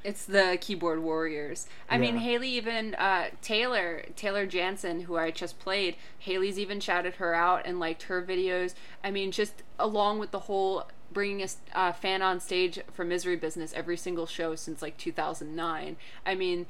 It's 0.03 0.25
the 0.25 0.57
keyboard 0.59 1.01
warriors. 1.01 1.67
I 1.89 1.97
mean, 1.97 2.17
Hayley 2.17 2.49
even 2.49 2.95
uh, 2.95 3.29
Taylor 3.41 4.05
Taylor 4.15 4.45
Jansen, 4.45 5.01
who 5.01 5.17
I 5.17 5.31
just 5.31 5.59
played. 5.59 5.95
Hayley's 6.19 6.57
even 6.57 6.79
shouted 6.79 7.15
her 7.15 7.33
out 7.33 7.61
and 7.65 7.79
liked 7.79 8.03
her 8.03 8.21
videos. 8.21 8.73
I 9.03 9.11
mean, 9.11 9.31
just 9.31 9.63
along 9.77 10.19
with 10.19 10.31
the 10.31 10.39
whole 10.39 10.87
bringing 11.11 11.47
a 11.73 11.93
fan 11.93 12.21
on 12.21 12.39
stage 12.39 12.79
for 12.93 13.03
Misery 13.03 13.35
Business 13.35 13.73
every 13.73 13.97
single 13.97 14.25
show 14.25 14.55
since 14.55 14.81
like 14.81 14.97
2009. 14.97 15.97
I 16.25 16.35
mean, 16.35 16.65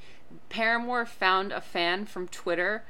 Paramore 0.48 1.06
found 1.06 1.52
a 1.52 1.60
fan 1.60 2.06
from 2.06 2.28
Twitter, 2.28 2.84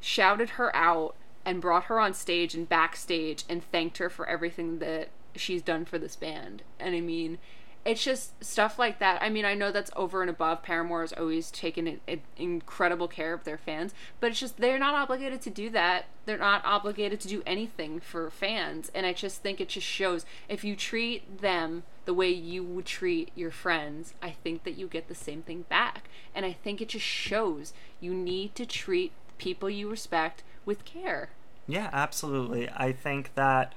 shouted 0.00 0.50
her 0.50 0.74
out, 0.74 1.14
and 1.44 1.60
brought 1.60 1.84
her 1.84 1.98
on 1.98 2.12
stage 2.12 2.54
and 2.54 2.68
backstage 2.68 3.44
and 3.48 3.64
thanked 3.64 3.98
her 3.98 4.10
for 4.10 4.28
everything 4.28 4.78
that 4.78 5.08
she's 5.34 5.62
done 5.62 5.84
for 5.84 5.98
this 5.98 6.16
band. 6.16 6.62
And 6.78 6.94
I 6.94 7.00
mean, 7.00 7.38
it's 7.84 8.04
just 8.04 8.44
stuff 8.44 8.78
like 8.78 8.98
that. 8.98 9.22
I 9.22 9.30
mean, 9.30 9.44
I 9.44 9.54
know 9.54 9.72
that's 9.72 9.90
over 9.96 10.20
and 10.20 10.28
above. 10.28 10.62
Paramore 10.62 11.00
has 11.00 11.12
always 11.14 11.50
taken 11.50 11.86
in, 11.86 12.00
in- 12.06 12.20
incredible 12.36 13.08
care 13.08 13.32
of 13.32 13.44
their 13.44 13.58
fans, 13.58 13.94
but 14.20 14.30
it's 14.30 14.40
just 14.40 14.58
they're 14.58 14.78
not 14.78 14.94
obligated 14.94 15.40
to 15.42 15.50
do 15.50 15.70
that. 15.70 16.06
They're 16.26 16.36
not 16.36 16.64
obligated 16.64 17.20
to 17.20 17.28
do 17.28 17.42
anything 17.46 18.00
for 18.00 18.30
fans, 18.30 18.90
and 18.94 19.06
I 19.06 19.12
just 19.12 19.42
think 19.42 19.60
it 19.60 19.70
just 19.70 19.86
shows 19.86 20.26
if 20.48 20.62
you 20.62 20.76
treat 20.76 21.40
them 21.40 21.84
the 22.04 22.14
way 22.14 22.30
you 22.30 22.64
would 22.64 22.86
treat 22.86 23.30
your 23.34 23.50
friends, 23.50 24.14
I 24.22 24.30
think 24.30 24.64
that 24.64 24.76
you 24.76 24.86
get 24.86 25.08
the 25.08 25.14
same 25.14 25.42
thing 25.42 25.64
back. 25.68 26.08
And 26.34 26.44
I 26.44 26.52
think 26.52 26.80
it 26.80 26.88
just 26.88 27.04
shows 27.04 27.72
you 28.00 28.12
need 28.12 28.54
to 28.56 28.66
treat 28.66 29.12
people 29.38 29.70
you 29.70 29.88
respect 29.88 30.42
with 30.64 30.84
care. 30.84 31.30
Yeah, 31.66 31.88
absolutely. 31.92 32.68
I 32.68 32.92
think 32.92 33.34
that 33.36 33.74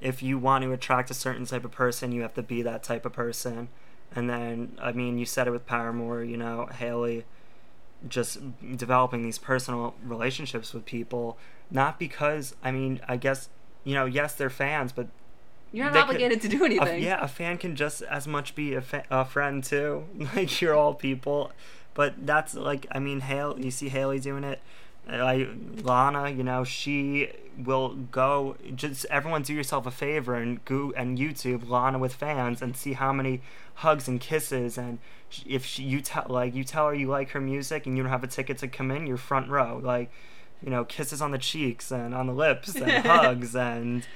if 0.00 0.22
you 0.22 0.38
want 0.38 0.64
to 0.64 0.72
attract 0.72 1.10
a 1.10 1.14
certain 1.14 1.44
type 1.46 1.64
of 1.64 1.72
person, 1.72 2.12
you 2.12 2.22
have 2.22 2.34
to 2.34 2.42
be 2.42 2.62
that 2.62 2.82
type 2.82 3.04
of 3.06 3.12
person. 3.12 3.68
And 4.14 4.28
then, 4.30 4.78
I 4.80 4.92
mean, 4.92 5.18
you 5.18 5.26
said 5.26 5.46
it 5.46 5.50
with 5.50 5.66
Paramore, 5.66 6.22
you 6.22 6.36
know, 6.36 6.66
Hayley 6.66 7.24
just 8.08 8.38
developing 8.76 9.22
these 9.22 9.38
personal 9.38 9.94
relationships 10.04 10.72
with 10.72 10.84
people, 10.84 11.36
not 11.70 11.98
because, 11.98 12.54
I 12.62 12.70
mean, 12.70 13.00
I 13.08 13.16
guess, 13.16 13.48
you 13.84 13.94
know, 13.94 14.04
yes, 14.04 14.34
they're 14.34 14.50
fans, 14.50 14.92
but 14.92 15.08
You're 15.72 15.84
not 15.86 15.92
They 15.92 15.98
could- 16.00 16.04
obligated 16.10 16.40
to 16.42 16.48
do 16.48 16.62
a, 16.62 16.66
anything. 16.66 17.02
yeah, 17.02 17.18
a 17.22 17.28
fan 17.28 17.58
can 17.58 17.74
just 17.76 18.02
as 18.02 18.26
much 18.26 18.54
be 18.54 18.74
a, 18.74 18.80
fa- 18.80 19.04
a 19.10 19.24
friend 19.24 19.62
too. 19.64 20.04
Like 20.34 20.60
you're 20.60 20.74
all 20.74 20.94
people, 20.94 21.50
but 21.94 22.24
that's 22.26 22.54
like 22.54 22.86
I 22.92 22.98
mean, 23.00 23.20
Hayley, 23.20 23.64
You 23.64 23.70
see 23.70 23.88
Hayley 23.88 24.20
doing 24.20 24.44
it. 24.44 24.60
Like 25.08 25.48
Lana, 25.82 26.30
you 26.30 26.42
know, 26.42 26.64
she 26.64 27.30
will 27.56 27.94
go. 27.94 28.56
Just 28.74 29.06
everyone, 29.06 29.42
do 29.42 29.54
yourself 29.54 29.86
a 29.86 29.90
favor 29.90 30.34
and 30.34 30.64
go 30.64 30.92
and 30.96 31.18
YouTube 31.18 31.68
Lana 31.68 31.98
with 31.98 32.14
fans 32.14 32.60
and 32.60 32.76
see 32.76 32.92
how 32.92 33.12
many 33.12 33.40
hugs 33.74 34.08
and 34.08 34.20
kisses 34.20 34.76
and 34.76 34.98
if 35.46 35.64
she, 35.64 35.82
you 35.82 36.00
tell 36.00 36.26
like 36.28 36.54
you 36.54 36.64
tell 36.64 36.88
her 36.88 36.94
you 36.94 37.06
like 37.06 37.30
her 37.30 37.40
music 37.40 37.86
and 37.86 37.96
you 37.96 38.02
don't 38.02 38.10
have 38.10 38.24
a 38.24 38.28
ticket 38.28 38.58
to 38.58 38.68
come 38.68 38.90
in, 38.90 39.06
you're 39.06 39.16
front 39.16 39.48
row. 39.48 39.80
Like, 39.82 40.10
you 40.62 40.70
know, 40.70 40.84
kisses 40.84 41.22
on 41.22 41.30
the 41.30 41.38
cheeks 41.38 41.90
and 41.90 42.14
on 42.14 42.26
the 42.26 42.32
lips 42.32 42.74
and 42.74 42.90
hugs 43.06 43.54
and 43.54 44.06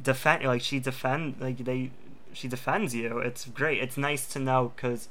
defend 0.00 0.44
like 0.44 0.62
she 0.62 0.78
defend 0.78 1.36
like 1.40 1.58
they 1.58 1.90
she 2.32 2.48
defends 2.48 2.94
you. 2.94 3.18
It's 3.18 3.46
great. 3.46 3.80
It's 3.80 3.96
nice 3.96 4.26
to 4.28 4.38
know 4.38 4.72
because 4.74 5.08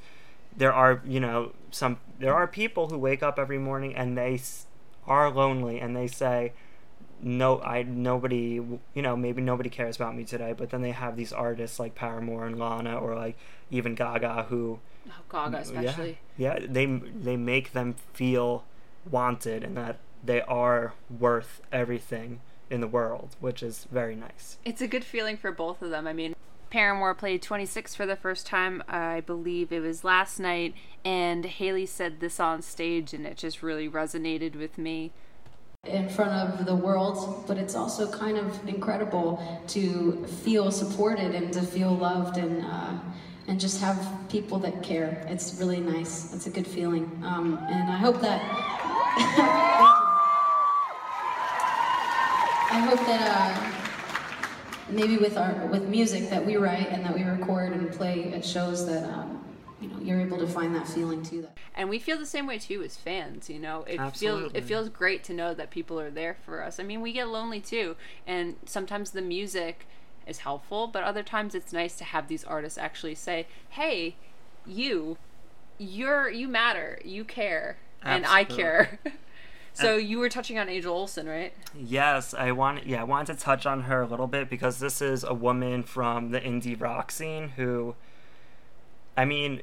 there 0.56 0.74
are 0.74 1.02
you 1.06 1.20
know 1.20 1.52
some 1.72 1.98
there 2.20 2.34
are 2.34 2.48
people 2.48 2.90
who 2.90 2.98
wake 2.98 3.22
up 3.22 3.38
every 3.38 3.58
morning 3.58 3.96
and 3.96 4.18
they 4.18 4.40
are 5.08 5.30
lonely 5.32 5.80
and 5.80 5.96
they 5.96 6.08
say 6.08 6.52
no 7.22 7.60
i 7.62 7.84
nobody 7.84 8.62
you 8.94 9.02
know 9.02 9.16
maybe 9.16 9.42
nobody 9.42 9.70
cares 9.70 9.96
about 9.98 10.16
me 10.16 10.24
today 10.24 10.54
but 10.56 10.70
then 10.70 10.82
they 10.82 10.92
have 10.92 11.18
these 11.18 11.34
artists 11.34 11.80
like 11.80 11.94
paramore 11.96 12.46
and 12.46 12.58
lana 12.58 12.98
or 12.98 13.16
like 13.16 13.38
even 13.70 13.96
gaga 13.96 14.44
who 14.50 14.80
Oh, 15.08 15.22
Gaga 15.32 15.58
especially. 15.60 16.20
yeah, 16.38 16.60
yeah 16.60 16.66
they 16.70 16.86
they 16.86 17.36
make 17.36 17.72
them 17.74 17.96
feel 18.14 18.64
wanted 19.10 19.64
and 19.64 19.76
that 19.76 19.98
they 20.24 20.42
are 20.42 20.94
worth 21.10 21.62
everything 21.72 22.42
in 22.70 22.80
the 22.82 22.88
world 22.88 23.36
which 23.40 23.64
is 23.64 23.88
very 23.92 24.16
nice 24.16 24.58
It's 24.64 24.82
a 24.82 24.88
good 24.88 25.04
feeling 25.04 25.36
for 25.38 25.52
both 25.52 25.82
of 25.82 25.90
them. 25.90 26.06
I 26.06 26.14
mean, 26.14 26.36
Paramore 26.70 27.16
played 27.16 27.42
26 27.42 27.96
for 27.96 28.06
the 28.06 28.16
first 28.16 28.46
time, 28.46 28.84
I 28.88 29.22
believe 29.22 29.72
it 29.72 29.80
was 29.80 30.04
last 30.04 30.40
night, 30.40 30.76
and 31.04 31.44
Haley 31.46 31.86
said 31.86 32.20
this 32.20 32.40
on 32.40 32.62
stage, 32.62 33.14
and 33.14 33.26
it 33.26 33.38
just 33.38 33.64
really 33.64 33.90
resonated 33.90 34.56
with 34.56 34.78
me. 34.78 35.12
in 35.86 36.10
front 36.10 36.32
of 36.32 36.66
the 36.66 36.76
world, 36.76 37.46
but 37.48 37.58
it's 37.58 37.74
also 37.74 38.12
kind 38.12 38.38
of 38.38 38.68
incredible 38.68 39.42
to 39.68 40.26
feel 40.44 40.72
supported 40.72 41.34
and 41.34 41.54
to 41.54 41.62
feel 41.62 41.96
loved 41.96 42.38
and 42.38 42.64
uh, 42.66 42.94
and 43.48 43.60
just 43.60 43.80
have 43.80 43.98
people 44.30 44.60
that 44.60 44.84
care. 44.84 45.26
It's 45.30 45.56
really 45.60 45.80
nice. 45.80 46.34
It's 46.34 46.48
a 46.48 46.50
good 46.52 46.68
feeling, 46.68 47.06
um, 47.24 47.58
and 47.70 47.90
I 47.90 47.98
hope 47.98 48.20
that. 48.22 48.42
I 52.72 52.80
hope 52.88 53.00
that 53.08 53.22
uh, 53.22 53.79
maybe 54.92 55.18
with 55.18 55.38
our 55.38 55.68
with 55.68 55.88
music 55.88 56.30
that 56.30 56.46
we 56.46 56.56
write 56.56 56.90
and 56.92 57.04
that 57.06 57.14
we 57.14 57.24
record 57.24 57.74
and 57.74 57.92
play 57.92 58.32
at 58.32 58.44
shows 58.46 58.86
that 58.86 59.04
um, 59.04 59.42
you 59.82 59.88
know 59.90 60.00
you're 60.02 60.20
able 60.20 60.38
to 60.38 60.48
find 60.48 60.74
that 60.76 60.88
feeling 60.88 61.22
too. 61.24 61.42
That 61.42 61.58
And 61.76 61.90
we 61.90 62.00
feel 62.00 62.18
the 62.18 62.26
same 62.26 62.48
way 62.48 62.58
too 62.58 62.82
as 62.84 62.98
fans, 62.98 63.50
you 63.50 63.60
know. 63.60 63.84
It 63.84 64.00
feels 64.16 64.52
it 64.54 64.66
feels 64.66 64.90
great 64.90 65.24
to 65.26 65.34
know 65.34 65.54
that 65.54 65.70
people 65.72 66.00
are 66.00 66.12
there 66.12 66.36
for 66.46 66.64
us. 66.64 66.80
I 66.80 66.84
mean, 66.84 67.02
we 67.02 67.14
get 67.14 67.28
lonely 67.30 67.62
too, 67.62 67.96
and 68.28 68.56
sometimes 68.66 69.12
the 69.12 69.22
music 69.22 69.88
is 70.28 70.40
helpful, 70.40 70.88
but 70.88 71.04
other 71.04 71.24
times 71.24 71.56
it's 71.56 71.74
nice 71.74 71.96
to 71.98 72.04
have 72.04 72.28
these 72.28 72.44
artists 72.44 72.78
actually 72.78 73.16
say, 73.16 73.48
"Hey, 73.70 74.16
you 74.66 75.18
you're 75.78 76.30
you 76.30 76.48
matter. 76.48 77.00
You 77.04 77.24
care." 77.24 77.78
And 78.04 78.26
I 78.26 78.44
care. 78.46 79.00
so 79.82 79.96
you 79.98 80.20
were 80.20 80.30
touching 80.30 80.58
on 80.60 80.70
Angel 80.70 80.94
Olsen, 80.94 81.28
right? 81.28 81.54
Yes, 81.76 82.34
I 82.34 82.52
want. 82.52 82.86
Yeah, 82.86 83.02
I 83.02 83.04
wanted 83.04 83.38
to 83.38 83.40
touch 83.40 83.66
on 83.66 83.82
her 83.82 84.02
a 84.02 84.08
little 84.08 84.28
bit 84.28 84.50
because 84.50 84.80
this 84.80 85.02
is 85.02 85.24
a 85.24 85.34
woman 85.34 85.84
from 85.84 86.32
the 86.32 86.40
indie 86.40 86.80
rock 86.80 87.12
scene 87.12 87.50
who, 87.50 87.96
I 89.18 89.26
mean, 89.26 89.62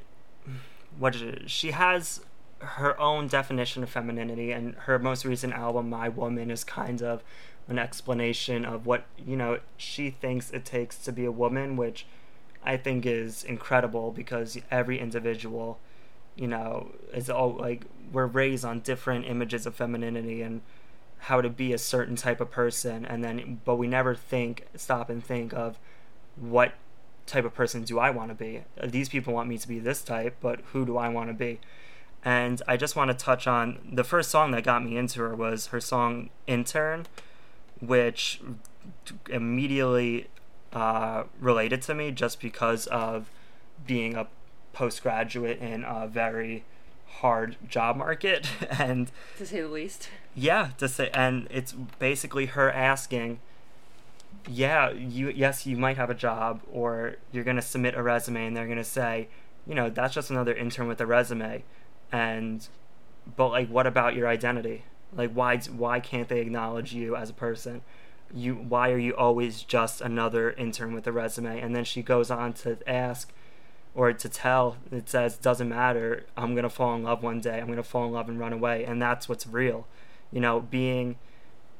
what 0.97 1.15
is 1.15 1.21
it? 1.21 1.49
She 1.49 1.71
has 1.71 2.21
her 2.59 2.99
own 2.99 3.27
definition 3.27 3.83
of 3.83 3.89
femininity, 3.89 4.51
and 4.51 4.75
her 4.75 4.97
most 4.97 5.25
recent 5.25 5.53
album, 5.53 5.89
"My 5.89 6.09
Woman," 6.09 6.49
is 6.49 6.63
kind 6.63 7.01
of 7.01 7.23
an 7.67 7.77
explanation 7.77 8.65
of 8.65 8.85
what 8.85 9.05
you 9.17 9.35
know 9.35 9.59
she 9.75 10.09
thinks 10.09 10.51
it 10.51 10.65
takes 10.65 10.97
to 10.99 11.11
be 11.11 11.25
a 11.25 11.31
woman, 11.31 11.75
which 11.75 12.05
I 12.63 12.77
think 12.77 13.05
is 13.05 13.43
incredible 13.43 14.11
because 14.11 14.57
every 14.71 14.99
individual, 14.99 15.79
you 16.37 16.47
know, 16.47 16.91
is 17.13 17.29
all 17.29 17.55
like 17.55 17.85
we're 18.11 18.25
raised 18.25 18.63
on 18.63 18.79
different 18.79 19.25
images 19.25 19.65
of 19.65 19.75
femininity 19.75 20.41
and 20.41 20.61
how 21.19 21.41
to 21.41 21.49
be 21.49 21.73
a 21.73 21.77
certain 21.77 22.15
type 22.15 22.39
of 22.39 22.51
person 22.51 23.05
and 23.05 23.23
then 23.23 23.59
but 23.65 23.75
we 23.75 23.87
never 23.87 24.15
think 24.15 24.67
stop 24.75 25.09
and 25.09 25.23
think 25.23 25.51
of 25.53 25.79
what 26.35 26.73
type 27.25 27.43
of 27.43 27.53
person 27.53 27.83
do 27.83 27.99
I 27.99 28.11
want 28.11 28.29
to 28.29 28.35
be? 28.35 28.63
These 28.81 29.09
people 29.09 29.33
want 29.33 29.49
me 29.49 29.57
to 29.57 29.67
be 29.67 29.79
this 29.79 30.03
type 30.03 30.37
but 30.39 30.61
who 30.71 30.85
do 30.85 30.97
I 30.97 31.09
want 31.09 31.29
to 31.29 31.33
be? 31.33 31.59
And 32.23 32.61
I 32.67 32.77
just 32.77 32.95
want 32.95 33.09
to 33.11 33.17
touch 33.17 33.47
on 33.47 33.79
the 33.91 34.03
first 34.03 34.29
song 34.29 34.51
that 34.51 34.63
got 34.63 34.83
me 34.83 34.97
into 34.97 35.21
her 35.21 35.35
was 35.35 35.67
her 35.67 35.81
song 35.81 36.29
intern 36.45 37.07
which 37.79 38.41
immediately 39.29 40.27
uh, 40.73 41.23
related 41.39 41.81
to 41.83 41.93
me 41.93 42.11
just 42.11 42.39
because 42.39 42.87
of 42.87 43.29
being 43.85 44.15
a 44.15 44.27
postgraduate 44.77 45.59
in 45.59 45.83
a 45.83 46.07
very 46.07 46.63
hard 47.21 47.55
job 47.67 47.97
market 47.97 48.47
and 48.79 49.11
To 49.37 49.45
say 49.45 49.61
the 49.61 49.67
least. 49.67 50.09
yeah, 50.35 50.69
to 50.77 50.87
say, 50.87 51.09
and 51.13 51.47
it's 51.49 51.71
basically 51.99 52.45
her 52.47 52.71
asking, 52.71 53.39
yeah, 54.49 54.91
you 54.91 55.29
yes, 55.29 55.65
you 55.65 55.75
might 55.77 55.97
have 55.97 56.09
a 56.09 56.13
job, 56.13 56.61
or 56.71 57.15
you're 57.31 57.43
gonna 57.43 57.61
submit 57.61 57.95
a 57.95 58.03
resume, 58.03 58.45
and 58.47 58.55
they're 58.55 58.67
gonna 58.67 58.83
say, 58.83 59.27
you 59.65 59.73
know, 59.75 59.89
that's 59.89 60.13
just 60.13 60.29
another 60.29 60.53
intern 60.53 60.87
with 60.87 61.01
a 61.01 61.05
resume, 61.05 61.63
and, 62.11 62.67
but 63.35 63.49
like, 63.49 63.67
what 63.69 63.87
about 63.87 64.15
your 64.15 64.27
identity? 64.27 64.83
Like, 65.15 65.31
why 65.33 65.57
why 65.57 65.99
can't 65.99 66.29
they 66.29 66.39
acknowledge 66.39 66.93
you 66.93 67.15
as 67.15 67.29
a 67.29 67.33
person? 67.33 67.81
You 68.33 68.53
why 68.55 68.91
are 68.91 68.97
you 68.97 69.15
always 69.15 69.63
just 69.63 70.01
another 70.01 70.51
intern 70.51 70.93
with 70.93 71.07
a 71.07 71.11
resume? 71.11 71.59
And 71.59 71.75
then 71.75 71.83
she 71.83 72.01
goes 72.03 72.29
on 72.29 72.53
to 72.63 72.77
ask, 72.87 73.33
or 73.97 74.13
to 74.13 74.29
tell 74.29 74.77
it 74.91 75.09
says 75.09 75.37
doesn't 75.37 75.67
matter. 75.67 76.23
I'm 76.37 76.53
going 76.53 76.63
to 76.63 76.69
fall 76.69 76.93
in 76.95 77.01
love 77.01 77.23
one 77.23 77.41
day. 77.41 77.59
I'm 77.59 77.65
going 77.65 77.77
to 77.77 77.83
fall 77.83 78.05
in 78.05 78.11
love 78.11 78.29
and 78.29 78.39
run 78.39 78.53
away. 78.53 78.85
And 78.85 79.01
that's 79.01 79.27
what's 79.27 79.47
real. 79.47 79.87
You 80.31 80.39
know 80.39 80.61
being 80.61 81.17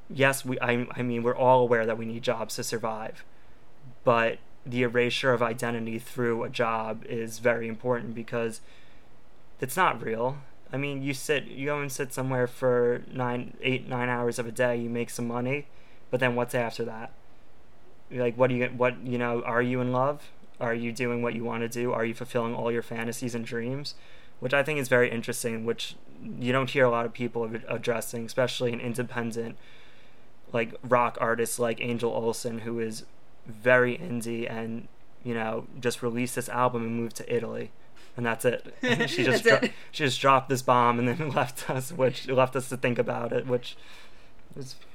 yes 0.09 0.43
we 0.43 0.59
I, 0.59 0.87
I 0.91 1.03
mean 1.03 1.21
we're 1.21 1.35
all 1.35 1.61
aware 1.61 1.85
that 1.85 1.97
we 1.97 2.05
need 2.05 2.23
jobs 2.23 2.55
to 2.55 2.63
survive 2.63 3.23
but 4.05 4.39
the 4.65 4.83
erasure 4.83 5.33
of 5.33 5.43
identity 5.43 5.99
through 5.99 6.43
a 6.43 6.49
job 6.49 7.03
is 7.05 7.39
very 7.39 7.67
important 7.67 8.15
because 8.15 8.61
it's 9.59 9.77
not 9.77 10.01
real. 10.01 10.37
I 10.73 10.77
mean 10.77 11.03
you 11.03 11.13
sit 11.13 11.45
you 11.45 11.67
go 11.67 11.79
and 11.79 11.91
sit 11.91 12.13
somewhere 12.13 12.47
for 12.47 13.03
nine 13.11 13.55
eight 13.61 13.87
nine 13.87 14.09
hours 14.09 14.39
of 14.39 14.47
a 14.47 14.51
day 14.51 14.75
you 14.77 14.89
make 14.89 15.11
some 15.11 15.27
money 15.27 15.67
but 16.09 16.19
then 16.19 16.33
what's 16.33 16.55
after 16.55 16.83
that? 16.85 17.11
Like 18.09 18.35
what 18.35 18.47
do 18.47 18.55
you 18.55 18.65
what 18.75 19.05
you 19.05 19.19
know 19.19 19.43
are 19.43 19.61
you 19.61 19.81
in 19.81 19.91
love 19.91 20.31
are 20.59 20.73
you 20.73 20.91
doing 20.91 21.21
what 21.21 21.35
you 21.35 21.43
want 21.43 21.61
to 21.61 21.69
do? 21.69 21.93
Are 21.93 22.05
you 22.05 22.13
fulfilling 22.13 22.55
all 22.55 22.71
your 22.71 22.81
fantasies 22.81 23.35
and 23.35 23.45
dreams? 23.45 23.95
Which 24.39 24.53
i 24.53 24.61
think 24.61 24.77
is 24.79 24.87
very 24.87 25.09
interesting 25.09 25.65
which 25.65 25.95
you 26.39 26.51
don't 26.51 26.69
hear 26.69 26.85
a 26.85 26.91
lot 26.91 27.07
of 27.07 27.13
people 27.13 27.49
addressing 27.67 28.23
especially 28.27 28.71
an 28.71 28.79
independent 28.79 29.57
like 30.53 30.75
rock 30.83 31.17
artist 31.19 31.57
like 31.57 31.81
angel 31.81 32.11
olsen 32.13 32.59
who 32.59 32.79
is 32.79 33.03
very 33.47 33.97
indie 33.97 34.47
and 34.47 34.87
you 35.23 35.33
know 35.33 35.65
just 35.79 36.03
released 36.03 36.35
this 36.35 36.49
album 36.49 36.83
and 36.83 36.95
moved 36.95 37.15
to 37.15 37.35
italy 37.35 37.71
and 38.15 38.25
that's 38.25 38.45
it. 38.45 38.73
She 39.09 39.23
just 39.23 39.43
dro- 39.43 39.59
it. 39.61 39.71
she 39.91 40.03
just 40.03 40.19
dropped 40.21 40.49
this 40.49 40.61
bomb 40.61 40.99
and 40.99 41.07
then 41.07 41.29
left 41.35 41.67
us 41.69 41.91
which 41.91 42.27
left 42.27 42.55
us 42.55 42.69
to 42.69 42.77
think 42.77 42.99
about 42.99 43.33
it 43.33 43.47
which 43.47 43.75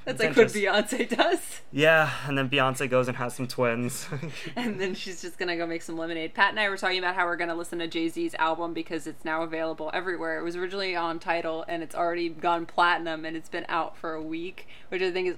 That's 0.04 0.20
like 0.20 0.36
what. 0.36 0.48
Beyonce 0.48 1.08
does. 1.08 1.60
yeah 1.70 2.10
and 2.26 2.36
then 2.36 2.50
beyonce 2.50 2.90
goes 2.90 3.08
and 3.08 3.16
has 3.16 3.34
some 3.34 3.46
twins 3.46 4.08
and 4.56 4.80
then 4.80 4.94
she's 4.94 5.22
just 5.22 5.38
gonna 5.38 5.56
go 5.56 5.66
make 5.66 5.82
some 5.82 5.96
lemonade. 5.96 6.34
Pat 6.34 6.50
and 6.50 6.60
I 6.60 6.68
were 6.68 6.76
talking 6.76 6.98
about 6.98 7.14
how 7.14 7.26
we're 7.26 7.36
gonna 7.36 7.54
listen 7.54 7.78
to 7.78 7.86
Jay 7.86 8.08
Z's 8.08 8.34
album 8.34 8.74
because 8.74 9.06
it's 9.06 9.24
now 9.24 9.42
available 9.42 9.90
everywhere. 9.94 10.38
It 10.38 10.42
was 10.42 10.56
originally 10.56 10.96
on 10.96 11.18
Tidal 11.18 11.64
and 11.68 11.82
it's 11.82 11.94
already 11.94 12.28
gone 12.28 12.66
platinum 12.66 13.24
and 13.24 13.36
it's 13.36 13.48
been 13.48 13.66
out 13.68 13.96
for 13.96 14.14
a 14.14 14.22
week, 14.22 14.66
which 14.88 15.02
I 15.02 15.10
think 15.12 15.28
is. 15.28 15.36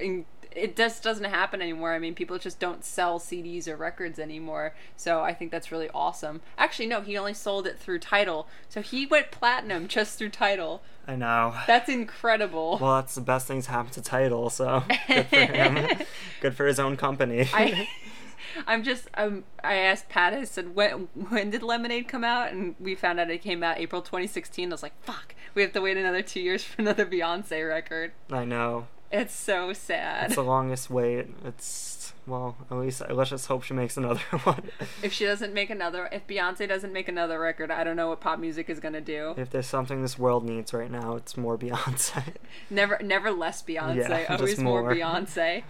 In- 0.00 0.26
It 0.54 0.76
just 0.76 1.02
doesn't 1.02 1.24
happen 1.24 1.62
anymore. 1.62 1.94
I 1.94 1.98
mean, 1.98 2.14
people 2.14 2.38
just 2.38 2.58
don't 2.60 2.84
sell 2.84 3.18
CDs 3.18 3.66
or 3.66 3.74
records 3.76 4.18
anymore. 4.18 4.74
So 4.96 5.20
I 5.22 5.32
think 5.32 5.50
that's 5.50 5.72
really 5.72 5.88
awesome. 5.94 6.42
Actually, 6.58 6.86
no, 6.88 7.00
he 7.00 7.16
only 7.16 7.32
sold 7.32 7.66
it 7.66 7.78
through 7.78 8.00
Tidal. 8.00 8.46
So 8.68 8.82
he 8.82 9.06
went 9.06 9.30
platinum 9.30 9.88
just 9.88 10.18
through 10.18 10.28
Tidal. 10.28 10.82
i 11.06 11.16
know 11.16 11.54
That's 11.66 11.88
incredible. 11.88 12.78
Well, 12.80 12.96
that's 12.96 13.14
the 13.14 13.22
best 13.22 13.46
things 13.46 13.66
happen 13.66 13.92
to 13.92 14.02
Tidal, 14.02 14.50
so 14.50 14.84
good 15.08 15.26
for 15.28 15.36
him. 15.36 15.88
good 16.42 16.54
for 16.54 16.66
his 16.66 16.78
own 16.78 16.96
company. 16.98 17.48
I, 17.54 17.88
I'm 18.66 18.82
just 18.84 19.08
um, 19.14 19.44
I 19.64 19.76
asked 19.76 20.10
Pat. 20.10 20.34
I 20.34 20.44
said, 20.44 20.74
when 20.74 21.08
when 21.30 21.48
did 21.48 21.62
Lemonade 21.62 22.08
come 22.08 22.24
out? 22.24 22.52
And 22.52 22.74
we 22.78 22.94
found 22.94 23.18
out 23.18 23.30
it 23.30 23.40
came 23.40 23.62
out 23.62 23.78
April 23.78 24.02
2016. 24.02 24.68
I 24.68 24.74
was 24.74 24.82
like, 24.82 25.02
fuck, 25.02 25.34
we 25.54 25.62
have 25.62 25.72
to 25.72 25.80
wait 25.80 25.96
another 25.96 26.20
two 26.20 26.40
years 26.40 26.62
for 26.62 26.82
another 26.82 27.06
Beyonce 27.06 27.66
record. 27.66 28.12
I 28.30 28.44
know. 28.44 28.86
It's 29.12 29.34
so 29.34 29.72
sad. 29.72 30.26
It's 30.26 30.36
the 30.36 30.42
longest 30.42 30.90
wait. 30.90 31.26
It's 31.44 32.12
well, 32.26 32.56
at 32.70 32.76
least 32.76 33.02
let's 33.10 33.30
just 33.30 33.46
hope 33.48 33.62
she 33.64 33.74
makes 33.74 33.96
another 33.96 34.20
one. 34.44 34.70
if 35.02 35.12
she 35.12 35.24
doesn't 35.24 35.52
make 35.52 35.70
another, 35.70 36.08
if 36.12 36.26
Beyonce 36.26 36.68
doesn't 36.68 36.92
make 36.92 37.08
another 37.08 37.38
record, 37.40 37.70
I 37.70 37.82
don't 37.84 37.96
know 37.96 38.08
what 38.10 38.20
pop 38.20 38.38
music 38.38 38.70
is 38.70 38.78
gonna 38.80 39.00
do. 39.00 39.34
if 39.36 39.50
there's 39.50 39.66
something 39.66 40.02
this 40.02 40.18
world 40.18 40.44
needs 40.44 40.72
right 40.72 40.90
now, 40.90 41.16
it's 41.16 41.36
more 41.36 41.58
Beyonce. 41.58 42.22
Never, 42.70 42.98
never 43.02 43.30
less 43.32 43.62
Beyonce. 43.62 44.08
Yeah, 44.08 44.26
always 44.36 44.58
more. 44.58 44.82
more. 44.82 44.94
Beyonce. 44.94 45.64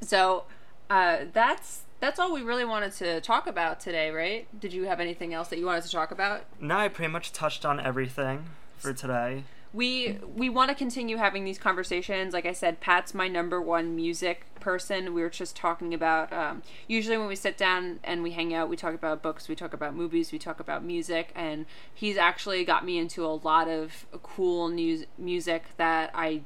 So, 0.00 0.44
uh, 0.90 1.18
that's 1.32 1.82
that's 2.00 2.18
all 2.18 2.32
we 2.32 2.42
really 2.42 2.64
wanted 2.64 2.92
to 2.92 3.20
talk 3.20 3.46
about 3.46 3.78
today, 3.80 4.10
right? 4.10 4.46
Did 4.58 4.72
you 4.72 4.84
have 4.84 5.00
anything 5.00 5.34
else 5.34 5.48
that 5.48 5.58
you 5.58 5.66
wanted 5.66 5.84
to 5.84 5.90
talk 5.90 6.10
about? 6.10 6.44
no, 6.60 6.76
I 6.76 6.88
pretty 6.88 7.12
much 7.12 7.32
touched 7.32 7.64
on 7.64 7.78
everything 7.78 8.46
for 8.78 8.92
today. 8.92 9.44
We 9.72 10.18
we 10.34 10.48
want 10.48 10.70
to 10.70 10.74
continue 10.74 11.16
having 11.16 11.44
these 11.44 11.58
conversations. 11.58 12.32
Like 12.32 12.46
I 12.46 12.52
said, 12.52 12.80
Pat's 12.80 13.12
my 13.12 13.28
number 13.28 13.60
one 13.60 13.94
music 13.94 14.46
person. 14.60 15.12
We 15.14 15.22
were 15.22 15.30
just 15.30 15.56
talking 15.56 15.92
about. 15.92 16.32
Um, 16.32 16.62
usually, 16.86 17.18
when 17.18 17.28
we 17.28 17.36
sit 17.36 17.56
down 17.58 18.00
and 18.02 18.22
we 18.22 18.30
hang 18.32 18.54
out, 18.54 18.68
we 18.68 18.76
talk 18.76 18.94
about 18.94 19.22
books, 19.22 19.48
we 19.48 19.54
talk 19.54 19.72
about 19.72 19.94
movies, 19.94 20.32
we 20.32 20.38
talk 20.38 20.58
about 20.60 20.82
music, 20.82 21.32
and 21.34 21.66
he's 21.92 22.16
actually 22.16 22.64
got 22.64 22.84
me 22.84 22.98
into 22.98 23.24
a 23.24 23.34
lot 23.34 23.68
of 23.68 24.06
cool 24.22 24.68
news 24.68 25.04
music 25.18 25.64
that 25.76 26.10
I 26.14 26.42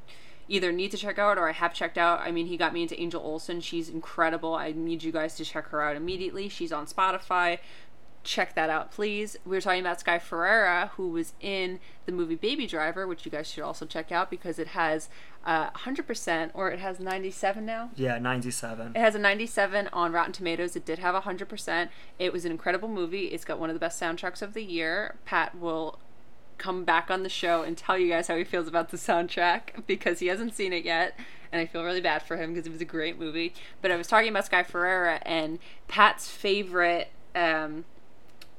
either 0.47 0.71
need 0.71 0.91
to 0.91 0.97
check 0.97 1.17
out 1.17 1.37
or 1.37 1.47
I 1.47 1.53
have 1.53 1.73
checked 1.73 1.97
out. 1.97 2.19
I 2.19 2.31
mean, 2.31 2.47
he 2.47 2.57
got 2.57 2.73
me 2.73 2.81
into 2.81 2.99
Angel 2.99 3.21
Olsen. 3.21 3.61
She's 3.61 3.89
incredible. 3.89 4.53
I 4.55 4.71
need 4.71 5.03
you 5.03 5.11
guys 5.11 5.35
to 5.35 5.45
check 5.45 5.67
her 5.67 5.81
out 5.81 5.95
immediately. 5.95 6.49
She's 6.49 6.71
on 6.71 6.85
Spotify. 6.85 7.59
Check 8.23 8.55
that 8.55 8.69
out, 8.69 8.91
please. 8.91 9.35
We 9.45 9.57
were 9.57 9.61
talking 9.61 9.81
about 9.81 9.99
Sky 9.99 10.17
Ferreira, 10.17 10.91
who 10.95 11.09
was 11.09 11.33
in 11.41 11.79
the 12.05 12.13
movie 12.13 12.35
Baby 12.35 12.67
Driver, 12.67 13.05
which 13.05 13.25
you 13.25 13.31
guys 13.31 13.51
should 13.51 13.63
also 13.63 13.85
check 13.85 14.13
out 14.13 14.29
because 14.29 14.57
it 14.59 14.67
has 14.67 15.09
uh, 15.45 15.71
100% 15.71 16.51
or 16.53 16.71
it 16.71 16.79
has 16.79 17.01
97 17.01 17.65
now. 17.65 17.89
Yeah, 17.95 18.17
97. 18.19 18.93
It 18.95 18.99
has 18.99 19.15
a 19.15 19.19
97 19.19 19.89
on 19.91 20.13
Rotten 20.13 20.31
Tomatoes. 20.31 20.75
It 20.77 20.85
did 20.85 20.99
have 20.99 21.21
100%. 21.21 21.89
It 22.17 22.31
was 22.31 22.45
an 22.45 22.51
incredible 22.51 22.87
movie. 22.87 23.25
It's 23.25 23.43
got 23.43 23.59
one 23.59 23.69
of 23.69 23.73
the 23.73 23.79
best 23.79 24.01
soundtracks 24.01 24.41
of 24.41 24.53
the 24.53 24.63
year. 24.63 25.15
Pat 25.25 25.57
will 25.59 25.99
come 26.57 26.85
back 26.85 27.11
on 27.11 27.23
the 27.23 27.29
show 27.29 27.63
and 27.63 27.77
tell 27.77 27.97
you 27.97 28.07
guys 28.07 28.27
how 28.27 28.37
he 28.37 28.45
feels 28.45 28.69
about 28.69 28.89
the 28.89 28.97
soundtrack 28.97 29.61
because 29.87 30.19
he 30.19 30.27
hasn't 30.27 30.55
seen 30.55 30.71
it 30.71 30.85
yet. 30.85 31.17
And 31.51 31.59
I 31.61 31.65
feel 31.65 31.83
really 31.83 32.01
bad 32.01 32.23
for 32.23 32.37
him 32.37 32.53
because 32.53 32.65
it 32.65 32.71
was 32.71 32.81
a 32.81 32.85
great 32.85 33.19
movie. 33.19 33.53
But 33.81 33.91
I 33.91 33.97
was 33.97 34.07
talking 34.07 34.29
about 34.29 34.45
Sky 34.45 34.63
Ferreira 34.63 35.19
and 35.23 35.59
Pat's 35.87 36.29
favorite 36.29 37.09
um, 37.35 37.85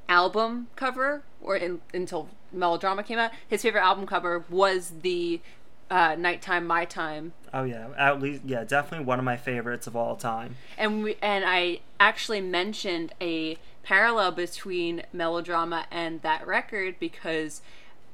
album 0.07 0.67
cover, 0.75 1.23
or 1.41 1.55
in, 1.55 1.81
until 1.93 2.29
Melodrama 2.51 3.03
came 3.03 3.19
out, 3.19 3.31
his 3.47 3.61
favorite 3.61 3.83
album 3.83 4.05
cover 4.05 4.45
was 4.49 4.93
the 5.01 5.41
uh, 5.89 6.15
Nighttime 6.15 6.65
My 6.65 6.85
Time 6.85 7.33
Oh 7.55 7.63
yeah, 7.63 7.87
at 7.97 8.21
least 8.21 8.41
yeah, 8.43 8.65
definitely 8.65 9.05
one 9.05 9.17
of 9.17 9.23
my 9.23 9.37
favorites 9.37 9.87
of 9.87 9.95
all 9.95 10.17
time. 10.17 10.57
and 10.77 11.03
we 11.03 11.15
and 11.21 11.45
I 11.47 11.79
actually 12.01 12.41
mentioned 12.41 13.13
a 13.21 13.57
parallel 13.81 14.31
between 14.31 15.03
melodrama 15.13 15.85
and 15.89 16.21
that 16.21 16.45
record 16.45 16.95
because 16.99 17.61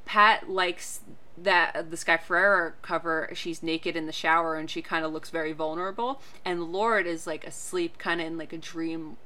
Pat 0.06 0.48
likes 0.48 1.00
that 1.36 1.90
the 1.90 1.98
Sky 1.98 2.18
Ferreira 2.18 2.74
cover. 2.84 3.30
She's 3.34 3.64
naked 3.64 3.96
in 3.96 4.06
the 4.06 4.12
shower 4.12 4.58
and 4.58 4.70
she 4.70 4.84
kind 4.84 5.04
of 5.04 5.12
looks 5.12 5.32
very 5.32 5.54
vulnerable, 5.54 6.22
and 6.46 6.72
Lorde 6.72 7.08
is 7.08 7.26
like 7.26 7.44
asleep, 7.44 7.98
kind 7.98 8.22
of 8.22 8.28
in 8.28 8.38
like 8.38 8.54
a 8.54 8.60
dream, 8.60 9.18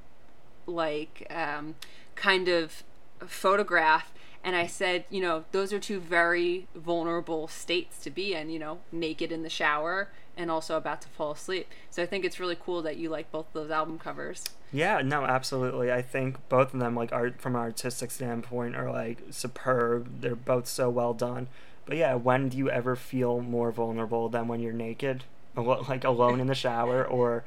like 0.65 1.27
um, 1.29 1.75
kind 2.15 2.47
of 2.47 2.83
photograph. 3.25 4.11
And 4.43 4.55
I 4.55 4.67
said, 4.67 5.05
you 5.09 5.21
know, 5.21 5.45
those 5.51 5.73
are 5.73 5.79
two 5.79 5.99
very 5.99 6.67
vulnerable 6.75 7.47
states 7.47 8.03
to 8.03 8.11
be 8.11 8.35
in, 8.35 8.49
you 8.49 8.59
know, 8.59 8.79
naked 8.91 9.31
in 9.31 9.43
the 9.43 9.49
shower 9.49 10.09
and 10.37 10.51
also 10.51 10.77
about 10.77 11.01
to 11.01 11.07
fall 11.09 11.31
asleep. 11.31 11.67
So 11.89 12.03
I 12.03 12.05
think 12.05 12.25
it's 12.25 12.39
really 12.39 12.57
cool 12.59 12.81
that 12.83 12.97
you 12.97 13.09
like 13.09 13.31
both 13.31 13.47
those 13.53 13.71
album 13.71 13.97
covers. 13.97 14.43
Yeah, 14.71 15.01
no, 15.01 15.23
absolutely. 15.23 15.91
I 15.91 16.01
think 16.01 16.37
both 16.49 16.73
of 16.73 16.79
them, 16.79 16.95
like 16.95 17.11
art 17.11 17.39
from 17.39 17.55
an 17.55 17.61
artistic 17.61 18.11
standpoint, 18.11 18.75
are 18.75 18.91
like 18.91 19.19
superb. 19.31 20.21
They're 20.21 20.35
both 20.35 20.67
so 20.67 20.89
well 20.89 21.13
done. 21.13 21.47
But 21.85 21.97
yeah, 21.97 22.15
when 22.15 22.49
do 22.49 22.57
you 22.57 22.69
ever 22.69 22.95
feel 22.95 23.41
more 23.41 23.71
vulnerable 23.71 24.27
than 24.27 24.47
when 24.47 24.59
you're 24.59 24.73
naked, 24.73 25.23
like 25.55 26.03
alone 26.03 26.39
in 26.39 26.47
the 26.47 26.55
shower, 26.55 27.05
or 27.05 27.45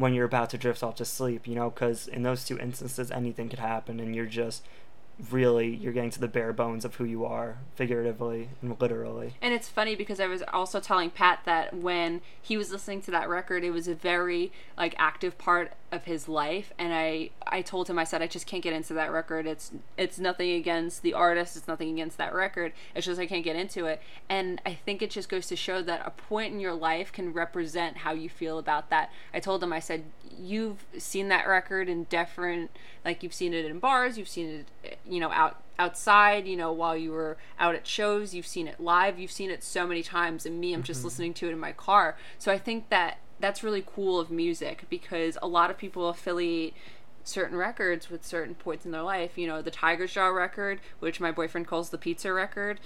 when 0.00 0.14
you're 0.14 0.24
about 0.24 0.50
to 0.50 0.58
drift 0.58 0.82
off 0.82 0.96
to 0.96 1.04
sleep? 1.04 1.46
You 1.46 1.54
know, 1.54 1.70
because 1.70 2.08
in 2.08 2.22
those 2.22 2.44
two 2.44 2.58
instances, 2.58 3.10
anything 3.10 3.48
could 3.48 3.58
happen, 3.58 4.00
and 4.00 4.14
you're 4.14 4.26
just 4.26 4.62
really 5.30 5.74
you're 5.74 5.92
getting 5.92 6.10
to 6.10 6.20
the 6.20 6.28
bare 6.28 6.52
bones 6.52 6.84
of 6.84 6.96
who 6.96 7.04
you 7.04 7.24
are, 7.24 7.58
figuratively 7.74 8.50
and 8.62 8.80
literally. 8.80 9.34
And 9.40 9.54
it's 9.54 9.68
funny 9.68 9.94
because 9.94 10.20
I 10.20 10.26
was 10.26 10.42
also 10.52 10.80
telling 10.80 11.10
Pat 11.10 11.40
that 11.44 11.74
when 11.74 12.20
he 12.40 12.56
was 12.56 12.70
listening 12.70 13.02
to 13.02 13.10
that 13.12 13.28
record, 13.28 13.64
it 13.64 13.70
was 13.70 13.88
a 13.88 13.94
very 13.94 14.52
like 14.76 14.94
active 14.98 15.38
part 15.38 15.72
of 15.92 16.04
his 16.04 16.28
life 16.28 16.72
and 16.78 16.94
I 16.94 17.30
I 17.46 17.62
told 17.62 17.90
him 17.90 17.98
I 17.98 18.04
said 18.04 18.22
I 18.22 18.28
just 18.28 18.46
can't 18.46 18.62
get 18.62 18.72
into 18.72 18.94
that 18.94 19.10
record. 19.10 19.46
It's 19.46 19.72
it's 19.96 20.18
nothing 20.18 20.52
against 20.52 21.02
the 21.02 21.14
artist, 21.14 21.56
it's 21.56 21.68
nothing 21.68 21.90
against 21.90 22.16
that 22.18 22.32
record. 22.34 22.72
It's 22.94 23.06
just 23.06 23.20
I 23.20 23.26
can't 23.26 23.44
get 23.44 23.56
into 23.56 23.86
it. 23.86 24.00
And 24.28 24.60
I 24.64 24.74
think 24.74 25.02
it 25.02 25.10
just 25.10 25.28
goes 25.28 25.46
to 25.48 25.56
show 25.56 25.82
that 25.82 26.06
a 26.06 26.10
point 26.10 26.54
in 26.54 26.60
your 26.60 26.74
life 26.74 27.12
can 27.12 27.32
represent 27.32 27.98
how 27.98 28.12
you 28.12 28.28
feel 28.28 28.58
about 28.58 28.90
that. 28.90 29.10
I 29.34 29.40
told 29.40 29.62
him 29.62 29.72
I 29.72 29.80
said 29.80 30.04
you've 30.38 30.84
seen 30.98 31.28
that 31.28 31.46
record 31.46 31.88
in 31.88 32.04
different 32.04 32.70
like 33.04 33.22
you've 33.22 33.34
seen 33.34 33.54
it 33.54 33.64
in 33.64 33.78
bars, 33.78 34.18
you've 34.18 34.28
seen 34.28 34.66
it 34.84 34.98
you 35.06 35.20
know 35.20 35.30
out 35.30 35.62
outside, 35.80 36.46
you 36.46 36.56
know, 36.56 36.70
while 36.70 36.94
you 36.94 37.10
were 37.10 37.38
out 37.58 37.74
at 37.74 37.86
shows, 37.86 38.34
you've 38.34 38.46
seen 38.46 38.68
it 38.68 38.78
live, 38.78 39.18
you've 39.18 39.32
seen 39.32 39.50
it 39.50 39.64
so 39.64 39.86
many 39.86 40.02
times, 40.02 40.44
and 40.44 40.60
me, 40.60 40.74
I'm 40.74 40.82
just 40.82 41.02
listening 41.02 41.32
to 41.34 41.48
it 41.48 41.52
in 41.52 41.58
my 41.58 41.72
car. 41.72 42.16
So 42.38 42.52
I 42.52 42.58
think 42.58 42.90
that 42.90 43.18
that's 43.40 43.64
really 43.64 43.82
cool 43.84 44.20
of 44.20 44.30
music 44.30 44.84
because 44.90 45.38
a 45.40 45.48
lot 45.48 45.70
of 45.70 45.78
people 45.78 46.08
affiliate 46.10 46.74
certain 47.24 47.56
records 47.56 48.10
with 48.10 48.26
certain 48.26 48.54
points 48.54 48.84
in 48.84 48.92
their 48.92 49.02
life. 49.02 49.38
You 49.38 49.46
know, 49.46 49.62
the 49.62 49.70
Tigers 49.70 50.12
Jaw 50.12 50.28
record, 50.28 50.80
which 50.98 51.18
my 51.18 51.32
boyfriend 51.32 51.66
calls 51.66 51.88
the 51.88 51.98
pizza 51.98 52.30
record, 52.30 52.78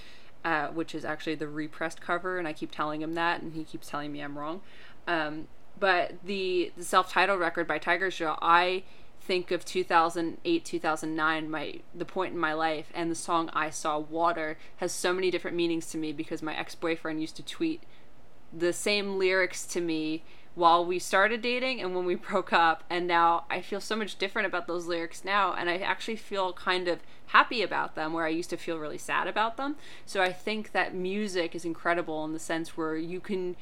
uh, 0.45 0.68
which 0.68 0.95
is 0.95 1.05
actually 1.05 1.34
the 1.34 1.49
repressed 1.49 2.01
cover, 2.01 2.38
and 2.38 2.47
I 2.47 2.53
keep 2.53 2.70
telling 2.70 3.03
him 3.03 3.14
that, 3.14 3.42
and 3.42 3.55
he 3.55 3.64
keeps 3.64 3.88
telling 3.88 4.12
me 4.12 4.20
I'm 4.20 4.38
wrong. 4.38 4.61
Um, 5.09 5.49
but 5.79 6.12
the 6.25 6.72
the 6.77 6.85
self-titled 6.85 7.41
record 7.41 7.66
by 7.66 7.79
Tiger 7.79 8.11
Jaw, 8.11 8.39
I 8.41 8.85
think 9.25 9.51
of 9.51 9.64
2008 9.64 10.64
2009 10.64 11.51
my 11.51 11.81
the 11.95 12.05
point 12.05 12.35
in 12.35 12.39
my 12.39 12.53
life 12.53 12.93
and 12.95 13.11
the 13.11 13.14
song 13.14 13.49
i 13.55 13.70
saw 13.70 13.99
water 13.99 14.59
has 14.77 14.93
so 14.93 15.14
many 15.14 15.31
different 15.31 15.57
meanings 15.57 15.87
to 15.87 15.97
me 15.97 16.12
because 16.12 16.43
my 16.43 16.55
ex-boyfriend 16.55 17.22
used 17.22 17.35
to 17.35 17.43
tweet 17.43 17.83
the 18.53 18.72
same 18.72 19.18
lyrics 19.18 19.64
to 19.64 19.81
me 19.81 20.22
while 20.55 20.85
we 20.85 20.99
started 20.99 21.41
dating 21.41 21.81
and 21.81 21.95
when 21.97 22.05
we 22.05 22.14
broke 22.31 22.53
up 22.53 22.85
and 22.91 23.07
now 23.07 23.45
i 23.49 23.62
feel 23.62 23.81
so 23.81 23.97
much 23.97 24.18
different 24.18 24.47
about 24.47 24.66
those 24.66 24.87
lyrics 24.87 25.25
now 25.25 25.55
and 25.55 25.70
i 25.70 25.77
actually 25.79 26.16
feel 26.16 26.53
kind 26.53 26.87
of 26.87 27.01
happy 27.29 27.62
about 27.62 27.95
them 27.95 28.12
where 28.12 28.27
i 28.27 28.29
used 28.29 28.51
to 28.51 28.57
feel 28.57 28.79
really 28.79 28.99
sad 28.99 29.27
about 29.27 29.57
them. 29.57 29.77
So 30.05 30.22
i 30.22 30.33
think 30.33 30.72
that 30.72 30.95
music 30.95 31.55
is 31.55 31.64
incredible 31.64 32.25
in 32.27 32.35
the 32.35 32.39
sense 32.39 32.77
where 32.77 32.97
you 32.97 33.20
can 33.20 33.57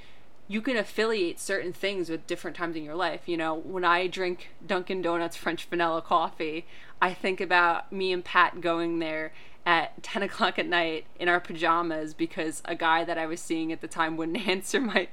you 0.53 0.61
can 0.61 0.77
affiliate 0.77 1.41
certain 1.41 1.73
things 1.73 2.11
with 2.11 2.27
different 2.27 2.55
times 2.55 2.77
in 2.77 2.85
your 2.85 2.95
life. 2.95 3.23
You 3.25 3.39
know, 3.39 3.55
when 3.55 3.87
I 3.87 4.07
drink 4.07 4.51
Dunkin' 4.65 5.01
Donuts 5.01 5.35
French 5.35 5.65
vanilla 5.65 6.03
coffee, 6.03 6.67
I 7.01 7.15
think 7.15 7.41
about 7.41 7.91
me 7.91 8.13
and 8.13 8.23
Pat 8.23 8.61
going 8.61 8.99
there 8.99 9.33
at 9.65 10.03
10 10.03 10.25
o'clock 10.25 10.59
at 10.59 10.67
night 10.67 11.07
in 11.19 11.27
our 11.31 11.41
pajamas 11.41 12.13
because 12.13 12.61
a 12.67 12.75
guy 12.75 13.03
that 13.03 13.17
I 13.17 13.25
was 13.25 13.41
seeing 13.41 13.73
at 13.73 13.81
the 13.81 13.89
time 13.89 14.19
wouldn't 14.19 14.47
answer 14.47 14.79
my 14.79 15.09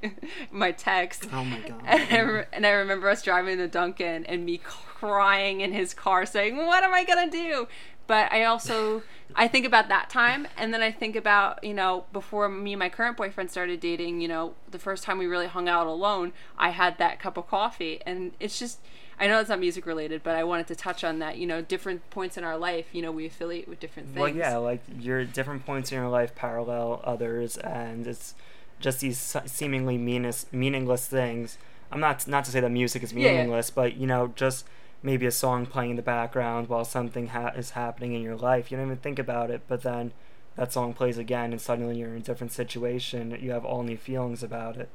my 0.52 0.74
text. 0.74 1.30
Oh 1.32 1.46
my 1.46 1.62
god. 1.62 1.84
And 1.86 2.14
I, 2.14 2.20
re- 2.20 2.46
and 2.52 2.66
I 2.66 2.72
remember 2.72 3.08
us 3.08 3.24
driving 3.24 3.60
to 3.60 3.70
Dunkin' 3.70 4.26
and 4.26 4.44
me 4.46 4.58
crying 4.58 5.62
in 5.62 5.72
his 5.72 5.94
car 5.94 6.26
saying, 6.26 6.58
What 6.58 6.84
am 6.84 6.94
I 6.94 7.06
going 7.06 7.30
to 7.30 7.38
do? 7.38 7.68
But 8.10 8.32
I 8.32 8.43
also 8.45 9.03
I 9.36 9.47
think 9.47 9.68
about 9.68 9.88
that 9.89 10.10
time 10.10 10.47
and 10.57 10.74
then 10.74 10.82
I 10.82 10.91
think 10.91 11.16
about, 11.16 11.64
you 11.64 11.76
know, 11.76 12.05
before 12.12 12.49
me 12.49 12.74
and 12.74 12.80
my 12.80 12.89
current 12.89 13.18
boyfriend 13.18 13.51
started 13.51 13.80
dating, 13.80 14.20
you 14.20 14.28
know, 14.28 14.55
the 14.72 14.80
first 14.80 15.03
time 15.03 15.20
we 15.20 15.28
really 15.28 15.45
hung 15.45 15.70
out 15.70 15.86
alone, 15.86 16.34
I 16.57 16.72
had 16.72 16.97
that 16.97 17.20
cup 17.20 17.38
of 17.38 17.47
coffee 17.47 18.01
and 18.07 18.32
it's 18.39 18.57
just 18.57 18.80
I 19.20 19.28
know 19.28 19.39
it's 19.39 19.49
not 19.49 19.60
music 19.60 19.86
related, 19.86 20.24
but 20.24 20.36
I 20.36 20.43
wanted 20.43 20.66
to 20.70 20.76
touch 20.76 21.03
on 21.03 21.20
that. 21.20 21.38
You 21.38 21.45
know, 21.45 21.62
different 21.62 22.10
points 22.10 22.36
in 22.36 22.43
our 22.43 22.57
life, 22.57 22.88
you 22.93 23.03
know, 23.03 23.12
we 23.12 23.28
affiliate 23.28 23.68
with 23.68 23.80
different 23.80 24.07
things. 24.10 24.20
Well, 24.20 24.36
yeah, 24.36 24.57
like 24.57 24.82
your 24.99 25.24
different 25.24 25.64
points 25.68 25.91
in 25.91 25.99
your 25.99 26.10
life 26.10 26.34
parallel 26.34 27.01
others, 27.03 27.57
and 27.57 28.07
it's 28.07 28.34
just 28.80 29.01
these 29.01 29.38
seemingly 29.45 29.99
meaningless, 29.99 30.47
meaningless 30.51 31.05
things. 31.05 31.60
I'm 31.91 31.99
not 31.99 32.28
not 32.28 32.43
to 32.45 32.51
say 32.51 32.60
that 32.60 32.72
music 32.72 33.03
is 33.03 33.14
Yeah, 33.14 33.26
yeah. 33.26 33.32
meaningless, 33.34 33.70
but 33.70 33.97
you 33.97 34.07
know, 34.07 34.32
just 34.36 34.66
maybe 35.02 35.26
a 35.26 35.32
song 35.32 35.66
playing 35.66 35.91
in 35.91 35.95
the 35.95 36.02
background 36.02 36.68
while 36.68 36.86
something 36.86 37.28
ha- 37.28 37.54
is 37.56 37.72
happening 37.72 38.14
in 38.14 38.22
your 38.22 38.36
life. 38.36 38.70
You 38.72 38.78
don't 38.78 38.88
even 38.88 38.97
think 38.97 39.20
about 39.20 39.50
it, 39.50 39.62
but 39.68 39.84
then 39.84 40.12
that 40.56 40.74
song 40.74 40.93
plays 40.93 41.18
again, 41.18 41.52
and 41.52 41.62
suddenly 41.62 41.97
you're 41.97 42.10
in 42.10 42.18
a 42.18 42.22
different 42.22 42.52
situation. 42.52 43.38
You 43.39 43.52
have 43.52 43.66
all 43.66 43.84
new 43.84 43.97
feelings 43.97 44.43
about 44.43 44.78
it. 44.78 44.89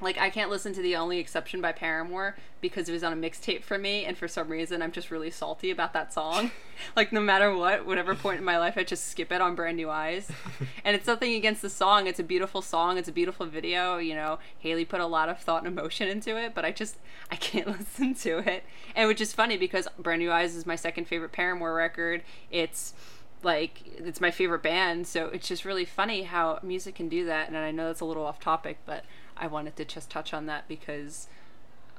Like 0.00 0.18
I 0.18 0.30
can't 0.30 0.50
listen 0.50 0.72
to 0.74 0.82
the 0.82 0.96
only 0.96 1.18
exception 1.18 1.60
by 1.60 1.72
Paramore 1.72 2.36
because 2.60 2.88
it 2.88 2.92
was 2.92 3.04
on 3.04 3.12
a 3.12 3.16
mixtape 3.16 3.62
for 3.62 3.78
me, 3.78 4.04
and 4.04 4.16
for 4.16 4.28
some 4.28 4.48
reason 4.48 4.82
I'm 4.82 4.92
just 4.92 5.10
really 5.10 5.30
salty 5.30 5.70
about 5.70 5.92
that 5.94 6.12
song. 6.12 6.50
like 6.96 7.12
no 7.12 7.20
matter 7.20 7.54
what, 7.56 7.86
whatever 7.86 8.14
point 8.14 8.38
in 8.38 8.44
my 8.44 8.58
life, 8.58 8.74
I 8.76 8.84
just 8.84 9.08
skip 9.08 9.32
it 9.32 9.40
on 9.40 9.54
Brand 9.54 9.76
New 9.76 9.88
Eyes. 9.88 10.30
and 10.84 10.94
it's 10.94 11.06
nothing 11.06 11.34
against 11.34 11.62
the 11.62 11.70
song; 11.70 12.06
it's 12.06 12.20
a 12.20 12.24
beautiful 12.24 12.62
song, 12.62 12.98
it's 12.98 13.08
a 13.08 13.12
beautiful 13.12 13.46
video. 13.46 13.98
You 13.98 14.14
know, 14.14 14.38
Hayley 14.58 14.84
put 14.84 15.00
a 15.00 15.06
lot 15.06 15.28
of 15.28 15.38
thought 15.40 15.64
and 15.64 15.78
emotion 15.78 16.08
into 16.08 16.36
it, 16.36 16.54
but 16.54 16.64
I 16.64 16.72
just 16.72 16.96
I 17.30 17.36
can't 17.36 17.66
listen 17.78 18.14
to 18.16 18.38
it. 18.38 18.64
And 18.94 19.08
which 19.08 19.20
is 19.20 19.32
funny 19.32 19.56
because 19.56 19.88
Brand 19.98 20.20
New 20.20 20.30
Eyes 20.30 20.54
is 20.54 20.66
my 20.66 20.76
second 20.76 21.06
favorite 21.06 21.32
Paramore 21.32 21.74
record. 21.74 22.22
It's 22.50 22.94
like 23.42 23.82
it's 23.98 24.20
my 24.20 24.30
favorite 24.30 24.62
band 24.62 25.06
so 25.06 25.26
it's 25.26 25.48
just 25.48 25.64
really 25.64 25.84
funny 25.84 26.22
how 26.22 26.58
music 26.62 26.94
can 26.94 27.08
do 27.08 27.24
that 27.24 27.48
and 27.48 27.56
i 27.56 27.70
know 27.70 27.86
that's 27.86 28.00
a 28.00 28.04
little 28.04 28.24
off 28.24 28.40
topic 28.40 28.78
but 28.86 29.04
i 29.36 29.46
wanted 29.46 29.76
to 29.76 29.84
just 29.84 30.10
touch 30.10 30.32
on 30.32 30.46
that 30.46 30.66
because 30.68 31.28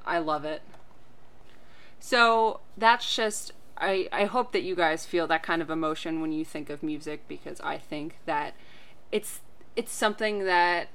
i 0.06 0.18
love 0.18 0.44
it 0.44 0.62
so 2.00 2.60
that's 2.76 3.14
just 3.14 3.52
i 3.76 4.08
i 4.12 4.24
hope 4.24 4.52
that 4.52 4.62
you 4.62 4.74
guys 4.74 5.06
feel 5.06 5.26
that 5.26 5.42
kind 5.42 5.62
of 5.62 5.70
emotion 5.70 6.20
when 6.20 6.32
you 6.32 6.44
think 6.44 6.70
of 6.70 6.82
music 6.82 7.26
because 7.28 7.60
i 7.60 7.76
think 7.76 8.16
that 8.26 8.54
it's 9.10 9.40
it's 9.76 9.92
something 9.92 10.44
that 10.44 10.88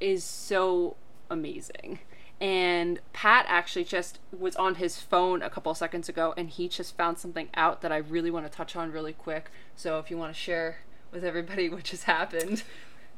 is 0.00 0.22
so 0.22 0.96
amazing. 1.30 2.00
And 2.38 3.00
Pat 3.14 3.46
actually 3.48 3.84
just 3.84 4.18
was 4.36 4.56
on 4.56 4.74
his 4.74 5.00
phone 5.00 5.40
a 5.40 5.48
couple 5.48 5.74
seconds 5.74 6.08
ago 6.08 6.34
and 6.36 6.50
he 6.50 6.68
just 6.68 6.96
found 6.96 7.18
something 7.18 7.48
out 7.54 7.80
that 7.80 7.92
I 7.92 7.96
really 7.96 8.30
want 8.30 8.44
to 8.44 8.54
touch 8.54 8.76
on 8.76 8.92
really 8.92 9.14
quick. 9.14 9.50
So 9.74 9.98
if 9.98 10.10
you 10.10 10.18
want 10.18 10.34
to 10.34 10.38
share 10.38 10.78
with 11.10 11.24
everybody 11.24 11.68
what 11.70 11.84
just 11.84 12.04
happened. 12.04 12.62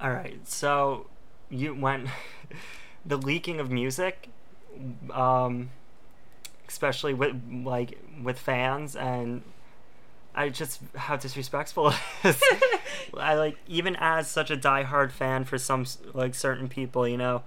All 0.01 0.13
right, 0.13 0.47
so 0.47 1.09
you 1.51 1.75
went 1.75 2.09
the 3.07 3.17
leaking 3.17 3.61
of 3.61 3.71
music, 3.71 4.29
um, 5.11 5.71
especially 6.69 7.15
with 7.15 7.41
like 7.65 7.99
with 8.23 8.39
fans, 8.39 8.97
and 8.97 9.43
I 10.35 10.49
just 10.51 10.81
how 10.95 11.17
disrespectful 11.17 11.89
it 11.91 11.97
is. 12.25 12.43
I 13.17 13.35
like 13.35 13.57
even 13.67 13.97
as 13.99 14.29
such 14.29 14.51
a 14.51 14.57
diehard 14.57 15.13
fan 15.13 15.45
for 15.45 15.59
some 15.59 15.87
like 16.13 16.35
certain 16.35 16.69
people, 16.69 17.09
you 17.09 17.17
know, 17.17 17.43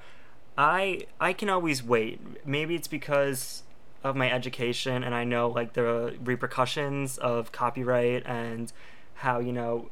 I 0.58 1.06
I 1.20 1.34
can 1.34 1.50
always 1.50 1.84
wait. 1.84 2.46
Maybe 2.46 2.76
it's 2.76 2.88
because 2.88 3.64
of 4.04 4.16
my 4.16 4.32
education 4.32 5.04
and 5.04 5.14
I 5.14 5.24
know 5.24 5.50
like 5.50 5.74
the 5.74 6.16
repercussions 6.24 7.18
of 7.20 7.52
copyright 7.52 8.24
and 8.26 8.72
how 9.16 9.40
you 9.40 9.54
know 9.54 9.90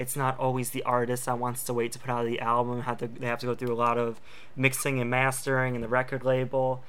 it's 0.00 0.16
not 0.16 0.38
always 0.38 0.70
the 0.70 0.82
artist 0.84 1.26
that 1.26 1.38
wants 1.38 1.62
to 1.64 1.74
wait 1.74 1.92
to 1.92 1.98
put 1.98 2.08
out 2.08 2.24
the 2.24 2.40
album. 2.40 2.80
Have 2.80 2.96
to 2.98 3.06
they 3.06 3.26
have 3.26 3.38
to 3.40 3.46
go 3.46 3.54
through 3.54 3.74
a 3.74 3.76
lot 3.76 3.98
of 3.98 4.18
mixing 4.56 4.98
and 4.98 5.10
mastering 5.10 5.74
and 5.74 5.84
the 5.84 5.88
record 5.88 6.24
label. 6.24 6.82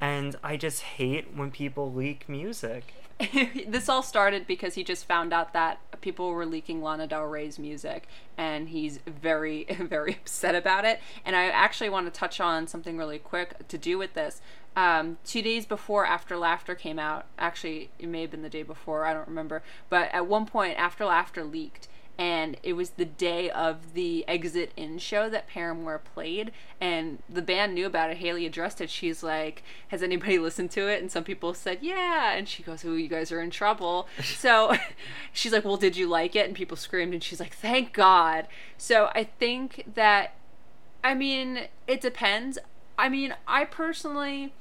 And 0.00 0.34
I 0.42 0.56
just 0.56 0.80
hate 0.80 1.36
when 1.36 1.50
people 1.50 1.92
leak 1.92 2.28
music. 2.30 2.94
this 3.68 3.88
all 3.88 4.02
started 4.02 4.46
because 4.46 4.74
he 4.74 4.82
just 4.82 5.06
found 5.06 5.34
out 5.34 5.52
that 5.52 5.78
people 6.00 6.30
were 6.30 6.46
leaking 6.46 6.82
Lana 6.82 7.06
Del 7.06 7.24
Rey's 7.26 7.58
music, 7.58 8.08
and 8.36 8.70
he's 8.70 8.98
very, 9.06 9.64
very 9.78 10.14
upset 10.14 10.54
about 10.54 10.86
it. 10.86 11.00
And 11.26 11.36
I 11.36 11.44
actually 11.44 11.90
want 11.90 12.12
to 12.12 12.18
touch 12.18 12.40
on 12.40 12.66
something 12.66 12.96
really 12.96 13.18
quick 13.18 13.68
to 13.68 13.76
do 13.76 13.98
with 13.98 14.14
this. 14.14 14.40
Um, 14.74 15.18
two 15.24 15.42
days 15.42 15.66
before 15.66 16.06
After 16.06 16.38
Laughter 16.38 16.74
came 16.74 16.98
out, 16.98 17.26
actually, 17.38 17.90
it 17.98 18.08
may 18.08 18.22
have 18.22 18.30
been 18.30 18.42
the 18.42 18.48
day 18.48 18.62
before, 18.62 19.04
I 19.04 19.12
don't 19.12 19.28
remember, 19.28 19.62
but 19.90 20.12
at 20.14 20.26
one 20.26 20.46
point, 20.46 20.78
After 20.78 21.04
Laughter 21.04 21.44
leaked. 21.44 21.88
And 22.18 22.56
it 22.62 22.74
was 22.74 22.90
the 22.90 23.04
day 23.04 23.50
of 23.50 23.94
the 23.94 24.26
Exit 24.28 24.72
In 24.76 24.98
show 24.98 25.28
that 25.30 25.48
Paramore 25.48 25.98
played, 25.98 26.52
and 26.80 27.22
the 27.28 27.42
band 27.42 27.74
knew 27.74 27.86
about 27.86 28.10
it. 28.10 28.18
Hayley 28.18 28.46
addressed 28.46 28.80
it. 28.80 28.90
She's 28.90 29.22
like, 29.22 29.62
"Has 29.88 30.02
anybody 30.02 30.38
listened 30.38 30.70
to 30.72 30.88
it?" 30.88 31.00
And 31.00 31.10
some 31.10 31.24
people 31.24 31.54
said, 31.54 31.78
"Yeah." 31.80 32.32
And 32.32 32.48
she 32.48 32.62
goes, 32.62 32.84
"Oh, 32.84 32.94
you 32.94 33.08
guys 33.08 33.32
are 33.32 33.40
in 33.40 33.50
trouble." 33.50 34.06
so 34.22 34.76
she's 35.32 35.52
like, 35.52 35.64
"Well, 35.64 35.76
did 35.76 35.96
you 35.96 36.06
like 36.06 36.36
it?" 36.36 36.46
And 36.46 36.54
people 36.54 36.76
screamed, 36.76 37.14
and 37.14 37.22
she's 37.24 37.40
like, 37.40 37.54
"Thank 37.54 37.92
God." 37.92 38.46
So 38.76 39.10
I 39.14 39.24
think 39.24 39.84
that, 39.94 40.34
I 41.02 41.14
mean, 41.14 41.68
it 41.86 42.00
depends. 42.00 42.58
I 42.98 43.08
mean, 43.08 43.34
I 43.48 43.64
personally. 43.64 44.52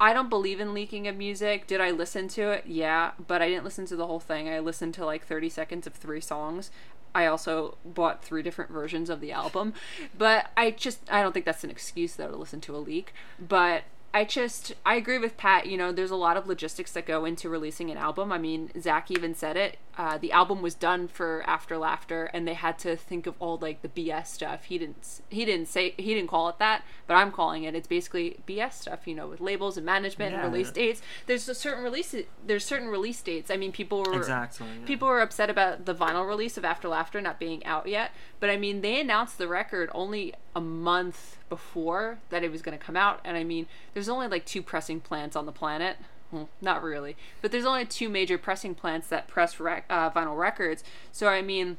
I 0.00 0.12
don't 0.12 0.28
believe 0.28 0.60
in 0.60 0.74
leaking 0.74 1.06
of 1.06 1.16
music. 1.16 1.66
Did 1.66 1.80
I 1.80 1.90
listen 1.90 2.28
to 2.28 2.50
it? 2.50 2.64
Yeah, 2.66 3.12
but 3.26 3.40
I 3.40 3.48
didn't 3.48 3.64
listen 3.64 3.86
to 3.86 3.96
the 3.96 4.06
whole 4.06 4.20
thing. 4.20 4.48
I 4.48 4.58
listened 4.58 4.94
to 4.94 5.04
like 5.04 5.24
30 5.24 5.48
seconds 5.48 5.86
of 5.86 5.94
three 5.94 6.20
songs. 6.20 6.70
I 7.14 7.26
also 7.26 7.78
bought 7.84 8.24
three 8.24 8.42
different 8.42 8.72
versions 8.72 9.08
of 9.08 9.20
the 9.20 9.30
album. 9.32 9.72
But 10.16 10.50
I 10.56 10.72
just 10.72 11.00
I 11.10 11.22
don't 11.22 11.32
think 11.32 11.46
that's 11.46 11.64
an 11.64 11.70
excuse 11.70 12.14
though 12.14 12.28
to 12.28 12.36
listen 12.36 12.60
to 12.62 12.76
a 12.76 12.78
leak. 12.78 13.14
But 13.38 13.84
I 14.14 14.24
just 14.24 14.72
I 14.86 14.94
agree 14.94 15.18
with 15.18 15.36
Pat. 15.36 15.66
You 15.66 15.76
know, 15.76 15.90
there's 15.90 16.12
a 16.12 16.16
lot 16.16 16.36
of 16.36 16.46
logistics 16.46 16.92
that 16.92 17.04
go 17.04 17.24
into 17.24 17.48
releasing 17.48 17.90
an 17.90 17.96
album. 17.98 18.30
I 18.32 18.38
mean, 18.38 18.70
Zach 18.80 19.10
even 19.10 19.34
said 19.34 19.56
it. 19.56 19.76
Uh, 19.96 20.18
the 20.18 20.32
album 20.32 20.60
was 20.62 20.74
done 20.74 21.06
for 21.06 21.42
After 21.46 21.78
Laughter, 21.78 22.24
and 22.32 22.48
they 22.48 22.54
had 22.54 22.78
to 22.80 22.96
think 22.96 23.26
of 23.26 23.34
all 23.38 23.58
like 23.58 23.82
the 23.82 23.88
BS 23.88 24.28
stuff. 24.28 24.64
He 24.64 24.78
didn't 24.78 25.20
he 25.30 25.44
didn't 25.44 25.66
say 25.66 25.94
he 25.96 26.14
didn't 26.14 26.28
call 26.30 26.48
it 26.48 26.58
that, 26.60 26.82
but 27.08 27.14
I'm 27.14 27.32
calling 27.32 27.64
it. 27.64 27.74
It's 27.74 27.86
basically 27.88 28.38
BS 28.46 28.74
stuff. 28.74 29.00
You 29.06 29.16
know, 29.16 29.26
with 29.26 29.40
labels 29.40 29.76
and 29.76 29.84
management 29.84 30.32
Yeah. 30.32 30.44
and 30.44 30.52
release 30.52 30.70
dates. 30.70 31.02
There's 31.26 31.48
a 31.48 31.54
certain 31.54 31.82
release 31.82 32.14
there's 32.46 32.64
certain 32.64 32.88
release 32.88 33.20
dates. 33.20 33.50
I 33.50 33.56
mean, 33.56 33.72
people 33.72 34.04
were 34.04 34.14
Exactly. 34.16 34.66
yeah. 34.80 34.86
people 34.86 35.08
were 35.08 35.20
upset 35.20 35.50
about 35.50 35.86
the 35.86 35.94
vinyl 35.94 36.26
release 36.26 36.56
of 36.56 36.64
After 36.64 36.88
Laughter 36.88 37.20
not 37.20 37.40
being 37.40 37.64
out 37.66 37.88
yet, 37.88 38.12
but 38.44 38.50
I 38.50 38.58
mean, 38.58 38.82
they 38.82 39.00
announced 39.00 39.38
the 39.38 39.48
record 39.48 39.88
only 39.94 40.34
a 40.54 40.60
month 40.60 41.38
before 41.48 42.18
that 42.28 42.44
it 42.44 42.52
was 42.52 42.60
going 42.60 42.78
to 42.78 42.84
come 42.84 42.94
out, 42.94 43.20
and 43.24 43.38
I 43.38 43.42
mean, 43.42 43.66
there's 43.94 44.06
only 44.06 44.28
like 44.28 44.44
two 44.44 44.60
pressing 44.60 45.00
plants 45.00 45.34
on 45.34 45.46
the 45.46 45.50
planet. 45.50 45.96
Well, 46.30 46.50
not 46.60 46.82
really, 46.82 47.16
but 47.40 47.52
there's 47.52 47.64
only 47.64 47.86
two 47.86 48.10
major 48.10 48.36
pressing 48.36 48.74
plants 48.74 49.08
that 49.08 49.28
press 49.28 49.58
rec- 49.58 49.86
uh, 49.88 50.10
vinyl 50.10 50.36
records. 50.36 50.84
So 51.10 51.28
I 51.28 51.40
mean, 51.40 51.78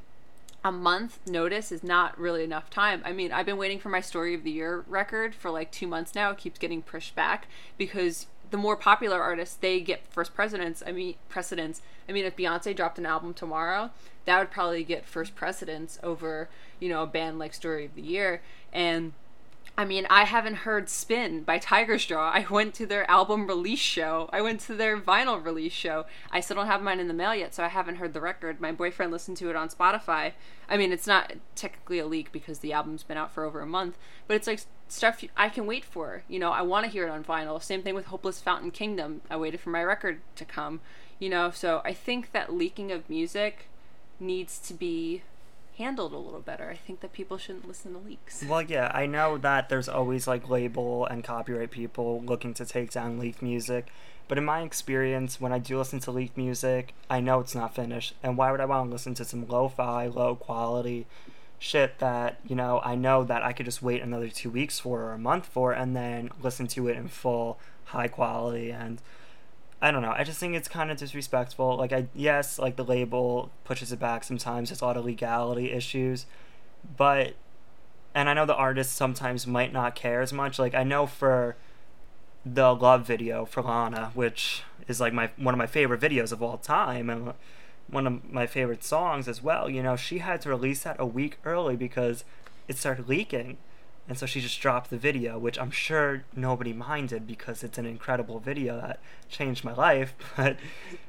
a 0.63 0.71
month 0.71 1.19
notice 1.27 1.71
is 1.71 1.83
not 1.83 2.19
really 2.19 2.43
enough 2.43 2.71
time. 2.71 3.03
I 3.05 3.13
mean, 3.13 3.31
I've 3.31 3.45
been 3.45 3.57
waiting 3.57 3.77
for 3.77 3.89
my 3.89 4.01
story 4.01 4.33
of 4.33 4.43
the 4.43 4.49
year 4.49 4.83
record 4.87 5.35
for 5.35 5.51
like 5.51 5.71
2 5.71 5.85
months 5.85 6.15
now. 6.15 6.31
It 6.31 6.39
keeps 6.39 6.57
getting 6.57 6.81
pushed 6.81 7.13
back 7.13 7.47
because 7.77 8.25
the 8.55 8.61
more 8.61 8.77
popular 8.77 9.21
artists 9.21 9.57
they 9.57 9.81
get 9.81 10.07
first 10.07 10.33
precedence. 10.33 10.81
I 10.87 10.93
mean, 10.93 11.15
precedence. 11.27 11.81
I 12.07 12.13
mean, 12.13 12.23
if 12.23 12.37
Beyonce 12.37 12.73
dropped 12.73 12.97
an 12.97 13.05
album 13.05 13.33
tomorrow, 13.33 13.89
that 14.23 14.39
would 14.39 14.49
probably 14.49 14.85
get 14.85 15.05
first 15.05 15.35
precedence 15.35 15.99
over, 16.01 16.47
you 16.79 16.87
know, 16.87 17.03
a 17.03 17.05
band 17.05 17.37
like 17.37 17.53
Story 17.53 17.83
of 17.83 17.95
the 17.95 18.01
Year 18.01 18.41
and 18.71 19.11
I 19.77 19.83
mean, 19.83 20.07
I 20.09 20.23
haven't 20.23 20.55
heard 20.55 20.87
Spin 20.87 21.43
by 21.43 21.57
Tigers 21.57 22.05
Jaw. 22.05 22.31
I 22.31 22.45
went 22.49 22.73
to 22.75 22.85
their 22.85 23.09
album 23.11 23.45
release 23.45 23.79
show. 23.79 24.29
I 24.31 24.41
went 24.41 24.61
to 24.61 24.73
their 24.73 24.97
vinyl 24.97 25.43
release 25.43 25.73
show. 25.73 26.05
I 26.31 26.39
still 26.39 26.55
don't 26.55 26.67
have 26.67 26.81
mine 26.81 27.01
in 27.01 27.09
the 27.09 27.13
mail 27.13 27.35
yet, 27.35 27.53
so 27.53 27.61
I 27.61 27.67
haven't 27.67 27.97
heard 27.97 28.13
the 28.13 28.21
record. 28.21 28.61
My 28.61 28.71
boyfriend 28.71 29.11
listened 29.11 29.35
to 29.37 29.49
it 29.49 29.55
on 29.57 29.67
Spotify. 29.67 30.31
I 30.69 30.77
mean, 30.77 30.93
it's 30.93 31.07
not 31.07 31.33
technically 31.55 31.99
a 31.99 32.07
leak 32.07 32.31
because 32.31 32.59
the 32.59 32.71
album's 32.71 33.03
been 33.03 33.17
out 33.17 33.33
for 33.33 33.43
over 33.43 33.59
a 33.59 33.67
month, 33.67 33.97
but 34.27 34.35
it's 34.35 34.47
like 34.47 34.61
stuff 34.87 35.21
I 35.35 35.49
can 35.49 35.65
wait 35.65 35.83
for. 35.83 36.23
You 36.29 36.39
know, 36.39 36.51
I 36.51 36.61
want 36.61 36.85
to 36.85 36.91
hear 36.91 37.05
it 37.05 37.11
on 37.11 37.25
vinyl. 37.25 37.61
Same 37.61 37.83
thing 37.83 37.95
with 37.95 38.05
Hopeless 38.05 38.39
Fountain 38.39 38.71
Kingdom. 38.71 39.21
I 39.29 39.35
waited 39.35 39.59
for 39.59 39.71
my 39.71 39.83
record 39.83 40.21
to 40.37 40.45
come. 40.45 40.79
You 41.19 41.29
know, 41.29 41.51
so 41.51 41.81
I 41.83 41.91
think 41.93 42.31
that 42.31 42.53
leaking 42.53 42.93
of 42.93 43.09
music 43.09 43.67
needs 44.21 44.57
to 44.59 44.73
be 44.73 45.23
handled 45.77 46.13
a 46.13 46.17
little 46.17 46.39
better. 46.39 46.69
I 46.69 46.75
think 46.75 47.01
that 47.01 47.13
people 47.13 47.37
shouldn't 47.37 47.67
listen 47.67 47.93
to 47.93 47.99
leaks. 47.99 48.43
Well, 48.47 48.61
yeah, 48.61 48.91
I 48.93 49.05
know 49.05 49.37
that 49.37 49.69
there's 49.69 49.89
always 49.89 50.27
like 50.27 50.49
label 50.49 51.05
and 51.05 51.23
copyright 51.23 51.71
people 51.71 52.21
looking 52.21 52.53
to 52.55 52.65
take 52.65 52.91
down 52.91 53.19
leaked 53.19 53.41
music, 53.41 53.87
but 54.27 54.37
in 54.37 54.45
my 54.45 54.61
experience, 54.61 55.39
when 55.39 55.51
I 55.51 55.59
do 55.59 55.77
listen 55.77 55.99
to 56.01 56.11
leaked 56.11 56.37
music, 56.37 56.93
I 57.09 57.19
know 57.19 57.39
it's 57.39 57.55
not 57.55 57.75
finished. 57.75 58.15
And 58.23 58.37
why 58.37 58.51
would 58.51 58.61
I 58.61 58.65
want 58.65 58.89
to 58.89 58.93
listen 58.93 59.13
to 59.15 59.25
some 59.25 59.47
lo-fi, 59.47 60.07
low 60.07 60.35
quality 60.35 61.05
shit 61.57 61.99
that 61.99 62.37
you 62.45 62.55
know 62.55 62.81
I 62.83 62.95
know 62.95 63.23
that 63.23 63.41
I 63.41 63.53
could 63.53 63.65
just 63.65 63.81
wait 63.81 64.01
another 64.01 64.27
two 64.27 64.49
weeks 64.49 64.79
for 64.79 65.03
or 65.03 65.13
a 65.13 65.17
month 65.17 65.47
for, 65.47 65.71
and 65.73 65.95
then 65.95 66.29
listen 66.41 66.67
to 66.67 66.87
it 66.87 66.97
in 66.97 67.07
full, 67.07 67.59
high 67.85 68.07
quality 68.07 68.71
and. 68.71 69.01
I 69.81 69.91
don't 69.91 70.01
know. 70.01 70.13
I 70.15 70.23
just 70.23 70.39
think 70.39 70.55
it's 70.55 70.67
kind 70.67 70.89
of 70.89 70.97
disrespectful. 70.97 71.77
Like, 71.77 71.93
I 71.93 72.07
yes, 72.15 72.57
like 72.57 72.75
the 72.75 72.83
label 72.83 73.51
pushes 73.63 73.91
it 73.91 73.99
back 73.99 74.23
sometimes. 74.23 74.69
There's 74.69 74.81
a 74.81 74.85
lot 74.85 74.97
of 74.97 75.05
legality 75.05 75.71
issues, 75.71 76.25
but 76.97 77.35
and 78.13 78.29
I 78.29 78.33
know 78.33 78.45
the 78.45 78.55
artists 78.55 78.93
sometimes 78.93 79.45
might 79.45 79.73
not 79.73 79.93
care 79.93 80.21
as 80.21 80.31
much. 80.31 80.57
Like 80.57 80.73
I 80.73 80.83
know 80.83 81.05
for 81.05 81.57
the 82.45 82.73
love 82.73 83.05
video 83.05 83.43
for 83.45 83.61
Lana, 83.61 84.11
which 84.13 84.63
is 84.87 85.01
like 85.01 85.13
my 85.13 85.29
one 85.37 85.53
of 85.53 85.57
my 85.57 85.67
favorite 85.67 85.99
videos 85.99 86.31
of 86.31 86.41
all 86.41 86.57
time 86.57 87.09
and 87.09 87.33
one 87.87 88.07
of 88.07 88.31
my 88.31 88.47
favorite 88.47 88.83
songs 88.83 89.27
as 89.27 89.43
well. 89.43 89.69
You 89.69 89.83
know, 89.83 89.95
she 89.95 90.19
had 90.19 90.41
to 90.41 90.49
release 90.49 90.83
that 90.83 90.95
a 90.99 91.05
week 91.05 91.37
early 91.43 91.75
because 91.75 92.23
it 92.67 92.77
started 92.77 93.09
leaking. 93.09 93.57
And 94.07 94.17
so 94.17 94.25
she 94.25 94.39
just 94.39 94.61
dropped 94.61 94.91
the 94.91 94.97
video, 94.97 95.39
which 95.39 95.57
I'm 95.59 95.71
sure 95.71 96.23
nobody 96.35 96.73
minded 96.73 97.25
because 97.25 97.63
it's 97.63 97.77
an 97.77 97.85
incredible 97.85 98.39
video 98.39 98.79
that 98.79 98.99
changed 99.29 99.63
my 99.63 99.73
life. 99.73 100.13
But 100.35 100.57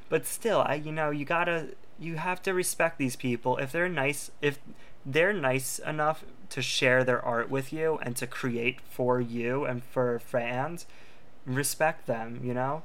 but 0.08 0.24
still, 0.24 0.60
I 0.60 0.74
you 0.74 0.92
know, 0.92 1.10
you 1.10 1.24
gotta 1.24 1.68
you 1.98 2.16
have 2.16 2.42
to 2.42 2.54
respect 2.54 2.98
these 2.98 3.16
people. 3.16 3.58
If 3.58 3.72
they're 3.72 3.88
nice 3.88 4.30
if 4.40 4.58
they're 5.04 5.32
nice 5.32 5.78
enough 5.78 6.24
to 6.50 6.62
share 6.62 7.04
their 7.04 7.22
art 7.24 7.50
with 7.50 7.72
you 7.72 7.98
and 8.02 8.16
to 8.16 8.26
create 8.26 8.80
for 8.80 9.20
you 9.20 9.64
and 9.64 9.84
for 9.84 10.18
fans, 10.18 10.86
respect 11.44 12.06
them, 12.06 12.40
you 12.42 12.54
know? 12.54 12.82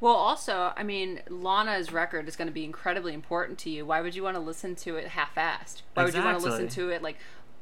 Well, 0.00 0.14
also, 0.14 0.72
I 0.76 0.84
mean, 0.84 1.22
Lana's 1.28 1.92
record 1.92 2.28
is 2.28 2.36
going 2.36 2.46
to 2.46 2.54
be 2.54 2.64
incredibly 2.64 3.12
important 3.12 3.58
to 3.60 3.70
you. 3.70 3.84
Why 3.84 4.00
would 4.00 4.14
you 4.14 4.22
want 4.22 4.36
to 4.36 4.40
listen 4.40 4.76
to 4.76 4.96
it 4.96 5.08
half-assed? 5.08 5.82
Why 5.94 6.04
would 6.04 6.14
you 6.14 6.22
want 6.22 6.38
to 6.38 6.44
listen 6.44 6.68
to 6.68 6.90
it 6.90 7.02
like, 7.02 7.16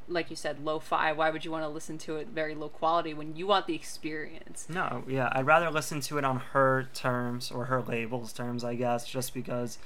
like 0.07 0.29
you 0.29 0.35
said, 0.35 0.63
lo-fi? 0.63 1.11
Why 1.11 1.29
would 1.29 1.43
you 1.43 1.51
want 1.51 1.63
to 1.63 1.69
listen 1.69 1.97
to 1.99 2.15
it 2.17 2.27
very 2.27 2.55
low 2.55 2.69
quality 2.69 3.13
when 3.13 3.35
you 3.35 3.47
want 3.47 3.67
the 3.67 3.75
experience? 3.75 4.67
No, 4.69 5.03
yeah, 5.07 5.29
I'd 5.31 5.45
rather 5.45 5.69
listen 5.69 6.01
to 6.01 6.17
it 6.17 6.23
on 6.23 6.37
her 6.53 6.89
terms 6.93 7.51
or 7.51 7.65
her 7.65 7.81
label's 7.81 8.33
terms, 8.33 8.63
I 8.63 8.75
guess, 8.75 9.05
just 9.05 9.33
because 9.33 9.77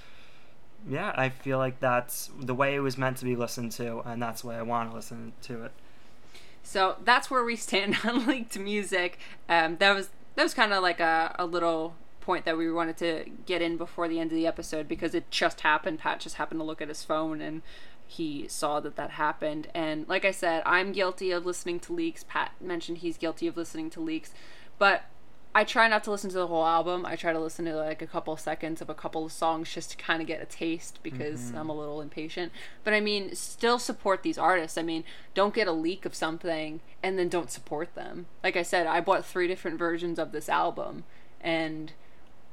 yeah, 0.88 1.14
I 1.16 1.30
feel 1.30 1.58
like 1.58 1.80
that's 1.80 2.30
the 2.40 2.56
way 2.56 2.76
it 2.76 2.80
was 2.80 2.98
meant 2.98 3.18
to 3.18 3.26
be 3.26 3.36
listened 3.36 3.72
to 3.74 4.00
and 4.00 4.22
that's 4.22 4.42
the 4.42 4.48
way 4.48 4.56
I 4.56 4.62
want 4.62 4.90
to 4.90 4.96
listen 4.96 5.34
to 5.44 5.64
it. 5.66 5.72
So 6.64 6.96
that's 7.04 7.30
where 7.30 7.44
we 7.44 7.56
stand 7.56 7.98
on 8.04 8.26
leaked 8.26 8.58
music. 8.58 9.20
Um, 9.50 9.78
that 9.78 9.96
was 9.96 10.10
that 10.36 10.44
was 10.44 10.54
kind 10.54 10.74
of 10.74 10.82
like 10.82 11.00
a, 11.00 11.36
a 11.38 11.46
little 11.46 11.96
point 12.22 12.46
that 12.46 12.58
we 12.58 12.72
wanted 12.72 12.98
to 12.98 13.26
get 13.46 13.62
in 13.62 13.78
before 13.78 14.08
the 14.08 14.20
end 14.20 14.32
of 14.32 14.36
the 14.36 14.48
episode 14.48 14.88
because 14.88 15.14
it 15.14 15.30
just 15.32 15.62
happened. 15.62 16.00
Pat 16.00 16.20
just 16.20 16.36
happened 16.36 16.60
to 16.60 16.64
look 16.64 16.82
at 16.82 16.88
his 16.88 17.04
phone 17.04 17.42
and 17.42 17.62
he 18.12 18.48
saw 18.48 18.80
that 18.82 18.98
that 18.98 19.12
happened. 19.12 19.68
And 19.74 20.08
like 20.08 20.26
I 20.26 20.32
said, 20.32 20.64
I'm 20.66 20.92
guilty 20.92 21.32
of 21.32 21.46
listening 21.46 21.80
to 21.82 21.94
leaks. 21.94 22.26
Pat 22.28 22.52
mentioned 22.60 23.00
he's 23.00 23.18
guilty 23.18 23.48
of 23.48 23.56
listening 23.56 23.90
to 23.92 24.02
leaks, 24.02 24.34
but 24.78 25.04
I 25.54 25.64
try 25.64 25.88
not 25.88 26.04
to 26.06 26.12
listen 26.12 26.30
to 26.30 26.38
the 26.38 26.48
whole 26.48 26.66
album. 26.66 27.06
I 27.06 27.16
try 27.16 27.34
to 27.34 27.40
listen 27.40 27.66
to 27.66 27.76
like 27.76 28.02
a 28.02 28.08
couple 28.08 28.36
seconds 28.38 28.82
of 28.82 28.90
a 28.90 28.94
couple 28.94 29.26
of 29.26 29.32
songs 29.32 29.74
just 29.74 29.92
to 29.92 29.98
kind 29.98 30.22
of 30.22 30.28
get 30.28 30.42
a 30.42 30.46
taste 30.46 31.00
because 31.04 31.40
mm-hmm. 31.42 31.58
I'm 31.58 31.70
a 31.70 31.78
little 31.78 32.02
impatient. 32.02 32.52
But 32.84 32.94
I 32.94 33.00
mean, 33.00 33.34
still 33.36 33.80
support 33.80 34.24
these 34.24 34.38
artists. 34.38 34.78
I 34.78 34.82
mean, 34.82 35.04
don't 35.34 35.54
get 35.54 35.68
a 35.68 35.74
leak 35.74 36.06
of 36.06 36.16
something 36.16 36.82
and 37.04 37.18
then 37.18 37.30
don't 37.30 37.52
support 37.52 37.96
them. 37.96 38.28
Like 38.44 38.58
I 38.58 38.64
said, 38.64 38.88
I 38.88 39.02
bought 39.02 39.26
three 39.26 39.48
different 39.48 39.78
versions 39.78 40.20
of 40.20 40.32
this 40.32 40.48
album 40.50 41.04
and 41.42 41.94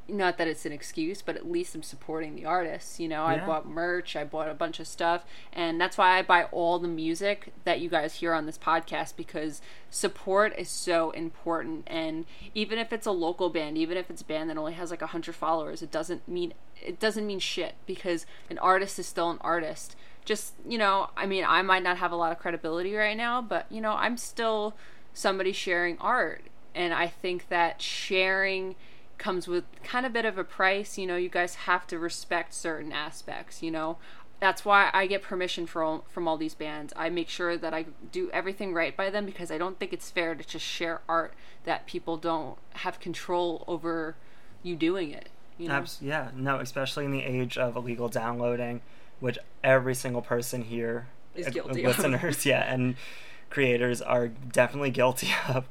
not 0.09 0.39
that 0.39 0.49
it's 0.49 0.65
an 0.65 0.73
excuse, 0.73 1.21
but 1.23 1.37
at 1.37 1.51
least 1.51 1.75
I'm 1.75 1.83
supporting 1.83 2.35
the 2.35 2.47
artists. 2.47 2.99
You 2.99 3.09
know, 3.09 3.25
I 3.25 3.39
bought 3.39 3.69
merch, 3.69 4.17
I 4.17 4.25
bought 4.25 4.49
a 4.49 4.55
bunch 4.55 4.81
of 4.81 4.87
stuff, 4.87 5.25
and 5.53 5.81
that's 5.81 5.99
why 5.99 6.19
I 6.19 6.23
buy 6.23 6.45
all 6.45 6.79
the 6.79 6.89
music 6.89 7.53
that 7.65 7.81
you 7.81 7.89
guys 7.89 8.15
hear 8.15 8.33
on 8.33 8.47
this 8.47 8.59
podcast 8.59 9.17
because 9.17 9.61
support 9.91 10.55
is 10.59 10.69
so 10.69 11.11
important. 11.11 11.85
And 11.87 12.25
even 12.55 12.79
if 12.79 12.93
it's 12.93 13.07
a 13.07 13.13
local 13.13 13.51
band, 13.51 13.77
even 13.77 13.97
if 13.97 14.11
it's 14.11 14.23
a 14.23 14.25
band 14.25 14.49
that 14.51 14.57
only 14.57 14.73
has 14.73 14.91
like 14.91 15.03
a 15.03 15.09
hundred 15.09 15.35
followers, 15.35 15.83
it 15.83 15.91
doesn't 15.91 16.27
mean 16.27 16.55
it 16.85 17.01
doesn't 17.01 17.27
mean 17.27 17.39
shit 17.41 17.75
because 17.87 18.25
an 18.49 18.59
artist 18.59 18.99
is 18.99 19.07
still 19.07 19.31
an 19.31 19.39
artist. 19.41 19.97
Just 20.25 20.55
you 20.67 20.79
know, 20.79 21.11
I 21.17 21.27
mean, 21.27 21.45
I 21.47 21.63
might 21.63 21.83
not 21.83 21.99
have 21.99 22.13
a 22.13 22.17
lot 22.17 22.33
of 22.33 22.39
credibility 22.39 22.95
right 22.95 23.17
now, 23.17 23.43
but 23.43 23.67
you 23.71 23.81
know, 23.81 23.93
I'm 23.93 24.17
still 24.17 24.75
somebody 25.13 25.53
sharing 25.53 25.99
art, 25.99 26.45
and 26.75 26.95
I 26.95 27.09
think 27.09 27.49
that 27.49 27.83
sharing 27.83 28.77
comes 29.19 29.47
with 29.49 29.65
kind 29.83 30.07
of 30.07 30.13
bit 30.13 30.25
of 30.25 30.39
a 30.39 30.45
price. 30.45 30.97
You 30.99 31.07
know, 31.07 31.17
you 31.17 31.29
guys 31.29 31.55
have 31.57 31.87
to 31.89 31.99
respect 31.99 32.55
certain 32.55 32.93
aspects. 32.93 33.63
You 33.63 33.71
know, 33.71 33.99
that's 34.41 34.65
why 34.65 34.91
I 34.93 35.07
get 35.07 35.23
permission 35.23 35.67
from 35.67 36.03
from 36.09 36.27
all 36.29 36.37
these 36.37 36.55
bands. 36.55 36.93
I 36.97 37.09
make 37.11 37.29
sure 37.29 37.57
that 37.57 37.75
I 37.75 37.87
do 38.13 38.31
everything 38.33 38.73
right 38.73 38.97
by 38.97 39.11
them 39.11 39.27
because 39.27 39.51
I 39.51 39.59
don't 39.59 39.79
think 39.79 39.93
it's 39.93 40.11
fair 40.11 40.35
to 40.35 40.45
just 40.45 40.65
share 40.65 41.01
art 41.09 41.35
that 41.65 41.87
people 41.87 42.17
don't 42.17 42.57
have 42.75 43.01
control 43.01 43.65
over 43.67 44.17
you 44.63 44.77
doing 44.77 45.11
it. 45.11 45.29
You 45.59 45.69
know, 45.69 45.75
Abs- 45.75 45.99
yeah, 46.01 46.31
no, 46.37 46.61
especially 46.61 47.05
in 47.05 47.11
the 47.11 47.25
age 47.25 47.59
of 47.59 47.75
illegal 47.75 48.09
downloading, 48.09 48.81
which 49.19 49.39
every 49.65 49.95
single 49.97 50.23
person 50.23 50.63
here, 50.63 51.09
Is 51.35 51.49
uh, 51.49 51.51
guilty 51.51 51.83
of. 51.83 51.99
listeners, 51.99 52.47
yeah, 52.47 52.73
and 52.73 52.95
creators 53.51 54.01
are 54.01 54.29
definitely 54.29 54.91
guilty 54.93 55.31
of. 55.49 55.69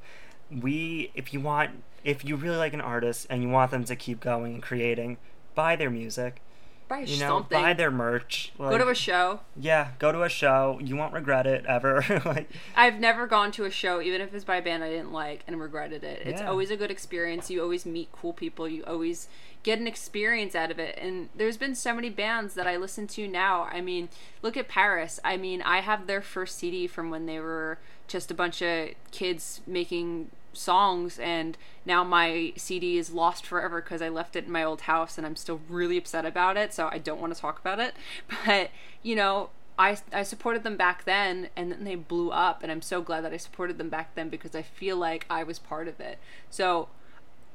We, 0.52 1.12
if 1.16 1.34
you 1.34 1.40
want, 1.40 1.84
if 2.08 2.24
you 2.24 2.36
really 2.38 2.58
like 2.58 2.74
an 2.74 2.82
artist 2.82 3.28
and 3.30 3.44
you 3.44 3.50
want 3.50 3.70
them 3.72 3.84
to 3.84 3.96
keep 3.96 4.20
going 4.22 4.54
and 4.56 4.64
creating, 4.64 5.18
buy 5.56 5.76
their 5.76 5.90
music. 5.90 6.42
buy 6.88 7.00
You 7.00 7.20
know, 7.20 7.28
something. 7.40 7.62
buy 7.62 7.74
their 7.74 7.92
merch. 7.92 8.54
Go 8.58 8.78
to 8.78 8.88
a 8.88 8.96
show. 8.96 9.42
yeah, 9.58 9.90
go 10.00 10.14
to 10.14 10.24
a 10.24 10.30
show. 10.30 10.80
You 10.82 10.96
won't 10.96 11.14
regret 11.14 11.46
it 11.46 11.66
ever. 11.66 12.02
like, 12.26 12.50
I've 12.78 12.98
never 13.00 13.28
gone 13.28 13.52
to 13.54 13.66
a 13.66 13.70
show, 13.70 14.02
even 14.02 14.22
if 14.22 14.34
it's 14.34 14.46
by 14.46 14.56
a 14.56 14.62
band 14.62 14.86
I 14.86 14.90
didn't 14.90 15.12
like, 15.12 15.44
and 15.48 15.60
regretted 15.60 16.06
it. 16.06 16.22
It's 16.26 16.40
Yeah. 16.40 16.48
always 16.50 16.72
a 16.72 16.78
good 16.78 16.90
experience. 16.92 17.50
You 17.52 17.62
always 17.62 17.86
meet 17.86 18.10
cool 18.14 18.32
people. 18.32 18.70
You 18.70 18.86
always 18.86 19.28
get 19.64 19.80
an 19.80 19.88
experience 19.88 20.56
out 20.56 20.72
of 20.72 20.80
it. 20.80 20.98
And 20.98 21.28
there's 21.36 21.58
been 21.58 21.76
so 21.76 21.94
many 21.94 22.10
bands 22.10 22.54
that 22.54 22.68
I 22.68 22.78
listen 22.78 23.06
to 23.08 23.28
now. 23.28 23.64
I 23.64 23.82
mean, 23.82 24.08
look 24.42 24.56
at 24.56 24.70
PVRIS. 24.70 25.20
I 25.26 25.36
mean, 25.36 25.62
I 25.62 25.82
have 25.82 26.08
their 26.08 26.22
first 26.22 26.58
CD 26.58 26.88
from 26.88 27.10
when 27.10 27.26
they 27.26 27.42
were 27.42 27.80
just 28.08 28.32
a 28.32 28.34
bunch 28.34 28.62
of 28.62 28.92
kids 29.12 29.60
making 29.68 30.32
songs 30.58 31.20
and 31.20 31.58
now 31.86 32.04
my 32.04 32.54
CD 32.56 32.98
is 32.98 33.12
lost 33.12 33.46
forever 33.46 33.82
because 33.82 34.02
I 34.02 34.10
left 34.10 34.36
it 34.36 34.46
in 34.46 34.52
my 34.52 34.64
old 34.64 34.82
house 34.82 35.18
and 35.18 35.26
I'm 35.26 35.36
still 35.36 35.62
really 35.70 35.98
upset 35.98 36.26
about 36.26 36.58
it 36.58 36.74
so 36.74 36.90
I 36.92 36.98
don't 36.98 37.22
want 37.22 37.34
to 37.34 37.40
talk 37.40 37.60
about 37.60 37.80
it 37.80 37.94
but 38.46 38.72
you 39.04 39.16
know 39.16 39.50
I, 39.80 39.98
I 40.12 40.24
supported 40.24 40.64
them 40.64 40.76
back 40.76 41.06
then 41.06 41.50
and 41.56 41.72
then 41.72 41.84
they 41.84 41.96
blew 41.96 42.32
up 42.32 42.64
and 42.64 42.72
I'm 42.72 42.82
so 42.82 43.02
glad 43.02 43.24
that 43.24 43.34
I 43.34 43.38
supported 43.38 43.78
them 43.78 43.90
back 43.90 44.16
then 44.16 44.30
because 44.30 44.56
I 44.56 44.64
feel 44.64 44.98
like 44.98 45.26
I 45.30 45.44
was 45.44 45.60
part 45.60 45.88
of 45.88 46.00
it. 46.00 46.18
So 46.50 46.90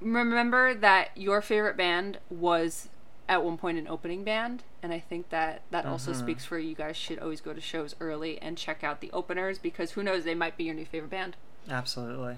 remember 0.01 0.75
that 0.75 1.11
your 1.17 1.43
favorite 1.43 1.77
band 1.77 2.19
was 2.31 2.89
at 3.29 3.45
one 3.45 3.57
point 3.57 3.79
an 3.79 3.89
opening 3.89 4.23
band 4.25 4.63
and 4.83 4.93
I 4.93 5.01
think 5.01 5.31
that 5.31 5.63
that 5.71 5.85
also 5.85 6.13
mm-hmm. 6.13 6.21
speaks 6.21 6.45
for 6.45 6.59
you 6.59 6.75
guys 6.75 6.97
should 6.97 7.19
always 7.19 7.41
go 7.41 7.53
to 7.53 7.61
shows 7.61 7.97
early 7.99 8.41
and 8.41 8.57
check 8.57 8.85
out 8.85 9.01
the 9.01 9.11
openers 9.13 9.59
because 9.59 9.93
who 9.93 10.03
knows 10.03 10.25
they 10.25 10.35
might 10.35 10.57
be 10.57 10.65
your 10.65 10.75
new 10.75 10.85
favorite 10.85 11.11
band. 11.11 11.37
absolutely. 11.69 12.37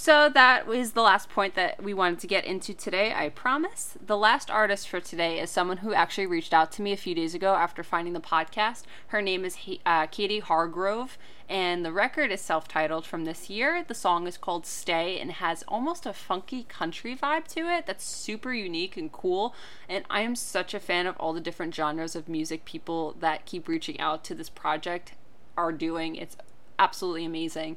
So 0.00 0.28
that 0.28 0.68
was 0.68 0.92
the 0.92 1.02
last 1.02 1.28
point 1.28 1.56
that 1.56 1.82
we 1.82 1.92
wanted 1.92 2.20
to 2.20 2.28
get 2.28 2.44
into 2.44 2.72
today, 2.72 3.12
I 3.12 3.30
promise. 3.30 3.98
The 4.00 4.16
last 4.16 4.48
artist 4.48 4.88
for 4.88 5.00
today 5.00 5.40
is 5.40 5.50
someone 5.50 5.78
who 5.78 5.92
actually 5.92 6.28
reached 6.28 6.54
out 6.54 6.70
to 6.72 6.82
me 6.82 6.92
a 6.92 6.96
few 6.96 7.16
days 7.16 7.34
ago 7.34 7.56
after 7.56 7.82
finding 7.82 8.12
the 8.12 8.20
podcast. 8.20 8.84
Her 9.08 9.20
name 9.20 9.44
is 9.44 9.58
uh, 9.84 10.06
Katie 10.06 10.38
Hargrove, 10.38 11.18
and 11.48 11.84
the 11.84 11.90
record 11.90 12.30
is 12.30 12.40
self 12.40 12.68
titled 12.68 13.06
from 13.06 13.24
this 13.24 13.50
year. 13.50 13.82
The 13.82 13.92
song 13.92 14.28
is 14.28 14.38
called 14.38 14.66
Stay 14.66 15.18
and 15.18 15.32
has 15.32 15.64
almost 15.66 16.06
a 16.06 16.12
funky 16.12 16.62
country 16.62 17.16
vibe 17.16 17.48
to 17.54 17.62
it 17.62 17.84
that's 17.84 18.04
super 18.04 18.54
unique 18.54 18.96
and 18.96 19.10
cool. 19.10 19.52
And 19.88 20.04
I 20.08 20.20
am 20.20 20.36
such 20.36 20.74
a 20.74 20.80
fan 20.80 21.08
of 21.08 21.16
all 21.16 21.32
the 21.32 21.40
different 21.40 21.74
genres 21.74 22.14
of 22.14 22.28
music 22.28 22.64
people 22.64 23.16
that 23.18 23.46
keep 23.46 23.66
reaching 23.66 23.98
out 23.98 24.22
to 24.26 24.36
this 24.36 24.48
project 24.48 25.14
are 25.56 25.72
doing. 25.72 26.14
It's 26.14 26.36
absolutely 26.78 27.24
amazing. 27.24 27.76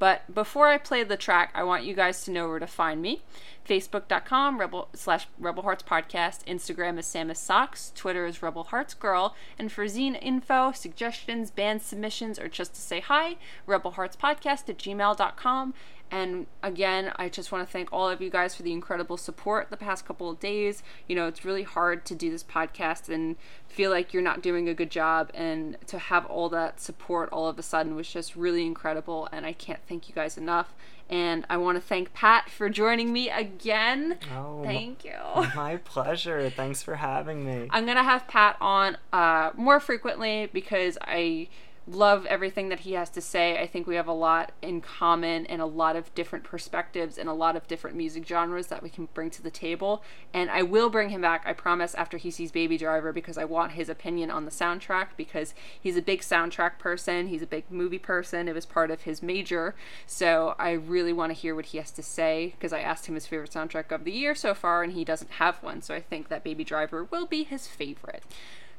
But 0.00 0.34
before 0.34 0.66
I 0.66 0.78
play 0.78 1.04
the 1.04 1.18
track, 1.18 1.52
I 1.54 1.62
want 1.62 1.84
you 1.84 1.94
guys 1.94 2.24
to 2.24 2.30
know 2.30 2.48
where 2.48 2.58
to 2.58 2.66
find 2.66 3.02
me. 3.02 3.22
Facebook.com 3.68 4.58
rebel 4.58 4.88
slash 4.94 5.28
Rebel 5.38 5.62
Hearts 5.62 5.82
Podcast. 5.82 6.42
Instagram 6.46 6.98
is 6.98 7.04
Samus 7.04 7.36
Socks. 7.36 7.92
Twitter 7.94 8.24
is 8.24 8.42
Rebel 8.42 8.64
Hearts 8.64 8.94
Girl. 8.94 9.36
And 9.58 9.70
for 9.70 9.84
zine 9.84 10.18
info, 10.22 10.72
suggestions, 10.72 11.50
band 11.50 11.82
submissions, 11.82 12.38
or 12.38 12.48
just 12.48 12.74
to 12.74 12.80
say 12.80 13.00
hi, 13.00 13.36
Rebel 13.66 13.92
Hearts 13.92 14.16
Podcast 14.16 14.70
at 14.70 14.78
gmail.com. 14.78 15.74
And 16.10 16.46
again, 16.62 17.12
I 17.16 17.28
just 17.28 17.52
want 17.52 17.66
to 17.66 17.72
thank 17.72 17.92
all 17.92 18.08
of 18.08 18.20
you 18.20 18.30
guys 18.30 18.54
for 18.54 18.62
the 18.62 18.72
incredible 18.72 19.16
support 19.16 19.70
the 19.70 19.76
past 19.76 20.04
couple 20.04 20.28
of 20.28 20.40
days. 20.40 20.82
You 21.06 21.16
know, 21.16 21.26
it's 21.28 21.44
really 21.44 21.62
hard 21.62 22.04
to 22.06 22.14
do 22.14 22.30
this 22.30 22.42
podcast 22.42 23.08
and 23.08 23.36
feel 23.68 23.90
like 23.90 24.12
you're 24.12 24.22
not 24.22 24.42
doing 24.42 24.68
a 24.68 24.74
good 24.74 24.90
job. 24.90 25.30
And 25.34 25.76
to 25.86 25.98
have 25.98 26.26
all 26.26 26.48
that 26.48 26.80
support 26.80 27.28
all 27.30 27.46
of 27.46 27.58
a 27.58 27.62
sudden 27.62 27.94
was 27.94 28.10
just 28.10 28.34
really 28.34 28.66
incredible. 28.66 29.28
And 29.32 29.46
I 29.46 29.52
can't 29.52 29.80
thank 29.88 30.08
you 30.08 30.14
guys 30.14 30.36
enough. 30.36 30.74
And 31.08 31.44
I 31.50 31.56
want 31.56 31.76
to 31.76 31.80
thank 31.80 32.12
Pat 32.14 32.48
for 32.48 32.68
joining 32.68 33.12
me 33.12 33.30
again. 33.30 34.18
Oh, 34.32 34.62
Thank 34.62 35.04
you. 35.04 35.16
my 35.56 35.76
pleasure. 35.78 36.48
Thanks 36.50 36.84
for 36.84 36.94
having 36.94 37.44
me. 37.44 37.66
I'm 37.70 37.84
gonna 37.84 38.04
have 38.04 38.28
Pat 38.28 38.56
on 38.60 38.96
uh, 39.12 39.50
more 39.56 39.80
frequently 39.80 40.48
because 40.52 40.96
I 41.02 41.48
love 41.90 42.24
everything 42.26 42.68
that 42.68 42.80
he 42.80 42.92
has 42.92 43.10
to 43.10 43.20
say. 43.20 43.58
I 43.58 43.66
think 43.66 43.86
we 43.86 43.96
have 43.96 44.06
a 44.06 44.12
lot 44.12 44.52
in 44.62 44.80
common 44.80 45.46
and 45.46 45.60
a 45.60 45.66
lot 45.66 45.96
of 45.96 46.14
different 46.14 46.44
perspectives 46.44 47.18
and 47.18 47.28
a 47.28 47.32
lot 47.32 47.56
of 47.56 47.66
different 47.66 47.96
music 47.96 48.26
genres 48.26 48.68
that 48.68 48.82
we 48.82 48.88
can 48.88 49.08
bring 49.12 49.30
to 49.30 49.42
the 49.42 49.50
table. 49.50 50.02
And 50.32 50.50
I 50.50 50.62
will 50.62 50.90
bring 50.90 51.10
him 51.10 51.20
back, 51.20 51.42
I 51.46 51.52
promise, 51.52 51.94
after 51.94 52.16
he 52.16 52.30
sees 52.30 52.52
Baby 52.52 52.78
Driver 52.78 53.12
because 53.12 53.36
I 53.36 53.44
want 53.44 53.72
his 53.72 53.88
opinion 53.88 54.30
on 54.30 54.44
the 54.44 54.50
soundtrack 54.50 55.08
because 55.16 55.54
he's 55.80 55.96
a 55.96 56.02
big 56.02 56.20
soundtrack 56.20 56.78
person, 56.78 57.28
he's 57.28 57.42
a 57.42 57.46
big 57.46 57.64
movie 57.70 57.98
person. 57.98 58.48
It 58.48 58.54
was 58.54 58.66
part 58.66 58.90
of 58.90 59.02
his 59.02 59.22
major. 59.22 59.74
So 60.06 60.54
I 60.58 60.72
really 60.72 61.12
want 61.12 61.30
to 61.30 61.38
hear 61.38 61.54
what 61.54 61.66
he 61.66 61.78
has 61.78 61.90
to 61.92 62.02
say 62.02 62.54
because 62.56 62.72
I 62.72 62.80
asked 62.80 63.06
him 63.06 63.14
his 63.14 63.26
favorite 63.26 63.50
soundtrack 63.50 63.90
of 63.90 64.04
the 64.04 64.12
year 64.12 64.34
so 64.34 64.54
far 64.54 64.82
and 64.82 64.92
he 64.92 65.04
doesn't 65.04 65.32
have 65.32 65.62
one. 65.62 65.82
So 65.82 65.94
I 65.94 66.00
think 66.00 66.28
that 66.28 66.44
Baby 66.44 66.64
Driver 66.64 67.04
will 67.04 67.26
be 67.26 67.42
his 67.42 67.66
favorite. 67.66 68.22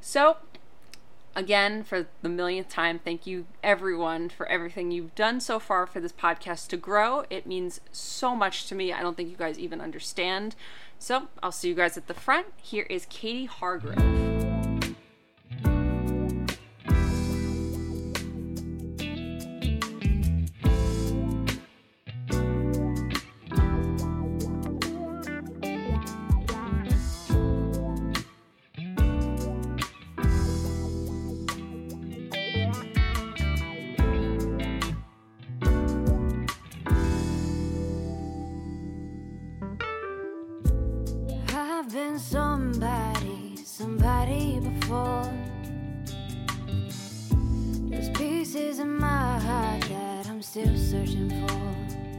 So 0.01 0.37
again 1.35 1.83
for 1.83 2.07
the 2.21 2.29
millionth 2.29 2.69
time 2.69 2.99
thank 2.99 3.25
you 3.25 3.45
everyone 3.63 4.29
for 4.29 4.45
everything 4.47 4.91
you've 4.91 5.15
done 5.15 5.39
so 5.39 5.59
far 5.59 5.85
for 5.87 5.99
this 5.99 6.11
podcast 6.11 6.67
to 6.67 6.77
grow. 6.77 7.23
It 7.29 7.45
means 7.45 7.81
so 7.91 8.35
much 8.35 8.67
to 8.67 8.75
me. 8.75 8.91
I 8.91 9.01
don't 9.01 9.15
think 9.15 9.29
you 9.29 9.37
guys 9.37 9.57
even 9.59 9.81
understand. 9.81 10.55
So 10.99 11.27
i'll 11.41 11.51
see 11.51 11.69
you 11.69 11.75
guys 11.75 11.97
at 11.97 12.07
the 12.07 12.13
front. 12.13 12.47
Here 12.61 12.85
is 12.89 13.05
katie 13.09 13.45
hargrove 13.45 14.21
There's 47.89 48.09
pieces 48.09 48.79
in 48.79 48.97
my 48.97 49.39
heart 49.39 49.81
that 49.83 50.27
I'm 50.27 50.41
still 50.41 50.77
searching 50.77 51.29
for. 51.29 52.10